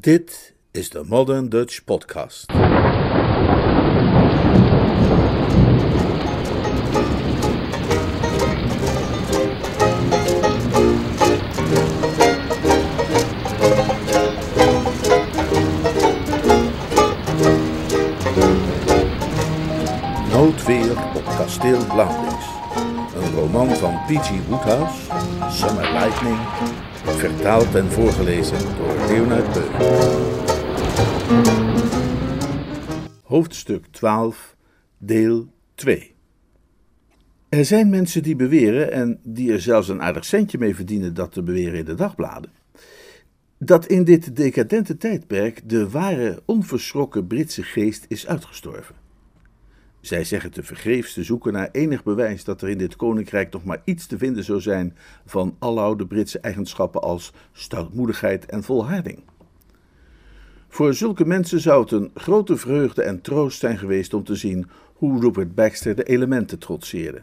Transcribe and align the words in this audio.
Dit 0.00 0.54
is 0.70 0.90
de 0.90 1.04
Modern 1.04 1.48
Dutch 1.48 1.84
Podcast. 1.84 2.52
Noodweer 20.32 20.90
op 21.14 21.24
kasteel 21.24 21.86
Blauwdings. 21.86 22.46
Een 23.14 23.34
roman 23.34 23.68
van 23.68 23.94
P.G. 24.06 24.46
Woodhouse, 24.48 25.07
Summer 25.46 25.92
Lightning, 25.92 26.38
vertaald 27.04 27.74
en 27.74 27.86
voorgelezen 27.86 28.58
door 28.76 28.94
Leonard 29.08 29.52
Beuk. 29.52 29.70
Hoofdstuk 33.22 33.86
12, 33.90 34.56
deel 34.98 35.52
2 35.74 36.14
Er 37.48 37.64
zijn 37.64 37.90
mensen 37.90 38.22
die 38.22 38.36
beweren, 38.36 38.92
en 38.92 39.20
die 39.22 39.52
er 39.52 39.60
zelfs 39.60 39.88
een 39.88 40.02
aardig 40.02 40.24
centje 40.24 40.58
mee 40.58 40.74
verdienen 40.74 41.14
dat 41.14 41.32
te 41.32 41.42
beweren 41.42 41.78
in 41.78 41.84
de 41.84 41.94
dagbladen, 41.94 42.50
dat 43.58 43.86
in 43.86 44.04
dit 44.04 44.36
decadente 44.36 44.96
tijdperk 44.96 45.68
de 45.68 45.90
ware, 45.90 46.42
onverschrokken 46.44 47.26
Britse 47.26 47.62
geest 47.62 48.04
is 48.08 48.26
uitgestorven. 48.26 48.97
Zij 50.00 50.24
zeggen 50.24 50.50
te 50.50 50.62
vergeefs 50.62 51.12
te 51.12 51.22
zoeken 51.22 51.52
naar 51.52 51.68
enig 51.72 52.02
bewijs 52.02 52.44
dat 52.44 52.62
er 52.62 52.68
in 52.68 52.78
dit 52.78 52.96
koninkrijk 52.96 53.52
nog 53.52 53.64
maar 53.64 53.82
iets 53.84 54.06
te 54.06 54.18
vinden 54.18 54.44
zou 54.44 54.60
zijn 54.60 54.96
van 55.26 55.56
alloude 55.58 56.06
Britse 56.06 56.38
eigenschappen 56.38 57.00
als 57.02 57.32
stoutmoedigheid 57.52 58.46
en 58.46 58.62
volharding. 58.62 59.22
Voor 60.68 60.94
zulke 60.94 61.24
mensen 61.24 61.60
zou 61.60 61.82
het 61.82 61.92
een 61.92 62.10
grote 62.14 62.56
vreugde 62.56 63.02
en 63.02 63.20
troost 63.20 63.58
zijn 63.58 63.78
geweest 63.78 64.14
om 64.14 64.24
te 64.24 64.34
zien 64.34 64.66
hoe 64.94 65.20
Rupert 65.20 65.54
Baxter 65.54 65.96
de 65.96 66.04
elementen 66.04 66.58
trotseerde. 66.58 67.22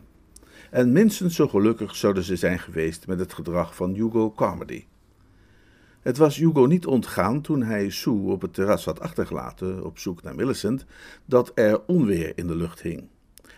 En 0.71 0.91
minstens 0.91 1.35
zo 1.35 1.47
gelukkig 1.47 1.95
zouden 1.95 2.23
ze 2.23 2.35
zijn 2.35 2.59
geweest 2.59 3.07
met 3.07 3.19
het 3.19 3.33
gedrag 3.33 3.75
van 3.75 3.93
Hugo 3.93 4.31
Carmody. 4.31 4.85
Het 6.05 6.17
was 6.17 6.35
Hugo 6.35 6.65
niet 6.65 6.85
ontgaan 6.85 7.41
toen 7.41 7.63
hij 7.63 7.89
Sue 7.89 8.31
op 8.31 8.41
het 8.41 8.53
terras 8.53 8.85
had 8.85 8.99
achtergelaten 8.99 9.85
op 9.85 9.99
zoek 9.99 10.23
naar 10.23 10.35
Millicent, 10.35 10.85
dat 11.25 11.51
er 11.55 11.85
onweer 11.85 12.31
in 12.35 12.47
de 12.47 12.55
lucht 12.55 12.81
hing. 12.81 13.07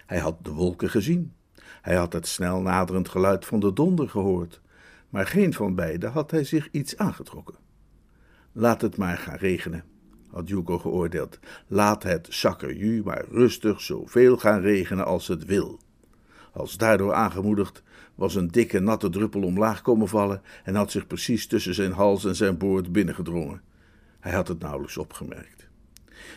Hij 0.05 0.19
had 0.19 0.35
de 0.41 0.51
wolken 0.51 0.89
gezien. 0.89 1.33
Hij 1.81 1.95
had 1.95 2.13
het 2.13 2.27
snel 2.27 2.61
naderend 2.61 3.09
geluid 3.09 3.45
van 3.45 3.59
de 3.59 3.73
donder 3.73 4.09
gehoord, 4.09 4.61
maar 5.09 5.27
geen 5.27 5.53
van 5.53 5.75
beiden 5.75 6.11
had 6.11 6.31
hij 6.31 6.43
zich 6.43 6.67
iets 6.71 6.97
aangetrokken. 6.97 7.55
Laat 8.51 8.81
het 8.81 8.97
maar 8.97 9.17
gaan 9.17 9.37
regenen, 9.37 9.83
had 10.31 10.49
Hugo 10.49 10.79
geoordeeld. 10.79 11.39
Laat 11.67 12.03
het 12.03 12.27
sakkerju 12.29 13.01
maar 13.03 13.25
rustig 13.29 13.81
zoveel 13.81 14.37
gaan 14.37 14.61
regenen 14.61 15.05
als 15.05 15.27
het 15.27 15.45
wil. 15.45 15.79
Als 16.53 16.77
daardoor 16.77 17.13
aangemoedigd 17.13 17.83
was 18.17 18.35
een 18.35 18.47
dikke 18.47 18.79
natte 18.79 19.09
druppel 19.09 19.41
omlaag 19.41 19.81
komen 19.81 20.07
vallen 20.07 20.41
en 20.63 20.75
had 20.75 20.91
zich 20.91 21.07
precies 21.07 21.47
tussen 21.47 21.73
zijn 21.73 21.91
hals 21.91 22.25
en 22.25 22.35
zijn 22.35 22.57
boord 22.57 22.91
binnengedrongen. 22.91 23.61
Hij 24.19 24.31
had 24.31 24.47
het 24.47 24.59
nauwelijks 24.59 24.97
opgemerkt. 24.97 25.67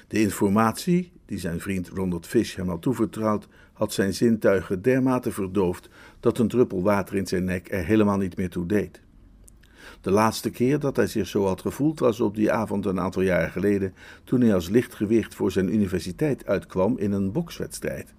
De 0.08 0.20
informatie 0.20 1.12
die 1.26 1.38
zijn 1.38 1.60
vriend 1.60 1.88
Ronald 1.88 2.26
Fish 2.26 2.56
hem 2.56 2.68
had 2.68 2.82
toevertrouwd, 2.82 3.48
had 3.72 3.92
zijn 3.92 4.14
zintuigen 4.14 4.82
dermate 4.82 5.32
verdoofd 5.32 5.88
dat 6.20 6.38
een 6.38 6.48
druppel 6.48 6.82
water 6.82 7.16
in 7.16 7.26
zijn 7.26 7.44
nek 7.44 7.72
er 7.72 7.84
helemaal 7.84 8.18
niet 8.18 8.36
meer 8.36 8.50
toe 8.50 8.66
deed. 8.66 9.00
De 10.00 10.10
laatste 10.10 10.50
keer 10.50 10.78
dat 10.78 10.96
hij 10.96 11.06
zich 11.06 11.26
zo 11.26 11.46
had 11.46 11.60
gevoeld 11.60 11.98
was 11.98 12.20
op 12.20 12.34
die 12.34 12.52
avond 12.52 12.86
een 12.86 13.00
aantal 13.00 13.22
jaren 13.22 13.50
geleden, 13.50 13.94
toen 14.24 14.40
hij 14.40 14.54
als 14.54 14.68
lichtgewicht 14.68 15.34
voor 15.34 15.52
zijn 15.52 15.74
universiteit 15.74 16.46
uitkwam 16.46 16.98
in 16.98 17.12
een 17.12 17.32
bokswedstrijd 17.32 18.14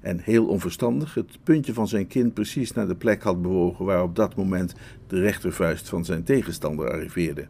en 0.00 0.18
heel 0.18 0.46
onverstandig 0.46 1.14
het 1.14 1.38
puntje 1.42 1.74
van 1.74 1.88
zijn 1.88 2.06
kin 2.06 2.32
precies 2.32 2.72
naar 2.72 2.86
de 2.86 2.96
plek 2.96 3.22
had 3.22 3.42
bewogen 3.42 3.84
waar 3.84 4.02
op 4.02 4.16
dat 4.16 4.36
moment 4.36 4.74
de 5.06 5.20
rechtervuist 5.20 5.88
van 5.88 6.04
zijn 6.04 6.24
tegenstander 6.24 6.90
arriveerde. 6.90 7.46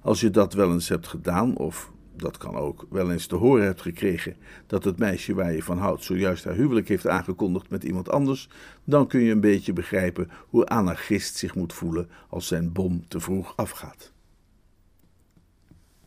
Als 0.00 0.20
je 0.20 0.30
dat 0.30 0.52
wel 0.52 0.72
eens 0.72 0.88
hebt 0.88 1.06
gedaan, 1.06 1.56
of 1.56 1.92
dat 2.16 2.36
kan 2.36 2.54
ook, 2.54 2.86
wel 2.90 3.10
eens 3.10 3.26
te 3.26 3.36
horen 3.36 3.64
hebt 3.64 3.80
gekregen 3.80 4.36
dat 4.66 4.84
het 4.84 4.98
meisje 4.98 5.34
waar 5.34 5.52
je 5.52 5.62
van 5.62 5.78
houdt 5.78 6.04
zojuist 6.04 6.44
haar 6.44 6.54
huwelijk 6.54 6.88
heeft 6.88 7.06
aangekondigd 7.06 7.70
met 7.70 7.84
iemand 7.84 8.10
anders, 8.10 8.48
dan 8.84 9.06
kun 9.06 9.20
je 9.20 9.32
een 9.32 9.40
beetje 9.40 9.72
begrijpen 9.72 10.30
hoe 10.48 10.66
anarchist 10.66 11.36
zich 11.36 11.54
moet 11.54 11.72
voelen 11.72 12.08
als 12.28 12.46
zijn 12.46 12.72
bom 12.72 13.08
te 13.08 13.20
vroeg 13.20 13.56
afgaat. 13.56 14.12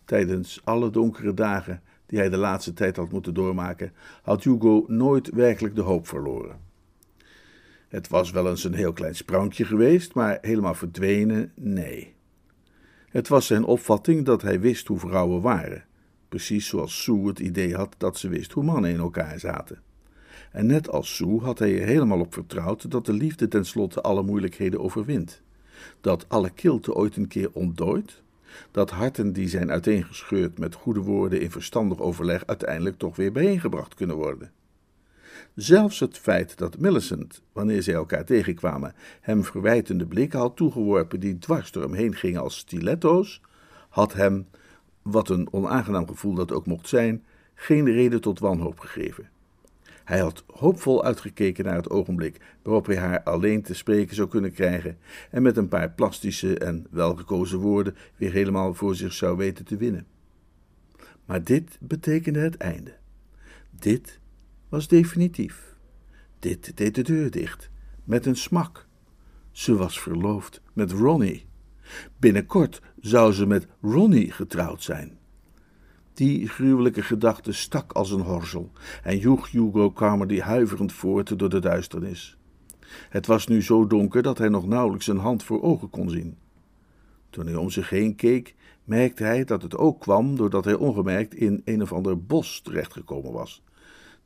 Tijdens 0.06 0.62
alle 0.64 0.90
donkere 0.90 1.34
dagen 1.34 1.82
die 2.08 2.20
hij 2.20 2.30
de 2.30 2.38
laatste 2.38 2.74
tijd 2.74 2.96
had 2.96 3.12
moeten 3.12 3.34
doormaken, 3.34 3.92
had 4.22 4.44
Hugo 4.44 4.86
nooit 4.88 5.30
werkelijk 5.30 5.76
de 5.76 5.82
hoop 5.82 6.08
verloren. 6.08 6.60
Het 7.88 8.08
was 8.08 8.32
wel 8.32 8.50
eens 8.50 8.64
een 8.64 8.74
heel 8.74 8.94
klein 8.94 9.16
sprankje 9.16 9.66
geweest, 9.66 10.14
maar 10.14 10.38
helemaal 10.42 10.74
verdwenen, 10.74 11.52
nee. 11.56 12.16
Het 13.10 13.28
was 13.28 13.46
zijn 13.46 13.64
opvatting 13.64 14.26
dat 14.26 14.42
hij 14.42 14.60
wist 14.60 14.88
hoe 14.88 15.00
vrouwen 15.00 15.42
waren, 15.42 15.86
precies 16.30 16.68
zoals 16.68 17.04
Sue 17.04 17.28
het 17.28 17.40
idee 17.40 17.76
had 17.76 17.96
dat 17.98 18.18
ze 18.18 18.30
wist 18.30 18.52
hoe 18.52 18.64
mannen 18.64 18.92
in 18.92 19.00
elkaar 19.00 19.40
zaten. 19.40 19.82
En 20.52 20.66
net 20.66 20.90
als 20.90 21.16
Sue 21.16 21.40
had 21.40 21.60
hij 21.60 21.82
er 21.82 21.88
helemaal 21.88 22.20
op 22.20 22.34
vertrouwd 22.34 22.92
dat 22.92 23.06
de 23.06 23.14
liefde 23.14 23.48
tenslotte 23.48 24.02
alle 24.02 24.24
moeilijkheden 24.24 24.80
overwint. 24.80 25.42
Dat 26.02 26.26
alle 26.30 26.50
kilte 26.50 26.94
ooit 26.94 27.16
een 27.16 27.28
keer 27.28 27.50
ontdooit 27.54 28.22
dat 28.72 28.90
harten 28.90 29.34
die 29.34 29.50
zijn 29.50 29.72
uiteengescheurd 29.72 30.60
met 30.60 30.76
goede 30.76 31.00
woorden 31.00 31.42
in 31.42 31.52
verstandig 31.52 32.00
overleg 32.00 32.46
uiteindelijk 32.46 32.98
toch 32.98 33.16
weer 33.16 33.32
bijeengebracht 33.32 33.94
kunnen 33.94 34.16
worden. 34.16 34.52
Zelfs 35.56 36.00
het 36.00 36.18
feit 36.18 36.58
dat 36.58 36.78
Millicent, 36.78 37.42
wanneer 37.52 37.84
zij 37.84 37.94
elkaar 37.94 38.26
tegenkwamen, 38.26 38.94
hem 39.22 39.44
verwijtende 39.44 40.06
blikken 40.06 40.40
had 40.40 40.56
toegeworpen 40.56 41.20
die 41.20 41.38
dwars 41.38 41.72
door 41.72 41.84
hem 41.84 41.94
heen 41.94 42.16
gingen 42.16 42.42
als 42.42 42.58
stiletto's, 42.58 43.42
had 43.90 44.14
hem, 44.14 44.48
wat 45.02 45.30
een 45.30 45.48
onaangenaam 45.52 46.08
gevoel 46.08 46.34
dat 46.34 46.52
ook 46.52 46.66
mocht 46.66 46.88
zijn, 46.88 47.24
geen 47.54 47.86
reden 47.86 48.22
tot 48.22 48.40
wanhoop 48.40 48.80
gegeven. 48.80 49.30
Hij 50.08 50.20
had 50.20 50.44
hoopvol 50.48 51.04
uitgekeken 51.04 51.66
naar 51.66 51.76
het 51.76 51.90
ogenblik 51.90 52.42
waarop 52.62 52.86
hij 52.86 52.98
haar 52.98 53.24
alleen 53.24 53.62
te 53.62 53.74
spreken 53.74 54.16
zou 54.16 54.28
kunnen 54.28 54.52
krijgen 54.52 54.98
en 55.32 55.42
met 55.42 55.58
een 55.58 55.68
paar 55.68 55.92
plastische 55.92 56.58
en 56.58 56.88
welgekozen 56.90 57.60
woorden 57.60 57.96
weer 58.16 58.32
helemaal 58.32 58.74
voor 58.74 58.96
zich 58.96 59.14
zou 59.14 59.38
weten 59.38 59.66
te 59.66 59.78
winnen. 59.78 60.08
Maar 61.26 61.44
dit 61.44 61.78
betekende 61.82 62.40
het 62.40 62.58
einde. 62.58 62.96
Dit 63.72 64.20
was 64.70 64.88
definitief. 64.88 65.76
Dit 66.40 66.78
deed 66.78 66.96
de 66.96 67.04
deur 67.04 67.32
dicht, 67.32 67.70
met 68.04 68.26
een 68.26 68.36
smak. 68.36 68.88
Ze 69.52 69.76
was 69.76 70.00
verloofd 70.00 70.62
met 70.74 70.92
Ronnie. 70.92 71.46
Binnenkort 72.20 72.82
zou 73.00 73.34
ze 73.34 73.46
met 73.46 73.68
Ronnie 73.82 74.32
getrouwd 74.32 74.84
zijn. 74.84 75.18
Die 76.18 76.48
gruwelijke 76.48 77.02
gedachte 77.02 77.52
stak 77.52 77.92
als 77.92 78.12
een 78.12 78.22
horzel 78.22 78.72
en 79.04 79.18
joeg 79.18 79.52
Hugo 79.52 79.92
Carmody 79.92 80.40
huiverend 80.40 80.94
voort 80.94 81.40
door 81.40 81.50
de 81.50 81.60
duisternis. 81.60 82.38
Het 83.10 83.26
was 83.26 83.48
nu 83.48 83.64
zo 83.64 83.88
donker 83.88 84.22
dat 84.22 84.38
hij 84.38 84.50
nog 84.50 84.68
nauwelijks 84.68 85.08
een 85.08 85.18
hand 85.18 85.44
voor 85.44 85.62
ogen 85.62 85.90
kon 85.90 86.10
zien. 86.10 86.38
Toen 87.30 87.46
hij 87.46 87.56
om 87.56 87.70
zich 87.70 87.90
heen 87.90 88.16
keek, 88.16 88.56
merkte 88.84 89.24
hij 89.24 89.44
dat 89.44 89.62
het 89.62 89.78
ook 89.78 90.00
kwam 90.00 90.36
doordat 90.36 90.66
hij 90.66 90.74
ongemerkt 90.74 91.36
in 91.36 91.62
een 91.66 91.82
of 91.82 91.94
ander 91.94 92.26
bos 92.26 92.62
terechtgekomen 92.62 93.32
was. 93.32 93.64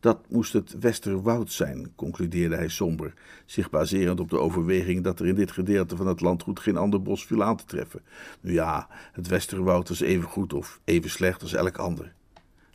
Dat 0.02 0.20
moest 0.30 0.54
het 0.54 0.80
Westerwoud 0.80 1.52
zijn, 1.52 1.92
concludeerde 1.96 2.56
hij 2.56 2.68
somber, 2.68 3.14
zich 3.46 3.70
baserend 3.70 4.20
op 4.20 4.30
de 4.30 4.40
overweging 4.40 5.04
dat 5.04 5.20
er 5.20 5.28
in 5.28 5.36
dit 5.36 5.52
gedeelte 5.52 5.96
van 5.96 6.08
het 6.08 6.22
landgoed 6.22 6.60
geen 6.60 6.78
ander 6.78 7.02
bos 7.02 7.26
viel 7.26 7.44
aan 7.44 7.56
te 7.56 7.66
treffen. 7.66 8.02
Nu 8.42 8.54
ja, 8.54 8.88
het 9.12 9.28
Westerwoud 9.28 9.90
was 9.90 10.00
even 10.00 10.30
goed 10.30 10.54
of 10.54 10.80
even 10.84 11.10
slecht 11.10 11.42
als 11.42 11.54
elk 11.54 11.78
ander. 11.78 12.14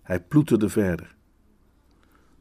Hij 0.03 0.21
ploeterde 0.21 0.69
verder. 0.69 1.15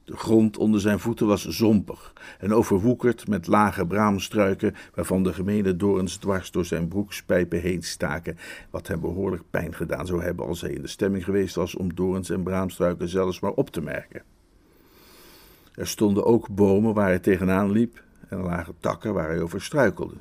De 0.03 0.17
grond 0.17 0.57
onder 0.57 0.81
zijn 0.81 0.99
voeten 0.99 1.27
was 1.27 1.47
zompig 1.47 2.13
en 2.39 2.53
overwoekerd 2.53 3.27
met 3.27 3.47
lage 3.47 3.85
braamstruiken, 3.85 4.75
waarvan 4.95 5.23
de 5.23 5.33
gemene 5.33 5.75
dorens 5.75 6.17
dwars 6.17 6.51
door 6.51 6.65
zijn 6.65 6.87
broekspijpen 6.87 7.59
heen 7.59 7.83
staken, 7.83 8.37
wat 8.69 8.87
hem 8.87 8.99
behoorlijk 8.99 9.43
pijn 9.49 9.73
gedaan 9.73 10.05
zou 10.05 10.23
hebben 10.23 10.45
als 10.45 10.61
hij 10.61 10.71
in 10.71 10.81
de 10.81 10.87
stemming 10.87 11.23
geweest 11.23 11.55
was 11.55 11.75
om 11.75 11.95
dorens 11.95 12.29
en 12.29 12.43
braamstruiken 12.43 13.09
zelfs 13.09 13.39
maar 13.39 13.51
op 13.51 13.69
te 13.69 13.81
merken. 13.81 14.34
Er 15.75 15.87
stonden 15.87 16.25
ook 16.25 16.49
bomen 16.49 16.93
waar 16.93 17.07
hij 17.07 17.19
tegenaan 17.19 17.71
liep 17.71 18.03
en 18.29 18.39
lagen 18.39 18.75
takken 18.79 19.13
waar 19.13 19.27
hij 19.27 19.41
over 19.41 19.61
struikelde. 19.61 20.15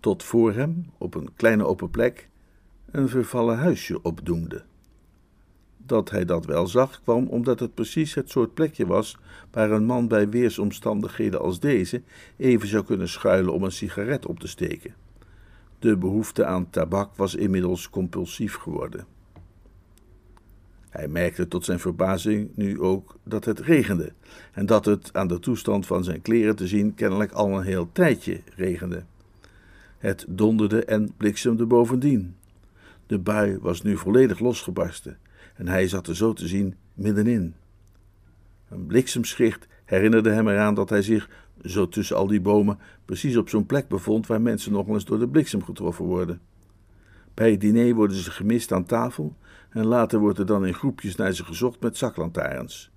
Tot 0.00 0.22
voor 0.22 0.52
hem, 0.52 0.90
op 0.98 1.14
een 1.14 1.30
kleine 1.36 1.64
open 1.66 1.90
plek, 1.90 2.28
een 2.90 3.08
vervallen 3.08 3.58
huisje 3.58 4.02
opdoemde. 4.02 4.62
Dat 5.76 6.10
hij 6.10 6.24
dat 6.24 6.46
wel 6.46 6.66
zag, 6.66 7.02
kwam 7.02 7.26
omdat 7.26 7.60
het 7.60 7.74
precies 7.74 8.14
het 8.14 8.30
soort 8.30 8.54
plekje 8.54 8.86
was 8.86 9.18
waar 9.50 9.70
een 9.70 9.84
man 9.84 10.08
bij 10.08 10.28
weersomstandigheden 10.28 11.40
als 11.40 11.60
deze 11.60 12.02
even 12.36 12.68
zou 12.68 12.84
kunnen 12.84 13.08
schuilen 13.08 13.52
om 13.52 13.62
een 13.62 13.72
sigaret 13.72 14.26
op 14.26 14.40
te 14.40 14.48
steken. 14.48 14.94
De 15.78 15.96
behoefte 15.96 16.44
aan 16.44 16.70
tabak 16.70 17.16
was 17.16 17.34
inmiddels 17.34 17.90
compulsief 17.90 18.54
geworden. 18.54 19.06
Hij 20.90 21.08
merkte 21.08 21.48
tot 21.48 21.64
zijn 21.64 21.78
verbazing 21.78 22.50
nu 22.54 22.80
ook 22.80 23.16
dat 23.22 23.44
het 23.44 23.60
regende 23.60 24.12
en 24.52 24.66
dat 24.66 24.84
het 24.84 25.10
aan 25.12 25.28
de 25.28 25.38
toestand 25.38 25.86
van 25.86 26.04
zijn 26.04 26.22
kleren 26.22 26.56
te 26.56 26.66
zien 26.66 26.94
kennelijk 26.94 27.32
al 27.32 27.56
een 27.56 27.64
heel 27.64 27.88
tijdje 27.92 28.40
regende. 28.54 29.04
Het 29.98 30.24
donderde 30.28 30.84
en 30.84 31.12
bliksemde 31.16 31.66
bovendien. 31.66 32.36
De 33.06 33.18
bui 33.18 33.58
was 33.60 33.82
nu 33.82 33.96
volledig 33.96 34.38
losgebarsten 34.38 35.18
en 35.54 35.68
hij 35.68 35.88
zat 35.88 36.06
er 36.06 36.16
zo 36.16 36.32
te 36.32 36.46
zien 36.46 36.74
middenin. 36.94 37.54
Een 38.68 38.86
bliksemschicht 38.86 39.66
herinnerde 39.84 40.30
hem 40.30 40.48
eraan 40.48 40.74
dat 40.74 40.88
hij 40.88 41.02
zich, 41.02 41.28
zo 41.64 41.88
tussen 41.88 42.16
al 42.16 42.26
die 42.26 42.40
bomen, 42.40 42.78
precies 43.04 43.36
op 43.36 43.48
zo'n 43.48 43.66
plek 43.66 43.88
bevond 43.88 44.26
waar 44.26 44.40
mensen 44.40 44.72
nog 44.72 44.88
eens 44.88 45.04
door 45.04 45.18
de 45.18 45.28
bliksem 45.28 45.64
getroffen 45.64 46.04
worden. 46.04 46.40
Bij 47.34 47.50
het 47.50 47.60
diner 47.60 47.94
worden 47.94 48.16
ze 48.16 48.30
gemist 48.30 48.72
aan 48.72 48.84
tafel 48.84 49.36
en 49.68 49.86
later 49.86 50.18
wordt 50.18 50.38
er 50.38 50.46
dan 50.46 50.66
in 50.66 50.74
groepjes 50.74 51.16
naar 51.16 51.32
ze 51.32 51.44
gezocht 51.44 51.80
met 51.80 51.96
zaklantaarns. 51.96 52.90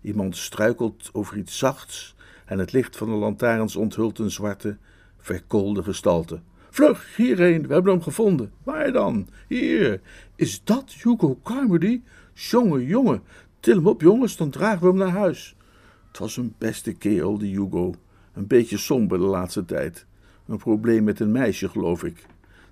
Iemand 0.00 0.36
struikelt 0.36 1.10
over 1.12 1.36
iets 1.36 1.58
zachts 1.58 2.14
en 2.44 2.58
het 2.58 2.72
licht 2.72 2.96
van 2.96 3.08
de 3.08 3.14
lantaarns 3.14 3.76
onthult 3.76 4.18
een 4.18 4.30
zwarte, 4.30 4.76
verkoolde 5.16 5.82
gestalte. 5.82 6.40
Vlug, 6.70 7.16
hierheen, 7.16 7.66
we 7.66 7.72
hebben 7.72 7.92
hem 7.92 8.02
gevonden. 8.02 8.52
Waar 8.62 8.92
dan? 8.92 9.28
Hier. 9.48 10.00
Is 10.36 10.64
dat 10.64 10.92
Hugo 11.02 11.38
Carmody? 11.42 12.02
Jongen, 12.34 12.84
jongen, 12.84 13.22
til 13.60 13.74
hem 13.74 13.86
op, 13.86 14.00
jongens, 14.00 14.36
dan 14.36 14.50
dragen 14.50 14.80
we 14.80 14.86
hem 14.86 14.96
naar 14.96 15.18
huis. 15.18 15.56
Het 16.08 16.18
was 16.18 16.36
een 16.36 16.54
beste 16.58 16.92
kerel, 16.92 17.38
die 17.38 17.58
Hugo. 17.58 17.94
Een 18.32 18.46
beetje 18.46 18.76
somber 18.76 19.18
de 19.18 19.24
laatste 19.24 19.64
tijd. 19.64 20.06
Een 20.46 20.58
probleem 20.58 21.04
met 21.04 21.20
een 21.20 21.32
meisje, 21.32 21.68
geloof 21.68 22.04
ik. 22.04 22.26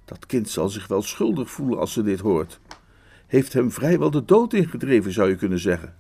Dat 0.04 0.26
kind 0.26 0.48
zal 0.48 0.68
zich 0.68 0.86
wel 0.86 1.02
schuldig 1.02 1.50
voelen 1.50 1.78
als 1.78 1.92
ze 1.92 2.02
dit 2.02 2.20
hoort. 2.20 2.60
Heeft 3.30 3.52
hem 3.52 3.70
vrijwel 3.70 4.10
de 4.10 4.24
dood 4.24 4.52
ingedreven, 4.52 5.12
zou 5.12 5.28
je 5.28 5.36
kunnen 5.36 5.58
zeggen. 5.58 5.94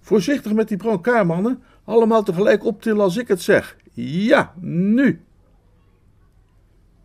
Voorzichtig 0.00 0.52
met 0.52 0.68
die 0.68 0.76
brancard, 0.76 1.26
mannen. 1.26 1.62
Allemaal 1.84 2.22
tegelijk 2.22 2.64
optillen 2.64 3.00
als 3.00 3.16
ik 3.16 3.28
het 3.28 3.42
zeg. 3.42 3.76
Ja, 3.92 4.54
nu! 4.60 5.20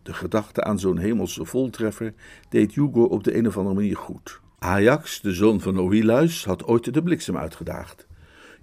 De 0.02 0.12
gedachte 0.12 0.64
aan 0.64 0.78
zo'n 0.78 0.98
hemelse 0.98 1.44
voltreffer 1.44 2.14
deed 2.48 2.74
Hugo 2.74 3.02
op 3.02 3.24
de 3.24 3.36
een 3.36 3.46
of 3.46 3.56
andere 3.56 3.74
manier 3.74 3.96
goed. 3.96 4.40
Ajax, 4.58 5.20
de 5.20 5.32
zoon 5.32 5.60
van 5.60 5.78
Ohiluis, 5.78 6.44
had 6.44 6.64
ooit 6.64 6.94
de 6.94 7.02
bliksem 7.02 7.36
uitgedaagd. 7.36 8.06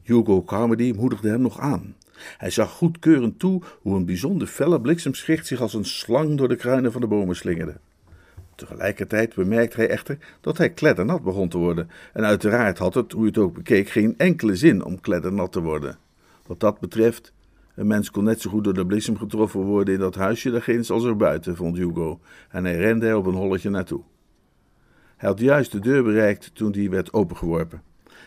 Hugo 0.01 0.43
Carmody 0.43 0.93
moedigde 0.97 1.29
hem 1.29 1.41
nog 1.41 1.59
aan. 1.59 1.95
Hij 2.37 2.49
zag 2.49 2.71
goedkeurend 2.71 3.39
toe 3.39 3.61
hoe 3.81 3.95
een 3.95 4.05
bijzonder 4.05 4.47
felle 4.47 4.81
bliksemschicht 4.81 5.47
zich 5.47 5.61
als 5.61 5.73
een 5.73 5.85
slang 5.85 6.37
door 6.37 6.47
de 6.47 6.55
kruinen 6.55 6.91
van 6.91 7.01
de 7.01 7.07
bomen 7.07 7.35
slingerde. 7.35 7.79
Tegelijkertijd 8.55 9.35
bemerkte 9.35 9.77
hij 9.77 9.89
echter 9.89 10.17
dat 10.41 10.57
hij 10.57 10.69
kleddernat 10.69 11.23
begon 11.23 11.49
te 11.49 11.57
worden, 11.57 11.89
en 12.13 12.25
uiteraard 12.25 12.77
had 12.77 12.93
het, 12.93 13.11
hoe 13.11 13.21
je 13.21 13.27
het 13.27 13.37
ook 13.37 13.53
bekeek, 13.53 13.89
geen 13.89 14.17
enkele 14.17 14.55
zin 14.55 14.83
om 14.83 15.01
kleddernat 15.01 15.51
te 15.51 15.61
worden. 15.61 15.97
Wat 16.47 16.59
dat 16.59 16.79
betreft, 16.79 17.33
een 17.75 17.87
mens 17.87 18.11
kon 18.11 18.23
net 18.23 18.41
zo 18.41 18.49
goed 18.49 18.63
door 18.63 18.73
de 18.73 18.85
bliksem 18.85 19.17
getroffen 19.17 19.61
worden 19.61 19.93
in 19.93 19.99
dat 19.99 20.15
huisje 20.15 20.51
daarginds 20.51 20.91
als 20.91 21.03
er 21.03 21.15
buiten, 21.15 21.55
vond 21.55 21.77
Hugo, 21.77 22.19
en 22.49 22.63
hij 22.63 22.77
rende 22.77 23.07
er 23.07 23.17
op 23.17 23.25
een 23.25 23.33
holletje 23.33 23.69
naartoe. 23.69 24.01
Hij 25.17 25.29
had 25.29 25.39
juist 25.39 25.71
de 25.71 25.79
deur 25.79 26.03
bereikt 26.03 26.55
toen 26.55 26.71
die 26.71 26.89
werd 26.89 27.13
opengeworpen. 27.13 27.81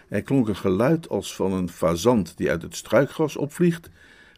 Er 0.09 0.23
klonk 0.23 0.49
een 0.49 0.57
geluid 0.57 1.09
als 1.09 1.37
van 1.37 1.53
een 1.53 1.69
fazant 1.69 2.37
die 2.37 2.51
uit 2.51 2.63
het 2.63 2.77
struikgras 2.77 3.37
opvliegt, 3.37 3.91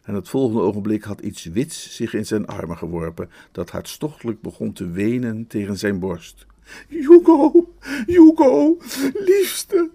en 0.03 0.13
het 0.13 0.29
volgende 0.29 0.61
ogenblik 0.61 1.03
had 1.03 1.21
iets 1.21 1.43
wits 1.43 1.95
zich 1.95 2.13
in 2.13 2.25
zijn 2.25 2.47
armen 2.47 2.77
geworpen, 2.77 3.29
dat 3.51 3.69
hartstochtelijk 3.69 4.41
begon 4.41 4.73
te 4.73 4.89
wenen 4.89 5.47
tegen 5.47 5.77
zijn 5.77 5.99
borst. 5.99 6.45
Hugo, 6.87 7.73
Hugo, 8.05 8.77
liefste! 9.13 9.89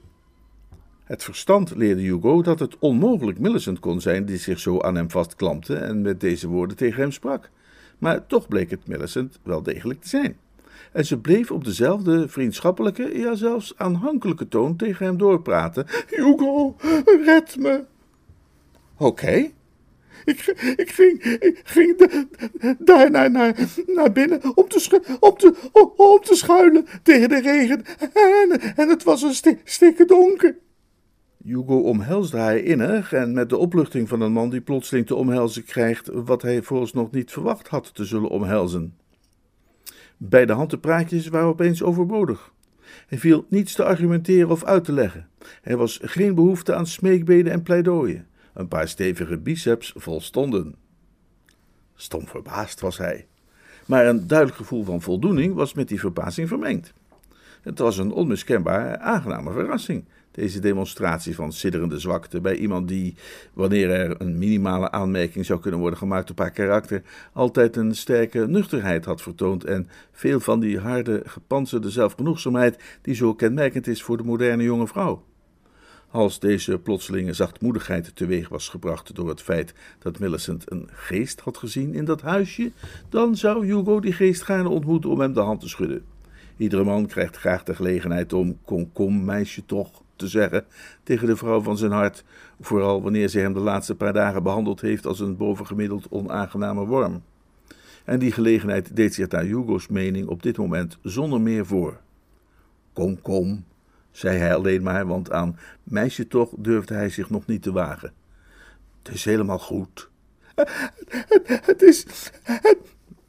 Het 1.05 1.25
verstand 1.25 1.75
leerde 1.75 2.01
Hugo 2.01 2.43
dat 2.43 2.59
het 2.59 2.79
onmogelijk 2.79 3.39
Millicent 3.39 3.79
kon 3.79 4.01
zijn 4.01 4.25
die 4.25 4.39
zich 4.39 4.59
zo 4.59 4.81
aan 4.81 4.95
hem 4.95 5.11
vastklampte 5.11 5.75
en 5.75 6.03
met 6.03 6.21
deze 6.21 6.49
woorden 6.49 6.77
tegen 6.77 7.01
hem 7.01 7.12
sprak. 7.12 7.51
Maar 7.99 8.27
toch 8.27 8.49
bleek 8.49 8.71
het 8.71 8.87
Millicent 8.87 9.39
wel 9.43 9.62
degelijk 9.62 10.01
te 10.01 10.09
zijn. 10.09 10.37
En 10.93 11.06
ze 11.06 11.19
bleef 11.19 11.51
op 11.51 11.65
dezelfde 11.65 12.29
vriendschappelijke, 12.29 13.19
ja 13.19 13.35
zelfs 13.35 13.73
aanhankelijke 13.77 14.49
toon 14.49 14.77
tegen 14.77 15.06
hem 15.06 15.19
doorpraten. 15.19 15.87
Hugo, 16.06 16.77
red 17.25 17.56
me! 17.59 17.85
Oké, 18.97 19.51
ik, 20.25 20.47
ik, 20.76 20.91
ging, 20.91 21.23
ik 21.23 21.61
ging 21.65 22.11
daar 22.79 23.11
naar, 23.11 24.12
binnen 24.12 24.56
om 24.56 24.69
te, 24.69 25.17
om, 25.21 25.37
te, 25.37 25.55
om 25.97 26.21
te 26.21 26.35
schuilen 26.35 26.87
tegen 27.03 27.29
de 27.29 27.41
regen. 27.41 27.82
En, 28.12 28.61
en 28.76 28.88
het 28.88 29.03
was 29.03 29.23
een 29.23 29.35
sti, 29.35 29.59
stikke 29.65 30.05
donker. 30.05 30.56
Hugo 31.44 31.81
omhelsde 31.81 32.37
haar 32.37 32.56
innig 32.56 33.12
en 33.12 33.32
met 33.32 33.49
de 33.49 33.56
opluchting 33.56 34.09
van 34.09 34.21
een 34.21 34.32
man 34.32 34.50
die 34.50 34.61
plotseling 34.61 35.06
te 35.06 35.15
omhelzen 35.15 35.65
krijgt 35.65 36.11
wat 36.12 36.43
hij 36.43 36.62
vooralsnog 36.62 37.11
niet 37.11 37.31
verwacht 37.31 37.69
had 37.69 37.94
te 37.94 38.05
zullen 38.05 38.29
omhelzen. 38.29 38.94
Beide 40.17 40.53
handenpraatjes 40.53 41.29
waren 41.29 41.49
opeens 41.49 41.82
overbodig. 41.82 42.53
Hij 43.06 43.19
viel 43.19 43.44
niets 43.49 43.75
te 43.75 43.85
argumenteren 43.85 44.50
of 44.50 44.65
uit 44.65 44.85
te 44.85 44.93
leggen. 44.93 45.29
Er 45.62 45.77
was 45.77 46.00
geen 46.03 46.35
behoefte 46.35 46.75
aan 46.75 46.87
smeekbeden 46.87 47.53
en 47.53 47.62
pleidooien. 47.62 48.27
Een 48.55 48.69
paar 48.69 48.89
stevige 48.89 49.39
biceps 49.39 49.93
volstonden. 49.97 50.75
Stom 51.95 52.27
verbaasd 52.27 52.81
was 52.81 52.99
hij. 52.99 53.27
Maar 53.87 54.06
een 54.06 54.27
duidelijk 54.27 54.59
gevoel 54.59 54.85
van 54.85 55.03
voldoening 55.03 55.55
was 55.55 55.75
met 55.75 55.89
die 55.89 56.01
verbazing 56.01 56.49
vermengd. 56.49 56.93
Het 57.62 57.79
was 57.79 57.99
een 57.99 58.12
onmiskenbaar 58.12 58.99
aangename 58.99 59.53
verrassing, 59.53 60.05
deze 60.31 60.61
demonstratie 60.61 61.35
van 61.35 61.53
sidderende 61.53 61.99
zwakte 61.99 62.41
bij 62.41 62.56
iemand 62.56 62.89
die, 62.89 63.15
wanneer 63.53 63.91
er 63.91 64.21
een 64.21 64.39
minimale 64.39 64.91
aanmerking 64.91 65.47
zou 65.47 65.61
kunnen 65.61 65.81
worden 65.81 65.99
gemaakt 65.99 66.31
op 66.31 66.39
haar 66.39 66.51
karakter, 66.51 67.03
altijd 67.33 67.77
een 67.77 67.95
sterke 67.95 68.47
nuchterheid 68.47 69.05
had 69.05 69.23
vertoond 69.23 69.65
en 69.65 69.89
veel 70.12 70.41
van 70.41 70.61
die 70.61 70.79
harde, 70.79 71.23
gepanzerde 71.25 71.91
zelfgenoegzaamheid 71.91 72.99
die 73.03 73.15
zo 73.15 73.35
kenmerkend 73.35 73.87
is 73.87 74.03
voor 74.03 74.17
de 74.17 74.25
moderne 74.25 74.62
jonge 74.62 74.87
vrouw. 74.87 75.23
Als 76.15 76.39
deze 76.39 76.79
plotselinge 76.79 77.33
zachtmoedigheid 77.33 78.17
teweeg 78.17 78.49
was 78.49 78.69
gebracht 78.69 79.15
door 79.15 79.29
het 79.29 79.43
feit 79.43 79.75
dat 79.99 80.19
Millicent 80.19 80.71
een 80.71 80.89
geest 80.93 81.41
had 81.41 81.57
gezien 81.57 81.95
in 81.95 82.05
dat 82.05 82.21
huisje, 82.21 82.73
dan 83.09 83.37
zou 83.37 83.67
Hugo 83.67 84.01
die 84.01 84.13
geest 84.13 84.43
gaarne 84.43 84.69
ontmoeten 84.69 85.11
om 85.11 85.21
hem 85.21 85.33
de 85.33 85.41
hand 85.41 85.61
te 85.61 85.69
schudden. 85.69 86.05
Iedere 86.57 86.85
man 86.85 87.07
krijgt 87.07 87.37
graag 87.37 87.63
de 87.63 87.75
gelegenheid 87.75 88.33
om 88.33 88.59
kom, 88.65 88.93
kom, 88.93 89.25
meisje 89.25 89.67
toch 89.67 90.03
te 90.17 90.29
zeggen 90.29 90.65
tegen 91.03 91.27
de 91.27 91.37
vrouw 91.37 91.61
van 91.61 91.77
zijn 91.77 91.93
hart, 91.93 92.25
vooral 92.61 93.03
wanneer 93.03 93.29
ze 93.29 93.39
hem 93.39 93.53
de 93.53 93.61
laatste 93.61 93.94
paar 93.94 94.13
dagen 94.13 94.43
behandeld 94.43 94.81
heeft 94.81 95.06
als 95.06 95.21
een 95.21 95.37
bovengemiddeld 95.37 96.06
onaangename 96.11 96.87
worm. 96.87 97.23
En 98.05 98.19
die 98.19 98.33
gelegenheid 98.33 98.97
deed 98.97 99.15
zich 99.15 99.29
naar 99.29 99.44
Hugo's 99.44 99.89
mening 99.89 100.29
op 100.29 100.43
dit 100.43 100.56
moment 100.56 100.99
zonder 101.03 101.41
meer 101.41 101.67
voor. 101.67 102.01
Kom, 102.93 103.21
kom, 103.23 103.65
zei 104.15 104.39
hij 104.39 104.55
alleen 104.55 104.83
maar, 104.83 105.06
want 105.06 105.31
aan 105.31 105.59
meisje 105.83 106.29
toch 106.29 106.51
durfde 106.56 106.94
hij 106.94 107.09
zich 107.09 107.31
nog 107.31 107.47
niet 107.47 107.63
te 107.63 107.73
wagen. 107.73 108.13
Het 109.03 109.15
is 109.15 109.25
helemaal 109.25 109.59
goed. 109.59 110.11
Het, 111.67 111.83
is. 111.83 112.06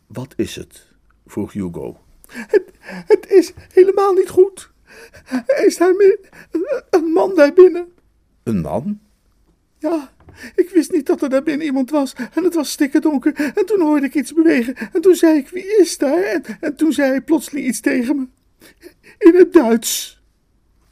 Wat 0.08 0.34
is 0.36 0.56
het? 0.56 0.86
vroeg 1.28 1.52
Hugo. 1.54 1.98
Het, 2.28 2.64
het 2.82 3.32
is 3.32 3.54
helemaal 3.74 4.14
niet 4.14 4.30
goed. 4.30 4.72
Is 5.66 5.78
daar 5.78 5.94
een 6.90 7.06
man 7.06 7.36
daar 7.36 7.54
binnen. 7.54 7.88
Een 8.44 8.62
man? 8.62 9.00
Ja, 9.80 10.12
ik 10.56 10.70
wist 10.70 10.92
niet 10.92 11.06
dat 11.06 11.22
er 11.22 11.30
daar 11.30 11.44
binnen 11.44 11.66
iemand 11.66 11.90
was. 11.90 12.14
En 12.34 12.44
het 12.44 12.54
was 12.54 12.78
donker. 13.00 13.34
En 13.56 13.66
toen 13.66 13.82
hoorde 13.82 14.06
ik 14.06 14.16
iets 14.16 14.34
bewegen. 14.34 14.76
En 14.94 15.02
toen 15.02 15.16
zei 15.16 15.38
ik: 15.38 15.50
Wie 15.50 15.78
is 15.78 15.98
daar? 15.98 16.24
En, 16.24 16.44
en 16.60 16.76
toen 16.76 16.94
zei 16.94 17.10
hij 17.10 17.22
plotseling 17.22 17.68
iets 17.68 17.80
tegen 17.80 18.16
me. 18.16 18.28
In 19.18 19.36
het 19.36 19.54
Duits. 19.54 20.24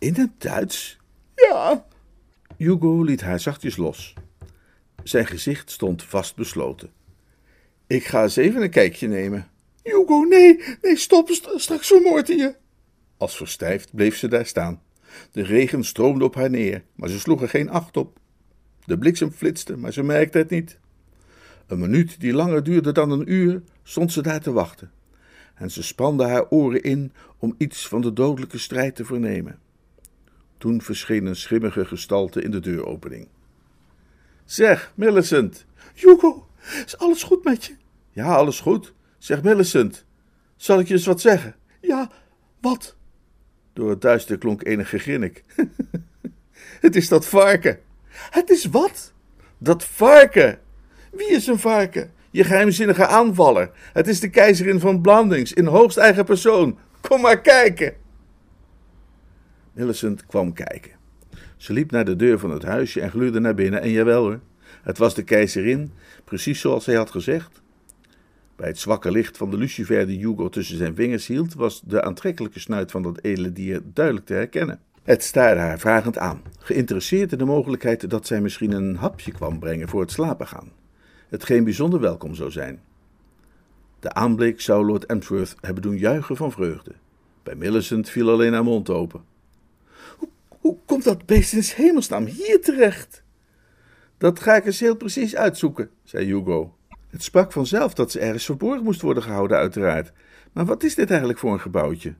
In 0.03 0.13
het 0.13 0.31
Duits? 0.37 0.97
Ja. 1.35 1.85
Hugo 2.57 3.01
liet 3.01 3.21
haar 3.21 3.39
zachtjes 3.39 3.77
los. 3.77 4.13
Zijn 5.03 5.25
gezicht 5.25 5.71
stond 5.71 6.03
vastbesloten. 6.03 6.89
Ik 7.87 8.05
ga 8.05 8.23
eens 8.23 8.35
even 8.35 8.61
een 8.61 8.69
kijkje 8.69 9.07
nemen. 9.07 9.47
Hugo, 9.83 10.23
nee, 10.23 10.63
nee, 10.81 10.97
stop, 10.97 11.29
straks 11.55 11.87
vermoordt 11.87 12.27
hij 12.27 12.37
je. 12.37 12.55
Als 13.17 13.35
verstijfd 13.35 13.95
bleef 13.95 14.17
ze 14.17 14.27
daar 14.27 14.45
staan. 14.45 14.81
De 15.31 15.43
regen 15.43 15.83
stroomde 15.83 16.25
op 16.25 16.35
haar 16.35 16.49
neer, 16.49 16.83
maar 16.95 17.09
ze 17.09 17.19
sloeg 17.19 17.41
er 17.41 17.49
geen 17.49 17.69
acht 17.69 17.97
op. 17.97 18.19
De 18.85 18.97
bliksem 18.97 19.31
flitste, 19.31 19.77
maar 19.77 19.93
ze 19.93 20.03
merkte 20.03 20.37
het 20.37 20.49
niet. 20.49 20.79
Een 21.67 21.79
minuut 21.79 22.19
die 22.19 22.33
langer 22.33 22.63
duurde 22.63 22.91
dan 22.91 23.11
een 23.11 23.31
uur, 23.31 23.61
stond 23.83 24.11
ze 24.11 24.21
daar 24.21 24.41
te 24.41 24.51
wachten. 24.51 24.91
En 25.55 25.71
ze 25.71 25.83
spande 25.83 26.23
haar 26.23 26.49
oren 26.49 26.83
in 26.83 27.11
om 27.37 27.55
iets 27.57 27.87
van 27.87 28.01
de 28.01 28.13
dodelijke 28.13 28.57
strijd 28.57 28.95
te 28.95 29.05
vernemen. 29.05 29.61
Toen 30.63 30.81
verscheen 30.81 31.25
een 31.25 31.35
schimmige 31.35 31.85
gestalte 31.85 32.41
in 32.41 32.51
de 32.51 32.59
deuropening. 32.59 33.27
Zeg, 34.45 34.93
Millicent. 34.95 35.65
Hugo, 35.93 36.47
is 36.85 36.97
alles 36.97 37.23
goed 37.23 37.43
met 37.43 37.65
je? 37.65 37.75
Ja, 38.09 38.35
alles 38.35 38.59
goed. 38.59 38.93
Zeg, 39.17 39.43
Millicent. 39.43 40.05
Zal 40.55 40.79
ik 40.79 40.87
je 40.87 40.93
eens 40.93 41.05
wat 41.05 41.21
zeggen? 41.21 41.55
Ja, 41.81 42.11
wat? 42.61 42.95
Door 43.73 43.89
het 43.89 44.01
duister 44.01 44.37
klonk 44.37 44.65
enig 44.65 44.89
gegrinnik. 44.89 45.43
het 46.85 46.95
is 46.95 47.07
dat 47.07 47.25
varken. 47.25 47.79
Het 48.09 48.49
is 48.49 48.65
wat? 48.65 49.13
Dat 49.57 49.85
varken. 49.85 50.59
Wie 51.11 51.31
is 51.31 51.47
een 51.47 51.59
varken? 51.59 52.11
Je 52.31 52.43
geheimzinnige 52.43 53.07
aanvaller. 53.07 53.71
Het 53.93 54.07
is 54.07 54.19
de 54.19 54.29
keizerin 54.29 54.79
van 54.79 55.01
Blandings 55.01 55.53
in 55.53 55.65
hoogst 55.65 55.97
eigen 55.97 56.25
persoon. 56.25 56.77
Kom 57.01 57.21
maar 57.21 57.41
kijken. 57.41 58.01
Millicent 59.73 60.25
kwam 60.25 60.53
kijken. 60.53 60.91
Ze 61.57 61.73
liep 61.73 61.91
naar 61.91 62.05
de 62.05 62.15
deur 62.15 62.39
van 62.39 62.51
het 62.51 62.63
huisje 62.63 63.01
en 63.01 63.09
gluurde 63.09 63.39
naar 63.39 63.55
binnen. 63.55 63.81
En 63.81 63.89
jawel 63.89 64.23
hoor, 64.23 64.39
het 64.81 64.97
was 64.97 65.15
de 65.15 65.23
keizerin, 65.23 65.91
precies 66.23 66.59
zoals 66.59 66.85
hij 66.85 66.95
had 66.95 67.11
gezegd. 67.11 67.61
Bij 68.55 68.67
het 68.67 68.79
zwakke 68.79 69.11
licht 69.11 69.37
van 69.37 69.49
de 69.49 69.57
lucifer 69.57 70.07
die 70.07 70.17
Hugo 70.27 70.49
tussen 70.49 70.77
zijn 70.77 70.95
vingers 70.95 71.27
hield, 71.27 71.53
was 71.53 71.81
de 71.81 72.03
aantrekkelijke 72.03 72.59
snuit 72.59 72.91
van 72.91 73.01
dat 73.01 73.19
edele 73.21 73.51
dier 73.51 73.81
duidelijk 73.93 74.25
te 74.25 74.33
herkennen. 74.33 74.79
Het 75.03 75.23
staarde 75.23 75.59
haar 75.59 75.79
vragend 75.79 76.17
aan, 76.17 76.41
geïnteresseerd 76.59 77.31
in 77.31 77.37
de 77.37 77.45
mogelijkheid 77.45 78.09
dat 78.09 78.27
zij 78.27 78.41
misschien 78.41 78.71
een 78.71 78.95
hapje 78.95 79.31
kwam 79.31 79.59
brengen 79.59 79.87
voor 79.87 80.01
het 80.01 80.11
slapen 80.11 80.47
gaan. 80.47 80.71
Hetgeen 81.29 81.63
bijzonder 81.63 81.99
welkom 81.99 82.35
zou 82.35 82.51
zijn. 82.51 82.81
De 83.99 84.13
aanblik 84.13 84.61
zou 84.61 84.85
Lord 84.85 85.05
Emsworth 85.05 85.55
hebben 85.61 85.81
doen 85.81 85.97
juichen 85.97 86.35
van 86.35 86.51
vreugde. 86.51 86.91
Bij 87.43 87.55
Millicent 87.55 88.09
viel 88.09 88.29
alleen 88.29 88.53
haar 88.53 88.63
mond 88.63 88.89
open. 88.89 89.32
Hoe, 90.63 90.77
komt 90.85 91.03
dat 91.03 91.25
beest 91.25 91.53
in 91.53 91.63
hemelsnaam 91.75 92.25
hier 92.25 92.61
terecht? 92.61 93.23
Dat 94.17 94.39
ga 94.39 94.55
ik 94.55 94.65
eens 94.65 94.79
heel 94.79 94.95
precies 94.95 95.35
uitzoeken, 95.35 95.89
zei 96.03 96.25
Hugo. 96.25 96.75
Het 97.09 97.23
sprak 97.23 97.51
vanzelf 97.51 97.93
dat 97.93 98.11
ze 98.11 98.19
ergens 98.19 98.45
verborgen 98.45 98.83
moest 98.83 99.01
worden 99.01 99.23
gehouden, 99.23 99.57
uiteraard. 99.57 100.11
Maar 100.51 100.65
wat 100.65 100.83
is 100.83 100.95
dit 100.95 101.09
eigenlijk 101.09 101.39
voor 101.39 101.53
een 101.53 101.59
gebouwtje? 101.59 102.13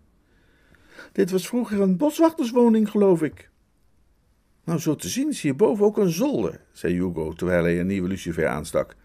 Dit 1.12 1.31
was 1.31 1.47
vroeger 1.47 1.81
een 1.81 1.97
boswachterswoning, 1.97 2.89
geloof 2.89 3.21
ik. 3.21 3.50
Nou, 4.63 4.79
zo 4.79 4.95
te 4.95 5.09
zien 5.09 5.29
is 5.29 5.41
hierboven 5.41 5.85
ook 5.85 5.97
een 5.97 6.12
zolder, 6.12 6.62
zei 6.71 6.93
Hugo 6.93 7.33
terwijl 7.33 7.63
hij 7.63 7.79
een 7.79 7.88
nieuwe 7.88 8.07
lucifer 8.07 8.47
aanstak. 8.47 8.95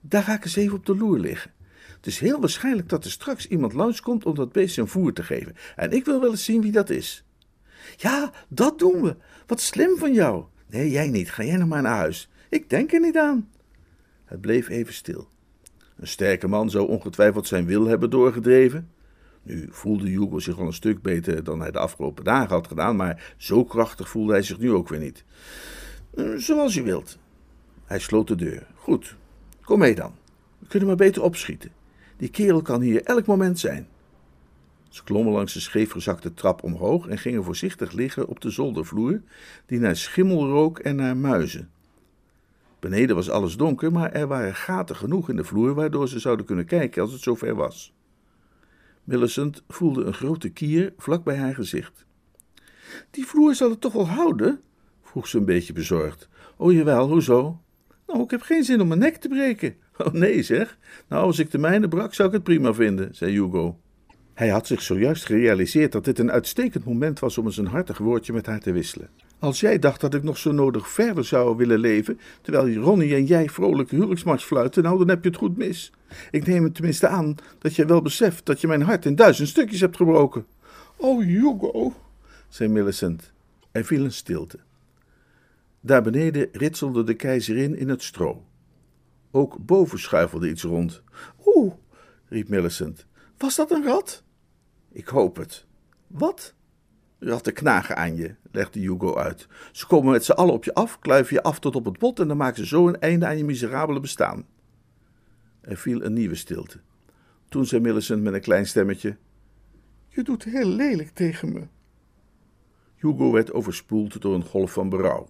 Daar 0.00 0.22
ga 0.22 0.34
ik 0.34 0.44
eens 0.44 0.56
even 0.56 0.76
op 0.76 0.86
de 0.86 0.96
loer 0.96 1.18
liggen. 1.18 1.50
Het 1.96 2.06
is 2.06 2.18
heel 2.18 2.40
waarschijnlijk 2.40 2.88
dat 2.88 3.04
er 3.04 3.10
straks 3.10 3.46
iemand 3.46 3.72
langskomt 3.72 4.24
om 4.24 4.34
dat 4.34 4.52
beest 4.52 4.74
zijn 4.74 4.88
voer 4.88 5.12
te 5.12 5.22
geven. 5.22 5.56
En 5.76 5.92
ik 5.92 6.04
wil 6.04 6.20
wel 6.20 6.30
eens 6.30 6.44
zien 6.44 6.62
wie 6.62 6.72
dat 6.72 6.90
is. 6.90 7.24
Ja, 7.96 8.32
dat 8.48 8.78
doen 8.78 9.02
we. 9.02 9.16
Wat 9.46 9.60
slim 9.60 9.96
van 9.96 10.12
jou. 10.12 10.44
Nee, 10.66 10.90
jij 10.90 11.08
niet. 11.08 11.30
Ga 11.30 11.44
jij 11.44 11.56
nog 11.56 11.68
maar 11.68 11.82
naar 11.82 11.96
huis. 11.96 12.30
Ik 12.48 12.70
denk 12.70 12.92
er 12.92 13.00
niet 13.00 13.18
aan. 13.18 13.50
Het 14.24 14.40
bleef 14.40 14.68
even 14.68 14.94
stil. 14.94 15.28
Een 15.96 16.06
sterke 16.06 16.48
man 16.48 16.70
zou 16.70 16.88
ongetwijfeld 16.88 17.46
zijn 17.46 17.66
wil 17.66 17.86
hebben 17.86 18.10
doorgedreven. 18.10 18.90
Nu 19.42 19.68
voelde 19.70 20.08
Hugo 20.08 20.38
zich 20.38 20.58
al 20.58 20.66
een 20.66 20.72
stuk 20.72 21.02
beter 21.02 21.44
dan 21.44 21.60
hij 21.60 21.70
de 21.70 21.78
afgelopen 21.78 22.24
dagen 22.24 22.54
had 22.54 22.66
gedaan, 22.66 22.96
maar 22.96 23.34
zo 23.36 23.64
krachtig 23.64 24.08
voelde 24.08 24.32
hij 24.32 24.42
zich 24.42 24.58
nu 24.58 24.72
ook 24.72 24.88
weer 24.88 24.98
niet. 25.00 25.24
Eh, 26.14 26.32
zoals 26.36 26.74
je 26.74 26.82
wilt. 26.82 27.18
Hij 27.84 27.98
sloot 27.98 28.28
de 28.28 28.34
deur. 28.34 28.66
Goed, 28.74 29.16
kom 29.62 29.78
mee 29.78 29.94
dan. 29.94 30.14
We 30.58 30.66
kunnen 30.66 30.88
maar 30.88 30.96
beter 30.96 31.22
opschieten. 31.22 31.70
Die 32.16 32.28
kerel 32.28 32.62
kan 32.62 32.80
hier 32.80 33.02
elk 33.02 33.26
moment 33.26 33.58
zijn. 33.58 33.88
Ze 34.92 35.04
klommen 35.04 35.32
langs 35.32 35.52
de 35.52 35.60
scheefgezakte 35.60 36.34
trap 36.34 36.62
omhoog 36.62 37.06
en 37.06 37.18
gingen 37.18 37.44
voorzichtig 37.44 37.92
liggen 37.92 38.28
op 38.28 38.40
de 38.40 38.50
zoldervloer, 38.50 39.22
die 39.66 39.78
naar 39.78 39.96
schimmel 39.96 40.46
rook 40.46 40.78
en 40.78 40.96
naar 40.96 41.16
muizen. 41.16 41.70
Beneden 42.80 43.16
was 43.16 43.30
alles 43.30 43.56
donker, 43.56 43.92
maar 43.92 44.12
er 44.12 44.26
waren 44.26 44.54
gaten 44.54 44.96
genoeg 44.96 45.28
in 45.28 45.36
de 45.36 45.44
vloer 45.44 45.74
waardoor 45.74 46.08
ze 46.08 46.18
zouden 46.18 46.46
kunnen 46.46 46.64
kijken 46.64 47.02
als 47.02 47.12
het 47.12 47.20
zover 47.20 47.54
was. 47.54 47.94
Millicent 49.04 49.62
voelde 49.68 50.04
een 50.04 50.14
grote 50.14 50.48
kier 50.48 50.92
vlak 50.96 51.24
bij 51.24 51.36
haar 51.36 51.54
gezicht. 51.54 52.04
Die 53.10 53.26
vloer 53.26 53.54
zal 53.54 53.70
het 53.70 53.80
toch 53.80 53.92
wel 53.92 54.08
houden? 54.08 54.60
vroeg 55.02 55.28
ze 55.28 55.38
een 55.38 55.44
beetje 55.44 55.72
bezorgd. 55.72 56.28
O 56.56 56.72
jawel, 56.72 57.08
hoezo? 57.08 57.60
Nou, 58.06 58.22
ik 58.22 58.30
heb 58.30 58.42
geen 58.42 58.64
zin 58.64 58.80
om 58.80 58.88
mijn 58.88 59.00
nek 59.00 59.16
te 59.16 59.28
breken. 59.28 59.76
Oh 59.98 60.12
nee, 60.12 60.42
zeg. 60.42 60.78
Nou, 61.08 61.24
als 61.24 61.38
ik 61.38 61.50
de 61.50 61.58
mijne 61.58 61.88
brak, 61.88 62.14
zou 62.14 62.28
ik 62.28 62.34
het 62.34 62.42
prima 62.42 62.74
vinden, 62.74 63.14
zei 63.14 63.32
Hugo. 63.32 63.78
Hij 64.34 64.48
had 64.48 64.66
zich 64.66 64.82
zojuist 64.82 65.24
gerealiseerd 65.24 65.92
dat 65.92 66.04
dit 66.04 66.18
een 66.18 66.30
uitstekend 66.30 66.84
moment 66.84 67.18
was 67.18 67.38
om 67.38 67.46
eens 67.46 67.56
een 67.56 67.66
hartig 67.66 67.98
woordje 67.98 68.32
met 68.32 68.46
haar 68.46 68.60
te 68.60 68.72
wisselen. 68.72 69.08
Als 69.38 69.60
jij 69.60 69.78
dacht 69.78 70.00
dat 70.00 70.14
ik 70.14 70.22
nog 70.22 70.38
zo 70.38 70.52
nodig 70.52 70.88
verder 70.88 71.24
zou 71.24 71.56
willen 71.56 71.78
leven, 71.78 72.18
terwijl 72.42 72.74
Ronnie 72.74 73.14
en 73.14 73.24
jij 73.24 73.48
vrolijk 73.48 73.90
huwelijksmars 73.90 74.44
fluiten, 74.44 74.82
nou 74.82 74.98
dan 74.98 75.08
heb 75.08 75.22
je 75.22 75.28
het 75.28 75.38
goed 75.38 75.56
mis. 75.56 75.92
Ik 76.30 76.46
neem 76.46 76.64
het 76.64 76.74
tenminste 76.74 77.06
aan 77.06 77.34
dat 77.58 77.76
jij 77.76 77.86
wel 77.86 78.02
beseft 78.02 78.46
dat 78.46 78.60
je 78.60 78.66
mijn 78.66 78.82
hart 78.82 79.04
in 79.04 79.14
duizend 79.14 79.48
stukjes 79.48 79.80
hebt 79.80 79.96
gebroken. 79.96 80.46
Oh, 80.96 81.24
Hugo, 81.24 81.94
zei 82.48 82.68
Millicent. 82.68 83.32
Er 83.70 83.84
viel 83.84 84.04
een 84.04 84.12
stilte. 84.12 84.58
Daar 85.80 86.02
beneden 86.02 86.48
ritselde 86.52 87.04
de 87.04 87.14
keizerin 87.14 87.76
in 87.76 87.88
het 87.88 88.02
stro. 88.02 88.44
Ook 89.30 89.56
boven 89.58 89.98
schuifelde 89.98 90.50
iets 90.50 90.62
rond. 90.62 91.02
Oeh, 91.46 91.72
riep 92.28 92.48
Millicent. 92.48 93.06
Was 93.42 93.56
dat 93.56 93.70
een 93.70 93.84
rat? 93.84 94.22
Ik 94.92 95.08
hoop 95.08 95.36
het. 95.36 95.66
Wat? 96.06 96.54
Ratten 97.18 97.52
knagen 97.52 97.96
aan 97.96 98.16
je, 98.16 98.34
legde 98.50 98.80
Hugo 98.80 99.16
uit. 99.16 99.48
Ze 99.72 99.86
komen 99.86 100.12
met 100.12 100.24
z'n 100.24 100.32
allen 100.32 100.54
op 100.54 100.64
je 100.64 100.74
af, 100.74 100.98
kluiven 100.98 101.34
je 101.34 101.42
af 101.42 101.58
tot 101.58 101.76
op 101.76 101.84
het 101.84 101.98
bot 101.98 102.20
en 102.20 102.28
dan 102.28 102.36
maken 102.36 102.56
ze 102.56 102.66
zo 102.66 102.88
een 102.88 103.00
einde 103.00 103.26
aan 103.26 103.36
je 103.36 103.44
miserabele 103.44 104.00
bestaan. 104.00 104.46
Er 105.60 105.76
viel 105.76 106.04
een 106.04 106.12
nieuwe 106.12 106.34
stilte. 106.34 106.80
Toen 107.48 107.66
zei 107.66 107.80
Millicent 107.80 108.22
met 108.22 108.34
een 108.34 108.40
klein 108.40 108.66
stemmetje: 108.66 109.16
Je 110.08 110.22
doet 110.22 110.44
heel 110.44 110.68
lelijk 110.68 111.10
tegen 111.10 111.52
me. 111.52 111.66
Hugo 112.96 113.32
werd 113.32 113.52
overspoeld 113.52 114.20
door 114.20 114.34
een 114.34 114.44
golf 114.44 114.72
van 114.72 114.88
berouw. 114.88 115.28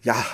Ja, 0.00 0.24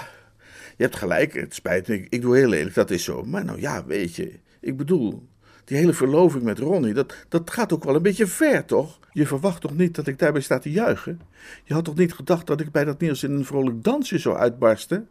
je 0.77 0.83
hebt 0.83 0.97
gelijk, 0.97 1.35
het 1.35 1.55
spijt 1.55 1.89
me, 1.89 2.07
ik 2.09 2.21
doe 2.21 2.37
heel 2.37 2.49
lelijk, 2.49 2.75
dat 2.75 2.91
is 2.91 3.05
zo. 3.05 3.25
Maar 3.25 3.45
nou 3.45 3.61
ja, 3.61 3.85
weet 3.85 4.17
je, 4.17 4.41
ik 4.61 4.77
bedoel, 4.77 5.31
die 5.65 5.77
hele 5.77 5.93
verloving 5.93 6.43
met 6.43 6.59
Ronnie, 6.59 6.95
dat, 6.95 7.15
dat 7.29 7.51
gaat 7.51 7.73
ook 7.73 7.85
wel 7.85 7.95
een 7.95 8.03
beetje 8.03 8.27
ver, 8.27 8.65
toch? 8.65 8.99
Je 9.13 9.27
verwacht 9.27 9.61
toch 9.61 9.77
niet 9.77 9.95
dat 9.95 10.07
ik 10.07 10.19
daarbij 10.19 10.43
sta 10.43 10.59
te 10.59 10.71
juichen? 10.71 11.21
Je 11.65 11.75
had 11.75 11.85
toch 11.85 11.97
niet 11.97 12.13
gedacht 12.13 12.47
dat 12.47 12.61
ik 12.61 12.73
bij 12.73 12.85
dat 12.85 13.01
nieuws 13.01 13.23
in 13.23 13.33
een 13.33 13.45
vrolijk 13.45 13.85
dansje 13.85 14.19
zou 14.19 14.37
uitbarsten? 14.37 15.09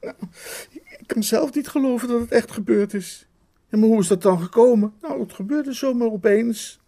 Nou, 0.00 0.14
ik 0.98 1.06
kan 1.06 1.22
zelf 1.22 1.54
niet 1.54 1.68
geloven 1.68 2.08
dat 2.08 2.20
het 2.20 2.32
echt 2.32 2.50
gebeurd 2.50 2.94
is. 2.94 3.26
Maar 3.70 3.80
hoe 3.80 4.00
is 4.00 4.06
dat 4.06 4.22
dan 4.22 4.40
gekomen? 4.40 4.92
Nou, 5.00 5.20
het 5.20 5.32
gebeurde 5.32 5.72
zomaar 5.72 6.08
opeens. 6.08 6.80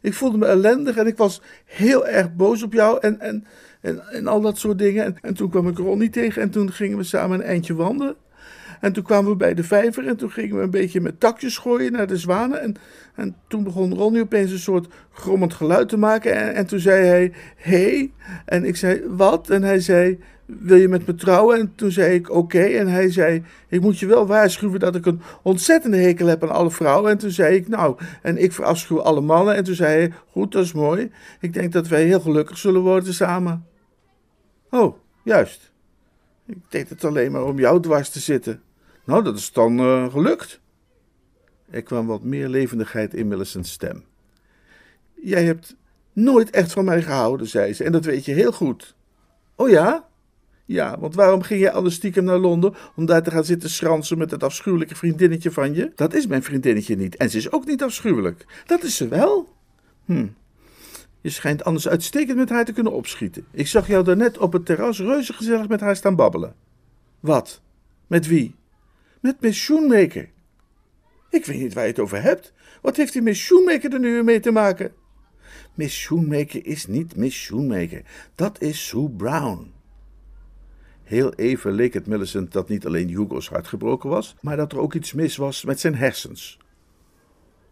Ik 0.00 0.14
voelde 0.14 0.38
me 0.38 0.46
ellendig 0.46 0.96
en 0.96 1.06
ik 1.06 1.16
was 1.16 1.40
heel 1.64 2.06
erg 2.06 2.34
boos 2.34 2.62
op 2.62 2.72
jou 2.72 2.98
en, 3.00 3.20
en, 3.20 3.46
en, 3.80 4.06
en 4.08 4.26
al 4.26 4.40
dat 4.40 4.58
soort 4.58 4.78
dingen. 4.78 5.04
En, 5.04 5.16
en 5.20 5.34
toen 5.34 5.50
kwam 5.50 5.68
ik 5.68 5.78
Ronnie 5.78 6.10
tegen 6.10 6.42
en 6.42 6.50
toen 6.50 6.72
gingen 6.72 6.98
we 6.98 7.04
samen 7.04 7.38
een 7.38 7.46
eindje 7.46 7.74
wandelen. 7.74 8.16
En 8.80 8.92
toen 8.92 9.02
kwamen 9.02 9.30
we 9.30 9.36
bij 9.36 9.54
de 9.54 9.64
vijver 9.64 10.06
en 10.06 10.16
toen 10.16 10.30
gingen 10.30 10.56
we 10.56 10.62
een 10.62 10.70
beetje 10.70 11.00
met 11.00 11.20
takjes 11.20 11.58
gooien 11.58 11.92
naar 11.92 12.06
de 12.06 12.16
zwanen. 12.16 12.60
En, 12.62 12.74
en 13.14 13.36
toen 13.48 13.64
begon 13.64 13.94
Ronnie 13.94 14.22
opeens 14.22 14.50
een 14.50 14.58
soort 14.58 14.88
grommend 15.12 15.54
geluid 15.54 15.88
te 15.88 15.96
maken. 15.96 16.34
En, 16.34 16.54
en 16.54 16.66
toen 16.66 16.80
zei 16.80 17.06
hij, 17.06 17.32
hé. 17.56 17.78
Hey. 17.78 18.12
En 18.44 18.64
ik 18.64 18.76
zei, 18.76 19.02
wat? 19.08 19.50
En 19.50 19.62
hij 19.62 19.80
zei, 19.80 20.18
wil 20.46 20.76
je 20.76 20.88
met 20.88 21.06
me 21.06 21.14
trouwen? 21.14 21.58
En 21.58 21.72
toen 21.74 21.90
zei 21.90 22.14
ik, 22.14 22.30
oké. 22.30 22.62
En 22.62 22.88
hij 22.88 23.10
zei, 23.10 23.42
ik 23.68 23.80
moet 23.80 23.98
je 23.98 24.06
wel 24.06 24.26
waarschuwen 24.26 24.80
dat 24.80 24.94
ik 24.94 25.06
een 25.06 25.20
ontzettende 25.42 25.96
hekel 25.96 26.26
heb 26.26 26.42
aan 26.42 26.50
alle 26.50 26.70
vrouwen. 26.70 27.10
En 27.10 27.18
toen 27.18 27.30
zei 27.30 27.54
ik, 27.54 27.68
nou, 27.68 27.96
en 28.22 28.42
ik 28.42 28.52
verafschuw 28.52 29.00
alle 29.00 29.20
mannen. 29.20 29.54
En 29.54 29.64
toen 29.64 29.74
zei 29.74 29.98
hij, 29.98 30.12
goed, 30.30 30.52
dat 30.52 30.64
is 30.64 30.72
mooi. 30.72 31.10
Ik 31.40 31.52
denk 31.52 31.72
dat 31.72 31.88
wij 31.88 32.04
heel 32.04 32.20
gelukkig 32.20 32.58
zullen 32.58 32.80
worden 32.80 33.14
samen. 33.14 33.66
Oh, 34.70 34.96
juist. 35.24 35.72
Ik 36.46 36.58
deed 36.68 36.88
het 36.88 37.04
alleen 37.04 37.32
maar 37.32 37.44
om 37.44 37.58
jou 37.58 37.82
dwars 37.82 38.10
te 38.10 38.20
zitten. 38.20 38.62
Nou, 39.08 39.22
dat 39.24 39.36
is 39.36 39.52
dan 39.52 39.80
uh, 39.80 40.12
gelukt. 40.12 40.60
Er 41.70 41.82
kwam 41.82 42.06
wat 42.06 42.22
meer 42.22 42.48
levendigheid 42.48 43.14
in 43.14 43.28
Millicent's 43.28 43.70
stem. 43.70 44.04
Jij 45.14 45.44
hebt 45.44 45.76
nooit 46.12 46.50
echt 46.50 46.72
van 46.72 46.84
mij 46.84 47.02
gehouden, 47.02 47.46
zei 47.46 47.72
ze, 47.72 47.84
en 47.84 47.92
dat 47.92 48.04
weet 48.04 48.24
je 48.24 48.32
heel 48.32 48.52
goed. 48.52 48.96
Oh 49.54 49.68
ja? 49.68 50.08
Ja, 50.64 50.98
want 50.98 51.14
waarom 51.14 51.42
ging 51.42 51.60
jij 51.60 51.72
anders 51.72 51.94
stiekem 51.94 52.24
naar 52.24 52.38
Londen 52.38 52.74
om 52.96 53.06
daar 53.06 53.22
te 53.22 53.30
gaan 53.30 53.44
zitten 53.44 53.70
schransen 53.70 54.18
met 54.18 54.30
dat 54.30 54.42
afschuwelijke 54.42 54.96
vriendinnetje 54.96 55.50
van 55.50 55.74
je? 55.74 55.92
Dat 55.94 56.14
is 56.14 56.26
mijn 56.26 56.42
vriendinnetje 56.42 56.96
niet, 56.96 57.16
en 57.16 57.30
ze 57.30 57.36
is 57.36 57.52
ook 57.52 57.66
niet 57.66 57.82
afschuwelijk. 57.82 58.62
Dat 58.66 58.82
is 58.82 58.96
ze 58.96 59.08
wel. 59.08 59.48
Hm. 60.04 60.26
Je 61.20 61.30
schijnt 61.30 61.64
anders 61.64 61.88
uitstekend 61.88 62.36
met 62.36 62.48
haar 62.48 62.64
te 62.64 62.72
kunnen 62.72 62.92
opschieten. 62.92 63.46
Ik 63.50 63.66
zag 63.66 63.86
jou 63.86 64.04
daarnet 64.04 64.38
op 64.38 64.52
het 64.52 64.66
terras 64.66 64.98
reuze 64.98 65.32
gezellig 65.32 65.68
met 65.68 65.80
haar 65.80 65.96
staan 65.96 66.16
babbelen. 66.16 66.54
Wat? 67.20 67.60
Met 68.06 68.26
wie? 68.26 68.56
Met 69.20 69.40
Miss 69.40 69.60
Shoemaker. 69.60 70.30
Ik 71.30 71.44
weet 71.44 71.58
niet 71.60 71.74
waar 71.74 71.84
je 71.84 71.90
het 71.90 71.98
over 71.98 72.22
hebt. 72.22 72.52
Wat 72.82 72.96
heeft 72.96 73.12
die 73.12 73.22
Miss 73.22 73.50
er 73.50 74.00
nu 74.00 74.22
mee 74.22 74.40
te 74.40 74.50
maken? 74.50 74.92
Miss 75.74 76.10
is 76.62 76.86
niet 76.86 77.16
Miss. 77.16 77.52
Dat 78.34 78.60
is 78.60 78.86
Sue 78.86 79.10
Brown. 79.10 79.72
Heel 81.02 81.34
even 81.34 81.72
leek 81.72 81.94
het 81.94 82.06
Millicent 82.06 82.52
dat 82.52 82.68
niet 82.68 82.86
alleen 82.86 83.08
Hugo's 83.08 83.48
hart 83.48 83.68
gebroken 83.68 84.10
was, 84.10 84.36
maar 84.40 84.56
dat 84.56 84.72
er 84.72 84.78
ook 84.78 84.94
iets 84.94 85.12
mis 85.12 85.36
was 85.36 85.64
met 85.64 85.80
zijn 85.80 85.94
hersens. 85.94 86.58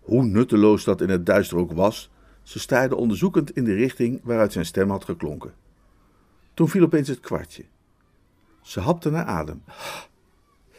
Hoe 0.01 0.23
nutteloos 0.25 0.85
dat 0.85 1.01
in 1.01 1.09
het 1.09 1.27
duister 1.27 1.59
ook 1.59 1.73
was, 1.73 2.11
ze 2.43 2.59
staarde 2.59 2.97
onderzoekend 2.97 3.51
in 3.51 3.65
de 3.65 3.75
richting 3.75 4.21
waaruit 4.23 4.53
zijn 4.53 4.67
stem 4.67 4.91
had 4.91 5.05
geklonken. 5.05 5.55
Toen 6.55 6.69
viel 6.69 6.83
opeens 6.83 7.09
het 7.09 7.21
kwartje. 7.21 7.65
Ze 8.63 8.81
hapte 8.81 9.11
naar 9.11 9.25
adem. 9.25 9.63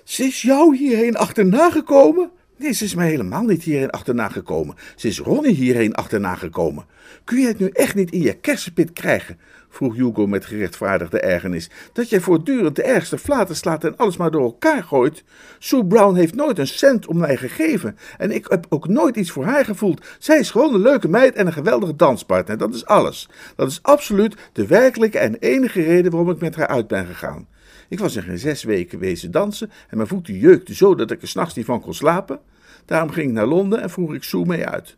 Ze 0.07 0.23
is 0.23 0.41
jou 0.41 0.77
hierheen 0.77 1.15
achterna 1.15 1.69
gekomen? 1.69 2.31
Nee, 2.57 2.71
ze 2.71 2.83
is 2.83 2.95
mij 2.95 3.09
helemaal 3.09 3.43
niet 3.43 3.63
hierheen 3.63 3.89
achterna 3.89 4.29
gekomen. 4.29 4.75
Ze 4.95 5.07
is 5.07 5.19
Ronnie 5.19 5.53
hierheen 5.53 5.95
achterna 5.95 6.35
gekomen. 6.35 6.85
Kun 7.23 7.39
je 7.39 7.47
het 7.47 7.59
nu 7.59 7.69
echt 7.69 7.95
niet 7.95 8.11
in 8.11 8.21
je 8.21 8.33
kersenpit 8.33 8.93
krijgen? 8.93 9.39
vroeg 9.69 9.95
Hugo 9.95 10.27
met 10.27 10.45
gerechtvaardigde 10.45 11.19
ergernis. 11.19 11.69
Dat 11.93 12.09
jij 12.09 12.19
voortdurend 12.19 12.75
de 12.75 12.83
ergste 12.83 13.17
flaten 13.17 13.55
slaat 13.55 13.83
en 13.83 13.97
alles 13.97 14.17
maar 14.17 14.31
door 14.31 14.43
elkaar 14.43 14.83
gooit. 14.83 15.23
Sue 15.59 15.85
Brown 15.85 16.15
heeft 16.15 16.35
nooit 16.35 16.59
een 16.59 16.67
cent 16.67 17.07
om 17.07 17.17
mij 17.17 17.37
gegeven. 17.37 17.97
En 18.17 18.31
ik 18.31 18.47
heb 18.47 18.65
ook 18.69 18.87
nooit 18.87 19.15
iets 19.15 19.31
voor 19.31 19.45
haar 19.45 19.65
gevoeld. 19.65 20.05
Zij 20.19 20.39
is 20.39 20.51
gewoon 20.51 20.73
een 20.73 20.81
leuke 20.81 21.07
meid 21.07 21.35
en 21.35 21.47
een 21.47 21.53
geweldige 21.53 21.95
danspartner. 21.95 22.57
Dat 22.57 22.73
is 22.73 22.85
alles. 22.85 23.29
Dat 23.55 23.69
is 23.69 23.79
absoluut 23.81 24.35
de 24.53 24.67
werkelijke 24.67 25.19
en 25.19 25.35
enige 25.35 25.81
reden 25.81 26.11
waarom 26.11 26.29
ik 26.29 26.39
met 26.39 26.55
haar 26.55 26.67
uit 26.67 26.87
ben 26.87 27.05
gegaan. 27.05 27.47
Ik 27.89 28.00
was 28.00 28.15
in 28.15 28.24
geen 28.24 28.39
zes 28.39 28.63
weken 28.63 29.00
wezen 29.00 29.32
dansen 29.32 29.72
en 29.89 29.98
mijn 29.98 30.10
voeten 30.10 30.34
jeukten 30.34 30.75
zo 30.75 30.96
dat 30.96 31.12
ik 31.12 31.22
er 31.22 31.27
s'nachts 31.27 31.56
niet 31.56 31.65
van 31.65 31.82
kon 31.82 31.94
slapen. 31.94 32.39
Daarom 32.86 33.10
ging 33.10 33.27
ik 33.27 33.34
naar 33.34 33.46
Londen 33.46 33.82
en 33.82 33.89
vroeg 33.89 34.13
ik 34.13 34.24
Sue 34.24 34.46
mee 34.46 34.65
uit. 34.65 34.98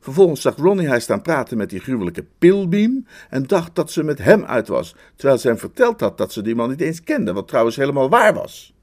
Vervolgens 0.00 0.40
zag 0.40 0.56
Ronnie 0.56 0.88
haar 0.88 1.00
staan 1.00 1.22
praten 1.22 1.56
met 1.56 1.70
die 1.70 1.80
gruwelijke 1.80 2.24
Pilbeam 2.38 3.06
en 3.30 3.46
dacht 3.46 3.74
dat 3.74 3.90
ze 3.90 4.02
met 4.02 4.18
hem 4.18 4.44
uit 4.44 4.68
was, 4.68 4.96
terwijl 5.16 5.38
ze 5.38 5.48
hem 5.48 5.58
verteld 5.58 6.00
had 6.00 6.18
dat 6.18 6.32
ze 6.32 6.42
die 6.42 6.54
man 6.54 6.68
niet 6.68 6.80
eens 6.80 7.02
kende, 7.02 7.32
wat 7.32 7.48
trouwens 7.48 7.76
helemaal 7.76 8.08
waar 8.08 8.34
was. 8.34 8.74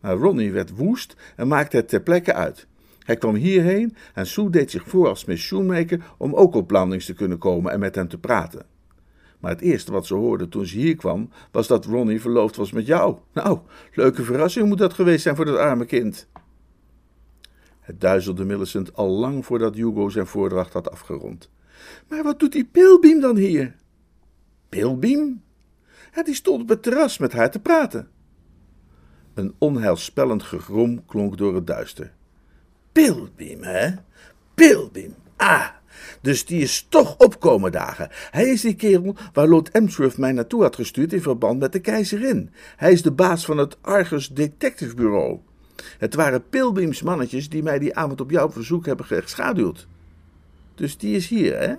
Maar 0.00 0.16
Ronnie 0.16 0.52
werd 0.52 0.76
woest 0.76 1.16
en 1.36 1.48
maakte 1.48 1.76
het 1.76 1.88
ter 1.88 2.02
plekke 2.02 2.34
uit. 2.34 2.66
Hij 3.04 3.16
kwam 3.16 3.34
hierheen 3.34 3.96
en 4.14 4.26
Sue 4.26 4.50
deed 4.50 4.70
zich 4.70 4.88
voor 4.88 5.08
als 5.08 5.24
Miss 5.24 5.44
Shoemaker 5.44 6.00
om 6.18 6.34
ook 6.34 6.54
op 6.54 6.66
Blandings 6.66 7.06
te 7.06 7.14
kunnen 7.14 7.38
komen 7.38 7.72
en 7.72 7.80
met 7.80 7.94
hem 7.94 8.08
te 8.08 8.18
praten. 8.18 8.75
Maar 9.46 9.54
het 9.54 9.64
eerste 9.64 9.92
wat 9.92 10.06
ze 10.06 10.14
hoorde 10.14 10.48
toen 10.48 10.66
ze 10.66 10.76
hier 10.76 10.96
kwam, 10.96 11.30
was 11.50 11.66
dat 11.66 11.84
Ronnie 11.84 12.20
verloofd 12.20 12.56
was 12.56 12.72
met 12.72 12.86
jou. 12.86 13.18
Nou, 13.32 13.58
leuke 13.92 14.22
verrassing 14.24 14.68
moet 14.68 14.78
dat 14.78 14.94
geweest 14.94 15.22
zijn 15.22 15.36
voor 15.36 15.44
dat 15.44 15.56
arme 15.56 15.84
kind. 15.84 16.28
Het 17.80 18.00
duizelde 18.00 18.44
Millicent 18.44 18.94
al 18.94 19.08
lang 19.08 19.46
voordat 19.46 19.74
Hugo 19.74 20.08
zijn 20.08 20.26
voordracht 20.26 20.72
had 20.72 20.90
afgerond. 20.90 21.50
Maar 22.08 22.22
wat 22.22 22.38
doet 22.38 22.52
die 22.52 22.64
Pilbeam 22.64 23.20
dan 23.20 23.36
hier? 23.36 23.76
Pilbeam? 24.68 25.42
Ja, 26.14 26.22
die 26.22 26.34
stond 26.34 26.62
op 26.62 26.68
het 26.68 26.82
terras 26.82 27.18
met 27.18 27.32
haar 27.32 27.50
te 27.50 27.60
praten. 27.60 28.08
Een 29.34 29.54
onheilspellend 29.58 30.42
gegrom 30.42 31.04
klonk 31.04 31.36
door 31.38 31.54
het 31.54 31.66
duister. 31.66 32.12
Pilbeam, 32.92 33.62
hè? 33.62 33.94
Pilbeam. 34.54 35.14
Ah, 35.36 35.68
dus 36.22 36.44
die 36.46 36.60
is 36.60 36.86
toch 36.88 37.16
opkomen 37.16 37.72
dagen. 37.72 38.08
Hij 38.30 38.48
is 38.48 38.60
die 38.60 38.74
kerel 38.74 39.16
waar 39.32 39.48
Lord 39.48 39.70
Emsworth 39.70 40.18
mij 40.18 40.32
naartoe 40.32 40.62
had 40.62 40.74
gestuurd 40.74 41.12
in 41.12 41.22
verband 41.22 41.58
met 41.58 41.72
de 41.72 41.80
keizerin. 41.80 42.50
Hij 42.76 42.92
is 42.92 43.02
de 43.02 43.12
baas 43.12 43.44
van 43.44 43.58
het 43.58 43.76
Argus 43.80 44.28
Detective 44.28 44.94
Bureau. 44.94 45.38
Het 45.98 46.14
waren 46.14 46.48
Pilbeams 46.48 47.02
mannetjes 47.02 47.48
die 47.48 47.62
mij 47.62 47.78
die 47.78 47.96
avond 47.96 48.20
op 48.20 48.30
jouw 48.30 48.50
verzoek 48.50 48.86
hebben 48.86 49.06
geschaduwd. 49.06 49.86
Dus 50.74 50.98
die 50.98 51.16
is 51.16 51.28
hier, 51.28 51.58
hè? 51.58 51.74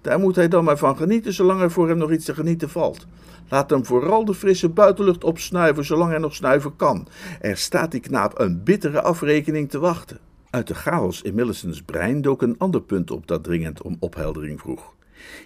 Daar 0.00 0.18
moet 0.18 0.36
hij 0.36 0.48
dan 0.48 0.64
maar 0.64 0.78
van 0.78 0.96
genieten, 0.96 1.32
zolang 1.32 1.60
er 1.60 1.70
voor 1.70 1.88
hem 1.88 1.98
nog 1.98 2.12
iets 2.12 2.24
te 2.24 2.34
genieten 2.34 2.68
valt. 2.68 3.06
Laat 3.48 3.70
hem 3.70 3.86
vooral 3.86 4.24
de 4.24 4.34
frisse 4.34 4.68
buitenlucht 4.68 5.24
opsnuiven, 5.24 5.84
zolang 5.84 6.10
hij 6.10 6.18
nog 6.18 6.34
snuiven 6.34 6.76
kan. 6.76 7.08
Er 7.40 7.56
staat 7.56 7.90
die 7.90 8.00
knaap 8.00 8.38
een 8.38 8.62
bittere 8.62 9.02
afrekening 9.02 9.70
te 9.70 9.78
wachten. 9.78 10.18
Uit 10.50 10.66
de 10.66 10.74
chaos 10.74 11.22
in 11.22 11.34
Millicent's 11.34 11.82
brein 11.82 12.20
dook 12.20 12.42
een 12.42 12.58
ander 12.58 12.82
punt 12.82 13.10
op 13.10 13.26
dat 13.26 13.44
dringend 13.44 13.82
om 13.82 13.96
opheldering 13.98 14.60
vroeg. 14.60 14.94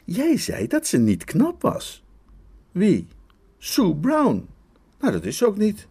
Jij 0.04 0.36
zei 0.36 0.66
dat 0.66 0.86
ze 0.86 0.98
niet 0.98 1.24
knap 1.24 1.62
was. 1.62 2.04
Wie? 2.72 3.06
Sue 3.58 3.94
Brown. 3.94 4.48
Nou, 5.00 5.12
dat 5.12 5.24
is 5.24 5.36
ze 5.36 5.46
ook 5.46 5.56
niet. 5.56 5.86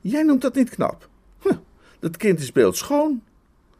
Jij 0.00 0.22
noemt 0.22 0.42
dat 0.42 0.54
niet 0.54 0.70
knap. 0.70 1.08
Huh, 1.42 1.56
dat 1.98 2.16
kind 2.16 2.38
is 2.38 2.52
beeldschoon. 2.52 3.22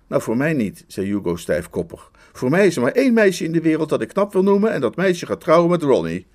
Nou, 0.06 0.22
voor 0.22 0.36
mij 0.36 0.52
niet, 0.52 0.84
zei 0.86 1.06
Hugo 1.06 1.36
stijfkoppig. 1.36 2.10
Voor 2.32 2.50
mij 2.50 2.66
is 2.66 2.76
er 2.76 2.82
maar 2.82 2.92
één 2.92 3.12
meisje 3.12 3.44
in 3.44 3.52
de 3.52 3.60
wereld 3.60 3.88
dat 3.88 4.00
ik 4.00 4.08
knap 4.08 4.32
wil 4.32 4.42
noemen 4.42 4.72
en 4.72 4.80
dat 4.80 4.96
meisje 4.96 5.26
gaat 5.26 5.40
trouwen 5.40 5.70
met 5.70 5.82
Ronnie. 5.82 6.26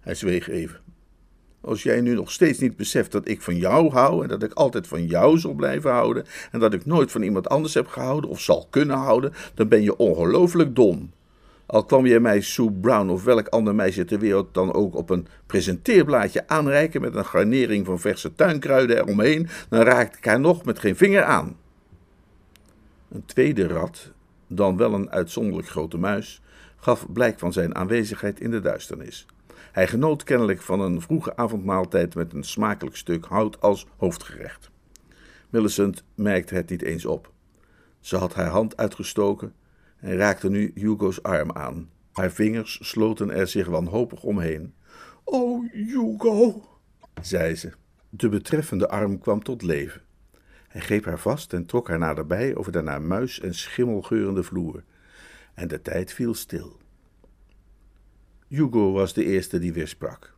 Hij 0.00 0.14
zweeg 0.14 0.48
even. 0.48 0.80
Als 1.64 1.82
jij 1.82 2.00
nu 2.00 2.14
nog 2.14 2.30
steeds 2.30 2.58
niet 2.58 2.76
beseft 2.76 3.12
dat 3.12 3.28
ik 3.28 3.42
van 3.42 3.56
jou 3.56 3.90
hou 3.92 4.22
en 4.22 4.28
dat 4.28 4.42
ik 4.42 4.52
altijd 4.52 4.86
van 4.86 5.06
jou 5.06 5.38
zal 5.38 5.52
blijven 5.52 5.90
houden 5.90 6.24
en 6.50 6.60
dat 6.60 6.72
ik 6.72 6.86
nooit 6.86 7.10
van 7.10 7.22
iemand 7.22 7.48
anders 7.48 7.74
heb 7.74 7.86
gehouden 7.86 8.30
of 8.30 8.40
zal 8.40 8.66
kunnen 8.70 8.96
houden, 8.96 9.32
dan 9.54 9.68
ben 9.68 9.82
je 9.82 9.96
ongelooflijk 9.96 10.76
dom. 10.76 11.10
Al 11.66 11.84
kwam 11.84 12.06
je 12.06 12.20
mij 12.20 12.40
Sue 12.40 12.72
Brown 12.72 13.08
of 13.08 13.24
welk 13.24 13.48
ander 13.48 13.74
meisje 13.74 14.04
ter 14.04 14.18
wereld 14.18 14.54
dan 14.54 14.72
ook 14.72 14.94
op 14.94 15.10
een 15.10 15.26
presenteerblaadje 15.46 16.48
aanreiken 16.48 17.00
met 17.00 17.14
een 17.14 17.24
garnering 17.24 17.86
van 17.86 18.00
verse 18.00 18.34
tuinkruiden 18.34 18.96
eromheen, 18.96 19.48
dan 19.68 19.80
raakte 19.80 20.18
ik 20.18 20.24
haar 20.24 20.40
nog 20.40 20.64
met 20.64 20.78
geen 20.78 20.96
vinger 20.96 21.24
aan. 21.24 21.56
Een 23.10 23.24
tweede 23.26 23.66
rat, 23.66 24.10
dan 24.46 24.76
wel 24.76 24.94
een 24.94 25.10
uitzonderlijk 25.10 25.68
grote 25.68 25.98
muis, 25.98 26.42
gaf 26.76 27.06
blijk 27.12 27.38
van 27.38 27.52
zijn 27.52 27.74
aanwezigheid 27.74 28.40
in 28.40 28.50
de 28.50 28.60
duisternis. 28.60 29.26
Hij 29.74 29.86
genoot 29.86 30.22
kennelijk 30.22 30.62
van 30.62 30.80
een 30.80 31.00
vroege 31.00 31.36
avondmaaltijd 31.36 32.14
met 32.14 32.32
een 32.32 32.44
smakelijk 32.44 32.96
stuk 32.96 33.24
hout 33.24 33.60
als 33.60 33.86
hoofdgerecht. 33.96 34.70
Millicent 35.50 36.04
merkte 36.14 36.54
het 36.54 36.70
niet 36.70 36.82
eens 36.82 37.04
op. 37.04 37.32
Ze 38.00 38.16
had 38.16 38.34
haar 38.34 38.48
hand 38.48 38.76
uitgestoken 38.76 39.54
en 39.96 40.16
raakte 40.16 40.50
nu 40.50 40.70
Hugo's 40.74 41.22
arm 41.22 41.52
aan. 41.52 41.90
Haar 42.12 42.30
vingers 42.30 42.78
sloten 42.82 43.30
er 43.30 43.48
zich 43.48 43.66
wanhopig 43.66 44.22
omheen. 44.22 44.74
Oh, 45.24 45.72
Hugo, 45.72 46.64
zei 47.22 47.54
ze. 47.54 47.72
De 48.08 48.28
betreffende 48.28 48.88
arm 48.88 49.18
kwam 49.18 49.42
tot 49.42 49.62
leven. 49.62 50.02
Hij 50.68 50.80
greep 50.80 51.04
haar 51.04 51.18
vast 51.18 51.52
en 51.52 51.66
trok 51.66 51.88
haar 51.88 51.98
naderbij 51.98 52.56
over 52.56 52.72
de 52.72 52.82
naar 52.82 53.02
muis 53.02 53.40
en 53.40 53.54
schimmel 53.54 54.02
geurende 54.02 54.42
vloer. 54.42 54.84
En 55.54 55.68
de 55.68 55.82
tijd 55.82 56.12
viel 56.12 56.34
stil. 56.34 56.82
Hugo 58.48 58.92
was 58.92 59.12
de 59.12 59.24
eerste 59.24 59.58
die 59.58 59.72
weer 59.72 59.88
sprak. 59.88 60.34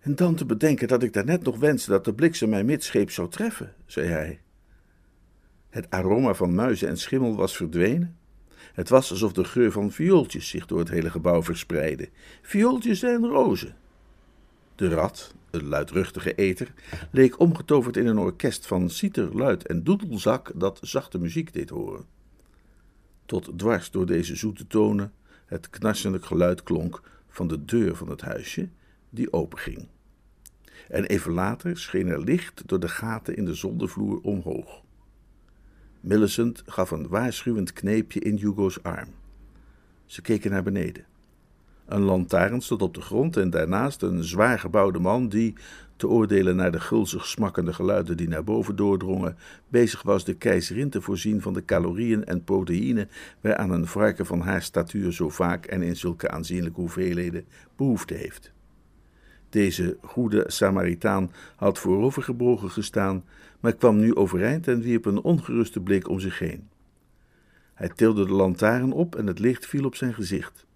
En 0.00 0.14
dan 0.14 0.34
te 0.34 0.46
bedenken 0.46 0.88
dat 0.88 1.02
ik 1.02 1.12
daarnet 1.12 1.42
nog 1.42 1.58
wenste 1.58 1.90
dat 1.90 2.04
de 2.04 2.14
bliksem 2.14 2.48
mij 2.48 2.64
midscheep 2.64 3.10
zou 3.10 3.28
treffen, 3.28 3.74
zei 3.86 4.08
hij. 4.08 4.40
Het 5.68 5.90
aroma 5.90 6.34
van 6.34 6.54
muizen 6.54 6.88
en 6.88 6.98
schimmel 6.98 7.36
was 7.36 7.56
verdwenen. 7.56 8.16
Het 8.72 8.88
was 8.88 9.10
alsof 9.10 9.32
de 9.32 9.44
geur 9.44 9.72
van 9.72 9.92
viooltjes 9.92 10.48
zich 10.48 10.66
door 10.66 10.78
het 10.78 10.90
hele 10.90 11.10
gebouw 11.10 11.42
verspreidde. 11.42 12.08
Viooltjes 12.42 13.02
en 13.02 13.26
rozen. 13.26 13.76
De 14.74 14.88
rat, 14.88 15.34
een 15.50 15.64
luidruchtige 15.64 16.34
eter, 16.34 16.72
leek 17.10 17.40
omgetoverd 17.40 17.96
in 17.96 18.06
een 18.06 18.18
orkest 18.18 18.66
van 18.66 18.90
citer, 18.90 19.36
luid 19.36 19.66
en 19.66 19.82
doedelzak 19.82 20.52
dat 20.54 20.78
zachte 20.82 21.18
muziek 21.18 21.52
deed 21.52 21.70
horen. 21.70 22.04
Tot 23.26 23.50
dwars 23.56 23.90
door 23.90 24.06
deze 24.06 24.36
zoete 24.36 24.66
tonen 24.66 25.12
het 25.52 25.70
knarselijk 25.70 26.24
geluid 26.24 26.62
klonk 26.62 27.02
van 27.28 27.48
de 27.48 27.64
deur 27.64 27.96
van 27.96 28.08
het 28.08 28.20
huisje, 28.20 28.68
die 29.10 29.32
openging. 29.32 29.88
En 30.88 31.04
even 31.04 31.32
later 31.32 31.78
scheen 31.78 32.08
er 32.08 32.20
licht 32.20 32.62
door 32.68 32.80
de 32.80 32.88
gaten 32.88 33.36
in 33.36 33.44
de 33.44 33.54
zoldervloer 33.54 34.20
omhoog. 34.20 34.82
Millicent 36.00 36.62
gaf 36.66 36.90
een 36.90 37.08
waarschuwend 37.08 37.72
kneepje 37.72 38.20
in 38.20 38.36
Hugo's 38.36 38.82
arm. 38.82 39.08
Ze 40.06 40.22
keken 40.22 40.50
naar 40.50 40.62
beneden. 40.62 41.04
Een 41.86 42.02
lantaarn 42.02 42.60
stond 42.60 42.82
op 42.82 42.94
de 42.94 43.00
grond 43.00 43.36
en 43.36 43.50
daarnaast 43.50 44.02
een 44.02 44.24
zwaar 44.24 44.58
gebouwde 44.58 44.98
man 44.98 45.28
die, 45.28 45.54
te 45.96 46.08
oordelen 46.08 46.56
naar 46.56 46.72
de 46.72 46.80
gulzig 46.80 47.26
smakkende 47.26 47.72
geluiden 47.72 48.16
die 48.16 48.28
naar 48.28 48.44
boven 48.44 48.76
doordrongen, 48.76 49.36
bezig 49.68 50.02
was 50.02 50.24
de 50.24 50.34
keizerin 50.34 50.90
te 50.90 51.00
voorzien 51.00 51.42
van 51.42 51.52
de 51.52 51.64
calorieën 51.64 52.24
en 52.24 52.44
proteïne 52.44 53.08
waaraan 53.40 53.70
een 53.70 53.86
varken 53.86 54.26
van 54.26 54.40
haar 54.40 54.62
statuur 54.62 55.12
zo 55.12 55.28
vaak 55.28 55.66
en 55.66 55.82
in 55.82 55.96
zulke 55.96 56.30
aanzienlijke 56.30 56.80
hoeveelheden 56.80 57.44
behoefte 57.76 58.14
heeft. 58.14 58.52
Deze 59.48 59.96
goede 60.02 60.44
Samaritaan 60.46 61.32
had 61.56 61.78
voorovergebogen 61.78 62.70
gestaan, 62.70 63.24
maar 63.60 63.72
kwam 63.72 63.98
nu 63.98 64.14
overeind 64.14 64.68
en 64.68 64.80
wierp 64.80 65.04
een 65.04 65.22
ongeruste 65.22 65.80
blik 65.80 66.08
om 66.08 66.20
zich 66.20 66.38
heen. 66.38 66.68
Hij 67.74 67.88
tilde 67.88 68.24
de 68.24 68.32
lantaarn 68.32 68.92
op 68.92 69.16
en 69.16 69.26
het 69.26 69.38
licht 69.38 69.66
viel 69.66 69.84
op 69.84 69.94
zijn 69.94 70.14
gezicht. 70.14 70.66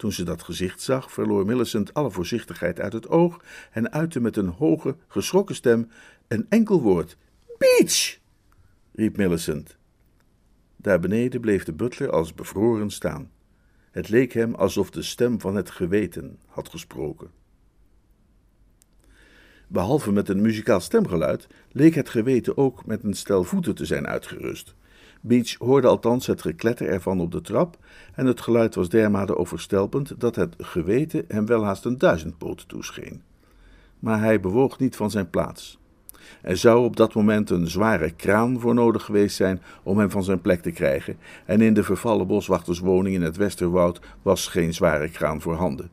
Toen 0.00 0.12
ze 0.12 0.22
dat 0.22 0.42
gezicht 0.42 0.80
zag, 0.80 1.12
verloor 1.12 1.46
Millicent 1.46 1.94
alle 1.94 2.10
voorzichtigheid 2.10 2.80
uit 2.80 2.92
het 2.92 3.08
oog 3.08 3.44
en 3.70 3.92
uitte 3.92 4.20
met 4.20 4.36
een 4.36 4.48
hoge, 4.48 4.96
geschrokken 5.08 5.54
stem 5.54 5.90
een 6.28 6.46
enkel 6.48 6.82
woord. 6.82 7.16
Peach! 7.58 8.18
riep 8.92 9.16
Millicent. 9.16 9.76
Daar 10.76 11.00
beneden 11.00 11.40
bleef 11.40 11.64
de 11.64 11.72
butler 11.72 12.10
als 12.10 12.34
bevroren 12.34 12.90
staan. 12.90 13.30
Het 13.90 14.08
leek 14.08 14.32
hem 14.32 14.54
alsof 14.54 14.90
de 14.90 15.02
stem 15.02 15.40
van 15.40 15.56
het 15.56 15.70
geweten 15.70 16.38
had 16.46 16.68
gesproken. 16.68 17.30
Behalve 19.66 20.12
met 20.12 20.28
een 20.28 20.40
muzikaal 20.40 20.80
stemgeluid, 20.80 21.46
leek 21.72 21.94
het 21.94 22.08
geweten 22.08 22.56
ook 22.56 22.86
met 22.86 23.02
een 23.02 23.14
stel 23.14 23.44
voeten 23.44 23.74
te 23.74 23.84
zijn 23.84 24.06
uitgerust. 24.06 24.74
Beach 25.20 25.54
hoorde 25.58 25.88
althans 25.88 26.26
het 26.26 26.42
gekletter 26.42 26.88
ervan 26.88 27.20
op 27.20 27.32
de 27.32 27.40
trap 27.40 27.76
en 28.14 28.26
het 28.26 28.40
geluid 28.40 28.74
was 28.74 28.88
dermate 28.88 29.36
overstelpend 29.36 30.20
dat 30.20 30.36
het 30.36 30.54
geweten 30.58 31.24
hem 31.28 31.46
welhaast 31.46 31.84
een 31.84 31.98
duizendpoot 31.98 32.68
toescheen. 32.68 33.22
Maar 33.98 34.20
hij 34.20 34.40
bewoog 34.40 34.78
niet 34.78 34.96
van 34.96 35.10
zijn 35.10 35.30
plaats. 35.30 35.78
Er 36.42 36.56
zou 36.56 36.84
op 36.84 36.96
dat 36.96 37.14
moment 37.14 37.50
een 37.50 37.66
zware 37.66 38.10
kraan 38.10 38.60
voor 38.60 38.74
nodig 38.74 39.04
geweest 39.04 39.36
zijn 39.36 39.62
om 39.82 39.98
hem 39.98 40.10
van 40.10 40.24
zijn 40.24 40.40
plek 40.40 40.62
te 40.62 40.70
krijgen, 40.70 41.18
en 41.44 41.60
in 41.60 41.74
de 41.74 41.82
vervallen 41.82 42.26
boswachterswoning 42.26 43.14
in 43.14 43.22
het 43.22 43.36
Westerwoud 43.36 44.00
was 44.22 44.46
geen 44.46 44.74
zware 44.74 45.08
kraan 45.08 45.40
voorhanden. 45.40 45.90